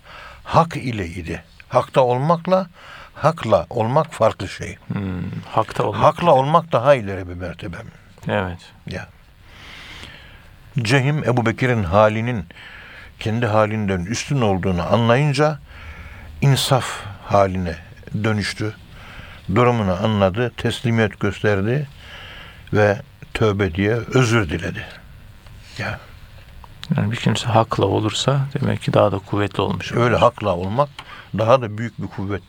hak 0.54 0.76
ile 0.76 1.06
idi. 1.06 1.42
Hakta 1.68 2.00
olmakla 2.00 2.66
hakla 3.14 3.66
olmak 3.70 4.14
farklı 4.14 4.48
şey. 4.48 4.78
Hmm, 4.92 5.22
hakta 5.50 5.82
olmak. 5.84 6.02
Hakla 6.02 6.34
olmak 6.34 6.72
daha 6.72 6.94
ileri 6.94 7.28
bir 7.28 7.34
mertebe. 7.34 7.76
Evet. 8.28 8.58
Ya. 8.86 9.08
Cehim 10.78 11.24
Ebu 11.24 11.46
Bekir'in 11.46 11.82
halinin 11.82 12.44
kendi 13.20 13.46
halinden 13.46 14.04
üstün 14.04 14.40
olduğunu 14.40 14.92
anlayınca 14.92 15.58
insaf 16.40 16.86
haline 17.26 17.76
dönüştü. 18.24 18.74
Durumunu 19.54 20.04
anladı, 20.04 20.52
teslimiyet 20.56 21.20
gösterdi 21.20 21.88
ve 22.72 23.00
tövbe 23.34 23.74
diye 23.74 23.92
özür 23.94 24.50
diledi. 24.50 24.86
Ya 25.78 25.98
Yani 26.96 27.12
bir 27.12 27.16
kimse 27.16 27.46
hakla 27.46 27.86
olursa 27.86 28.40
demek 28.60 28.82
ki 28.82 28.92
daha 28.92 29.12
da 29.12 29.18
kuvvetli 29.18 29.62
olmuş. 29.62 29.92
olur. 29.92 30.00
öyle 30.00 30.16
hakla 30.16 30.56
olmak 30.56 30.88
daha 31.38 31.62
da 31.62 31.78
büyük 31.78 32.02
bir 32.02 32.06
kuvvet. 32.06 32.42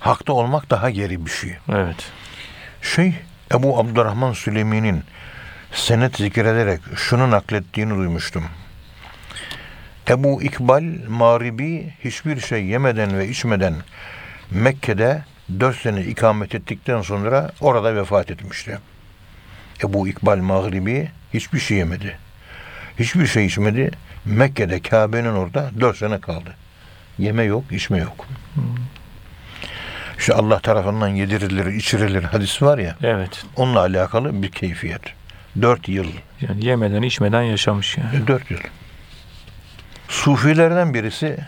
Hakta 0.00 0.32
olmak 0.32 0.70
daha 0.70 0.90
geri 0.90 1.26
bir 1.26 1.30
şey. 1.30 1.56
Evet. 1.68 2.12
Şey 2.82 3.14
Ebu 3.52 3.78
Abdurrahman 3.78 4.32
Süleymi'nin 4.32 5.04
senet 5.72 6.16
zikrederek 6.16 6.80
şunu 6.96 7.30
naklettiğini 7.30 7.94
duymuştum. 7.94 8.44
Ebu 10.08 10.42
İkbal 10.42 10.84
Maribi 11.08 11.94
hiçbir 12.04 12.40
şey 12.40 12.64
yemeden 12.64 13.18
ve 13.18 13.28
içmeden 13.28 13.74
Mekke'de 14.50 15.24
dört 15.60 15.76
sene 15.76 16.04
ikamet 16.04 16.54
ettikten 16.54 17.02
sonra 17.02 17.50
orada 17.60 17.96
vefat 17.96 18.30
etmişti. 18.30 18.78
Ebu 19.84 20.08
İkbal 20.08 20.38
Mağribi 20.38 21.10
hiçbir 21.34 21.58
şey 21.58 21.76
yemedi. 21.76 22.18
Hiçbir 22.98 23.26
şey 23.26 23.46
içmedi. 23.46 23.90
Mekke'de 24.24 24.82
Kabe'nin 24.82 25.32
orada 25.32 25.70
dört 25.80 25.96
sene 25.96 26.20
kaldı. 26.20 26.54
Yeme 27.18 27.42
yok, 27.42 27.64
içme 27.72 27.98
yok. 27.98 28.26
İşte 30.18 30.34
Allah 30.34 30.60
tarafından 30.60 31.08
yedirilir, 31.08 31.66
içirilir 31.66 32.22
hadisi 32.22 32.64
var 32.64 32.78
ya. 32.78 32.96
Evet. 33.02 33.44
Onunla 33.56 33.80
alakalı 33.80 34.42
bir 34.42 34.50
keyfiyet. 34.50 35.02
Dört 35.62 35.88
yıl. 35.88 36.06
Yani 36.40 36.64
yemeden 36.66 37.02
içmeden 37.02 37.42
yaşamış 37.42 37.98
yani. 37.98 38.16
E, 38.16 38.26
Dört 38.26 38.50
yıl. 38.50 38.58
Sufilerden 40.08 40.94
birisi 40.94 41.38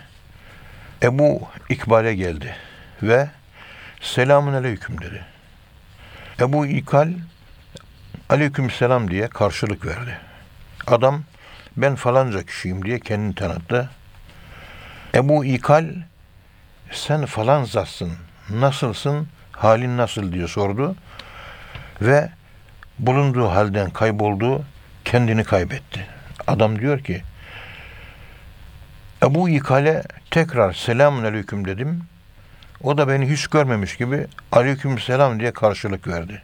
Ebu 1.03 1.47
İkbal'e 1.69 2.15
geldi 2.15 2.55
ve 3.03 3.29
selamun 4.01 4.53
aleyküm 4.53 5.01
dedi. 5.01 5.25
Ebu 6.39 6.65
İkbal 6.65 7.09
aleyküm 8.29 8.71
selam 8.71 9.11
diye 9.11 9.27
karşılık 9.27 9.85
verdi. 9.85 10.17
Adam 10.87 11.23
ben 11.77 11.95
falanca 11.95 12.43
kişiyim 12.43 12.85
diye 12.85 12.99
kendini 12.99 13.35
tanıttı. 13.35 13.89
Ebu 15.15 15.45
İkbal 15.45 15.85
sen 16.91 17.25
falan 17.25 17.63
zatsın, 17.63 18.11
nasılsın, 18.49 19.27
halin 19.51 19.97
nasıl 19.97 20.31
diye 20.31 20.47
sordu. 20.47 20.95
Ve 22.01 22.29
bulunduğu 22.99 23.47
halden 23.47 23.89
kayboldu, 23.89 24.65
kendini 25.05 25.43
kaybetti. 25.43 26.07
Adam 26.47 26.79
diyor 26.79 26.99
ki, 26.99 27.21
Ebu 29.23 29.49
İkale 29.49 30.03
tekrar 30.31 30.73
selamun 30.73 31.23
aleyküm 31.23 31.65
dedim. 31.65 32.03
O 32.83 32.97
da 32.97 33.07
beni 33.07 33.29
hiç 33.29 33.47
görmemiş 33.47 33.97
gibi 33.97 34.27
aleyküm 34.51 34.99
selam 34.99 35.39
diye 35.39 35.51
karşılık 35.51 36.07
verdi. 36.07 36.41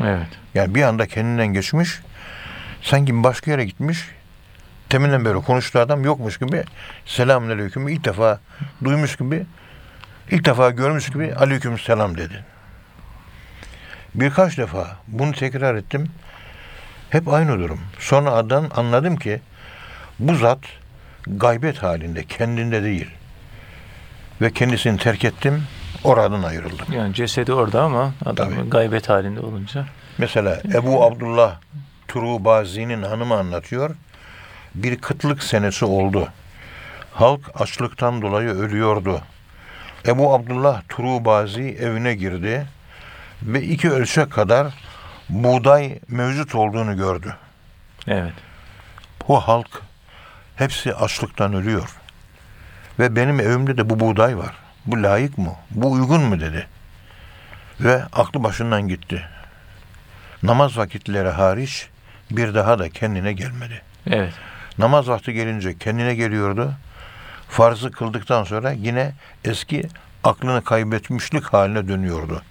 Evet. 0.00 0.26
Yani 0.54 0.74
bir 0.74 0.82
anda 0.82 1.06
kendinden 1.06 1.46
geçmiş, 1.46 2.00
sanki 2.82 3.24
başka 3.24 3.50
yere 3.50 3.64
gitmiş, 3.64 4.08
teminden 4.88 5.24
beri 5.24 5.34
konuştuğu 5.34 5.78
adam 5.78 6.04
yokmuş 6.04 6.38
gibi 6.38 6.64
selamun 7.06 7.50
aleyküm 7.50 7.88
ilk 7.88 8.04
defa 8.04 8.40
duymuş 8.84 9.16
gibi, 9.16 9.46
ilk 10.30 10.44
defa 10.44 10.70
görmüş 10.70 11.10
gibi 11.10 11.34
aleyküm 11.34 11.78
selam 11.78 12.16
dedi. 12.16 12.44
Birkaç 14.14 14.58
defa 14.58 14.96
bunu 15.08 15.32
tekrar 15.32 15.74
ettim. 15.74 16.08
Hep 17.10 17.28
aynı 17.28 17.58
durum. 17.58 17.80
Sonra 17.98 18.30
adam 18.32 18.68
anladım 18.76 19.16
ki 19.16 19.40
bu 20.18 20.34
zat 20.34 20.58
gaybet 21.26 21.82
halinde, 21.82 22.24
kendinde 22.24 22.82
değil. 22.82 23.10
Ve 24.40 24.52
kendisini 24.52 24.98
terk 24.98 25.24
ettim, 25.24 25.62
oradan 26.04 26.42
ayrıldım. 26.42 26.86
Yani 26.92 27.14
cesedi 27.14 27.52
orada 27.52 27.82
ama 27.82 28.12
adam 28.24 28.54
Tabii. 28.54 28.70
gaybet 28.70 29.08
halinde 29.08 29.40
olunca. 29.40 29.86
Mesela 30.18 30.60
Ebu 30.74 31.04
Abdullah 31.04 31.56
Turubazi'nin 32.08 33.02
hanımı 33.02 33.34
anlatıyor. 33.34 33.90
Bir 34.76 35.00
kıtlık 35.00 35.42
senesi 35.42 35.84
oldu. 35.84 36.28
Halk 37.12 37.40
açlıktan 37.60 38.22
dolayı 38.22 38.48
ölüyordu. 38.48 39.22
Ebu 40.06 40.34
Abdullah 40.34 40.82
Turubazi 40.88 41.62
evine 41.62 42.14
girdi 42.14 42.66
ve 43.42 43.62
iki 43.62 43.90
ölçek 43.90 44.30
kadar 44.30 44.66
buğday 45.28 45.98
mevcut 46.08 46.54
olduğunu 46.54 46.96
gördü. 46.96 47.36
Evet. 48.06 48.32
Bu 49.28 49.40
halk 49.40 49.82
hepsi 50.56 50.94
açlıktan 50.94 51.54
ölüyor. 51.54 51.96
Ve 52.98 53.16
benim 53.16 53.40
evimde 53.40 53.76
de 53.76 53.90
bu 53.90 54.00
buğday 54.00 54.38
var. 54.38 54.54
Bu 54.86 55.02
layık 55.02 55.38
mı? 55.38 55.52
Bu 55.70 55.92
uygun 55.92 56.22
mu 56.22 56.40
dedi. 56.40 56.66
Ve 57.80 58.04
aklı 58.12 58.44
başından 58.44 58.88
gitti. 58.88 59.22
Namaz 60.42 60.78
vakitleri 60.78 61.28
hariç 61.28 61.88
bir 62.30 62.54
daha 62.54 62.78
da 62.78 62.88
kendine 62.88 63.32
gelmedi. 63.32 63.82
Evet. 64.06 64.34
Namaz 64.78 65.08
vakti 65.08 65.32
gelince 65.32 65.78
kendine 65.78 66.14
geliyordu. 66.14 66.72
Farzı 67.48 67.90
kıldıktan 67.90 68.44
sonra 68.44 68.70
yine 68.70 69.12
eski 69.44 69.88
aklını 70.24 70.64
kaybetmişlik 70.64 71.44
haline 71.44 71.88
dönüyordu. 71.88 72.42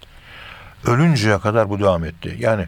Ölünceye 0.85 1.39
kadar 1.39 1.69
bu 1.69 1.79
devam 1.79 2.05
etti. 2.05 2.35
Yani 2.39 2.65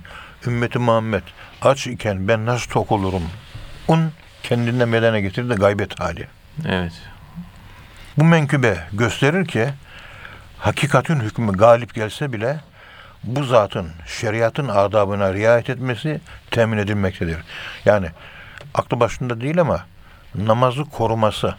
ümmeti 0.48 0.80
Muhammed 0.80 1.24
aç 1.62 1.88
iken 1.88 2.28
ben 2.28 2.46
nasıl 2.46 2.72
tok 2.72 2.92
olurum? 2.92 3.24
Un 3.88 4.12
kendinden 4.44 4.94
bedene 4.94 5.22
getirdi 5.22 5.54
gaybet 5.56 6.00
hali. 6.00 6.28
Evet. 6.68 6.94
Bu 8.18 8.24
menkıbe 8.24 8.78
gösterir 8.94 9.46
ki 9.46 9.70
hakikatin 10.58 11.20
hükmü 11.20 11.52
galip 11.52 11.94
gelse 11.94 12.34
bile 12.34 12.60
bu 13.24 13.44
zatın 13.44 13.92
şeriatın 14.08 14.68
adabına 14.68 15.34
riayet 15.34 15.70
etmesi 15.70 16.22
temin 16.52 16.78
edilmektedir. 16.78 17.38
Yani 17.86 18.08
aklı 18.74 19.00
başında 19.00 19.42
değil 19.42 19.62
ama 19.62 19.86
namazı 20.36 20.86
koruması. 20.86 21.56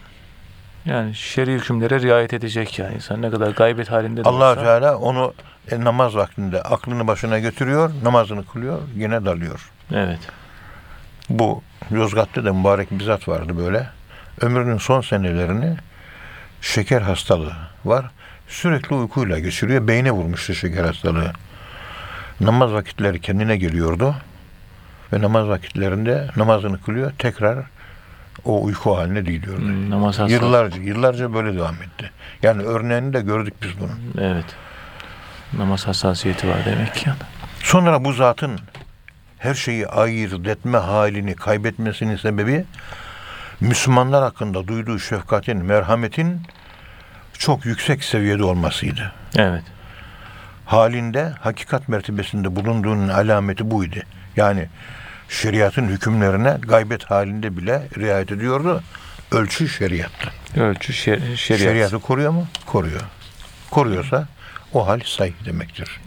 Yani 0.84 1.14
şer'i 1.14 1.53
hükümlere 1.53 2.01
riayet 2.01 2.32
edecek 2.32 2.78
yani. 2.78 2.94
İnsan 2.94 3.22
ne 3.22 3.30
kadar 3.30 3.51
gaybet 3.51 3.90
halinde 3.90 4.24
de 4.24 4.28
allah 4.28 4.51
olsa. 4.51 4.62
Teala 4.62 4.96
onu 4.96 5.34
e, 5.70 5.84
namaz 5.84 6.16
vaktinde 6.16 6.62
aklını 6.62 7.07
başına 7.07 7.38
götürüyor, 7.38 7.90
namazını 8.03 8.46
kılıyor, 8.46 8.78
yine 8.96 9.24
dalıyor. 9.24 9.70
Evet. 9.94 10.18
Bu 11.30 11.62
Yozgat'ta 11.90 12.44
da 12.44 12.53
mübarek 12.53 12.90
bir 12.90 13.05
zat 13.05 13.28
vardı 13.28 13.57
böyle. 13.57 13.86
Ömrünün 14.40 14.78
son 14.78 15.01
senelerini 15.01 15.76
şeker 16.61 17.01
hastalığı 17.01 17.57
var. 17.84 18.11
Sürekli 18.49 18.94
uykuyla 18.94 19.38
geçiriyor. 19.38 19.88
Beyne 19.88 20.11
vurmuştu 20.11 20.55
şeker 20.55 20.84
hastalığı. 20.84 21.32
Namaz 22.40 22.72
vakitleri 22.72 23.20
kendine 23.20 23.57
geliyordu. 23.57 24.14
Ve 25.12 25.20
namaz 25.20 25.48
vakitlerinde 25.48 26.28
namazını 26.36 26.82
kılıyor. 26.82 27.12
Tekrar 27.18 27.59
o 28.44 28.64
uyku 28.64 28.96
haline 28.96 29.20
gidiyordu. 29.20 29.62
Hmm, 29.62 29.90
namaz 29.90 30.18
hassas. 30.18 30.30
Yıllarca, 30.30 30.82
yıllarca 30.82 31.34
böyle 31.34 31.54
devam 31.54 31.74
etti. 31.74 32.11
Yani 32.42 32.62
örneğini 32.62 33.12
de 33.12 33.20
gördük 33.20 33.54
biz 33.62 33.70
bunun. 33.80 34.24
Evet. 34.32 34.44
Namaz 35.52 35.86
hassasiyeti 35.86 36.48
var 36.48 36.59
demek 36.64 36.94
ki. 36.94 37.11
Sonra 37.62 38.04
bu 38.04 38.12
zatın 38.12 38.61
her 39.38 39.54
şeyi 39.54 39.86
ayırt 39.86 40.46
etme 40.46 40.78
halini 40.78 41.34
kaybetmesinin 41.34 42.16
sebebi 42.16 42.64
Müslümanlar 43.61 44.22
hakkında 44.22 44.68
duyduğu 44.68 44.98
şefkatin, 44.98 45.64
merhametin 45.64 46.42
çok 47.32 47.66
yüksek 47.66 48.04
seviyede 48.04 48.44
olmasıydı. 48.44 49.12
Evet. 49.36 49.62
Halinde 50.66 51.32
hakikat 51.40 51.88
mertebesinde 51.88 52.56
bulunduğunun 52.56 53.09
alameti 53.09 53.70
buydu. 53.70 53.96
Yani 54.36 54.68
şeriatın 55.29 55.89
hükümlerine 55.89 56.57
gaybet 56.62 57.05
halinde 57.05 57.57
bile 57.57 57.89
riayet 57.99 58.33
ediyordu. 58.33 58.83
Ölçü 59.33 59.68
şeriattı. 59.68 60.33
Ölçü 60.57 60.93
şer- 60.93 61.37
şeriat. 61.37 61.61
Şeriatı 61.62 61.99
koruyor 62.01 62.31
mu? 62.31 62.47
Koruyor. 62.66 63.01
Koruyorsa 63.70 64.29
o 64.72 64.87
hal 64.89 65.01
sahih 65.05 65.45
demektir. 65.45 66.01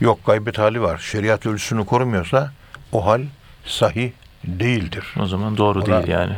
Yok 0.00 0.26
gaybet 0.26 0.58
hali 0.58 0.82
var. 0.82 0.98
Şeriat 0.98 1.46
ölçüsünü 1.46 1.86
korumuyorsa 1.86 2.52
o 2.92 3.06
hal 3.06 3.22
sahih 3.64 4.10
değildir. 4.44 5.04
O 5.20 5.26
zaman 5.26 5.56
doğru 5.56 5.78
Ona- 5.82 5.86
değil 5.86 6.08
yani. 6.08 6.36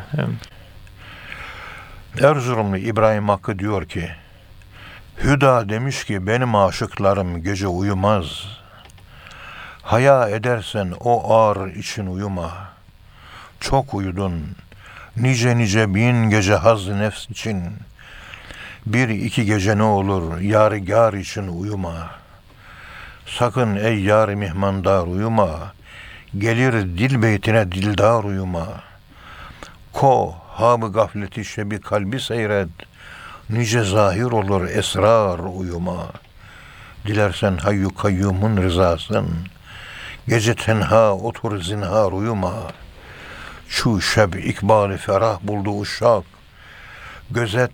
Erzurumlu 2.23 2.77
İbrahim 2.77 3.29
Hakkı 3.29 3.59
diyor 3.59 3.89
ki, 3.89 4.11
Hüda 5.25 5.69
demiş 5.69 6.05
ki 6.05 6.27
benim 6.27 6.55
aşıklarım 6.55 7.43
gece 7.43 7.67
uyumaz. 7.67 8.47
Haya 9.89 10.29
edersen 10.29 10.95
o 11.01 11.35
ağır 11.35 11.71
için 11.75 12.07
uyuma. 12.07 12.53
Çok 13.61 13.95
uyudun, 13.95 14.33
nice 15.17 15.59
nice 15.59 15.95
bin 15.95 16.31
gece 16.31 16.55
haz 16.55 16.89
nefs 16.89 17.31
için. 17.31 17.63
Bir 18.87 19.09
iki 19.09 19.45
gece 19.45 19.79
ne 19.79 19.83
olur 19.83 20.41
yar 20.41 21.13
için 21.13 21.49
uyuma. 21.49 22.11
Sakın 23.27 23.77
ey 23.77 24.01
yar 24.01 24.29
mihmandar 24.29 25.07
uyuma. 25.07 25.73
Gelir 26.39 26.73
dil 26.73 27.23
beytine 27.23 27.73
dildar 27.73 28.25
uyuma. 28.25 28.67
Ko 29.93 30.37
habı 30.49 30.93
gafleti 30.93 31.45
şebi 31.45 31.81
kalbi 31.81 32.21
seyret. 32.21 32.69
Nice 33.51 33.85
zahir 33.85 34.23
olur 34.23 34.69
esrar 34.69 35.39
uyuma. 35.39 36.07
Dilersen 37.07 37.57
hayyu 37.57 37.95
kayyumun 37.95 38.57
rızasın. 38.57 39.29
Gece 40.29 40.55
tenha 40.55 41.13
otur 41.13 41.63
zinhar 41.63 42.13
uyuma. 42.13 42.55
Şu 43.69 44.01
şeb 44.01 44.35
ikbali 44.35 44.97
ferah 44.97 45.39
buldu 45.43 45.81
uşak. 45.81 46.25
Gözet 47.31 47.71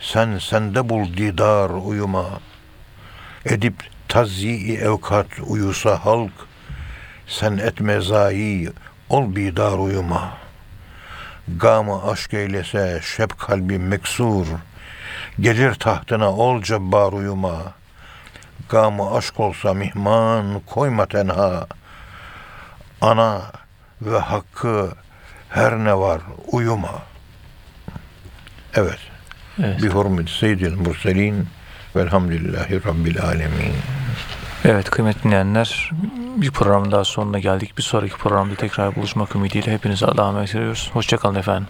sen 0.00 0.38
sende 0.38 0.88
bul 0.88 1.16
didar 1.16 1.70
uyuma. 1.70 2.26
Edip 3.44 3.74
tazyi 4.08 4.76
evkat 4.76 5.26
uyusa 5.46 6.04
halk. 6.04 6.32
Sen 7.26 7.56
etme 7.56 8.00
zayi 8.00 8.70
ol 9.08 9.36
bidar 9.36 9.78
uyuma. 9.78 10.38
Gamı 11.48 12.10
aşk 12.10 12.34
eylese 12.34 13.00
şep 13.16 13.38
kalbi 13.38 13.78
meksur. 13.78 14.46
Gelir 15.40 15.74
tahtına 15.74 16.30
ol 16.32 16.62
cebbar 16.62 17.12
uyuma. 17.12 17.58
Gamı 18.68 19.14
aşk 19.14 19.40
olsa 19.40 19.74
mihman 19.74 20.60
koyma 20.66 21.06
tenha. 21.06 21.66
Ana 23.06 23.42
ve 24.02 24.18
hakkı 24.18 24.90
her 25.48 25.78
ne 25.78 25.96
var 25.96 26.20
uyuma. 26.52 27.02
Evet. 28.74 28.98
Evet. 29.64 29.82
Bi 29.82 29.88
hurmet 29.88 30.30
seyyidil 30.30 30.74
murselin 30.74 31.48
velhamdülillahi 31.96 32.84
rabbil 32.84 33.22
alemin. 33.22 33.74
Evet 34.64 34.90
kıymetli 34.90 35.22
dinleyenler 35.22 35.90
bir 36.36 36.50
program 36.50 36.92
daha 36.92 37.04
sonuna 37.04 37.38
geldik. 37.38 37.78
Bir 37.78 37.82
sonraki 37.82 38.16
programda 38.16 38.54
tekrar 38.54 38.96
buluşmak 38.96 39.36
ümidiyle 39.36 39.72
hepinize 39.72 40.06
Allah'a 40.06 40.28
emanet 40.28 40.54
ediyoruz. 40.54 40.90
Hoşçakalın 40.92 41.34
efendim. 41.34 41.66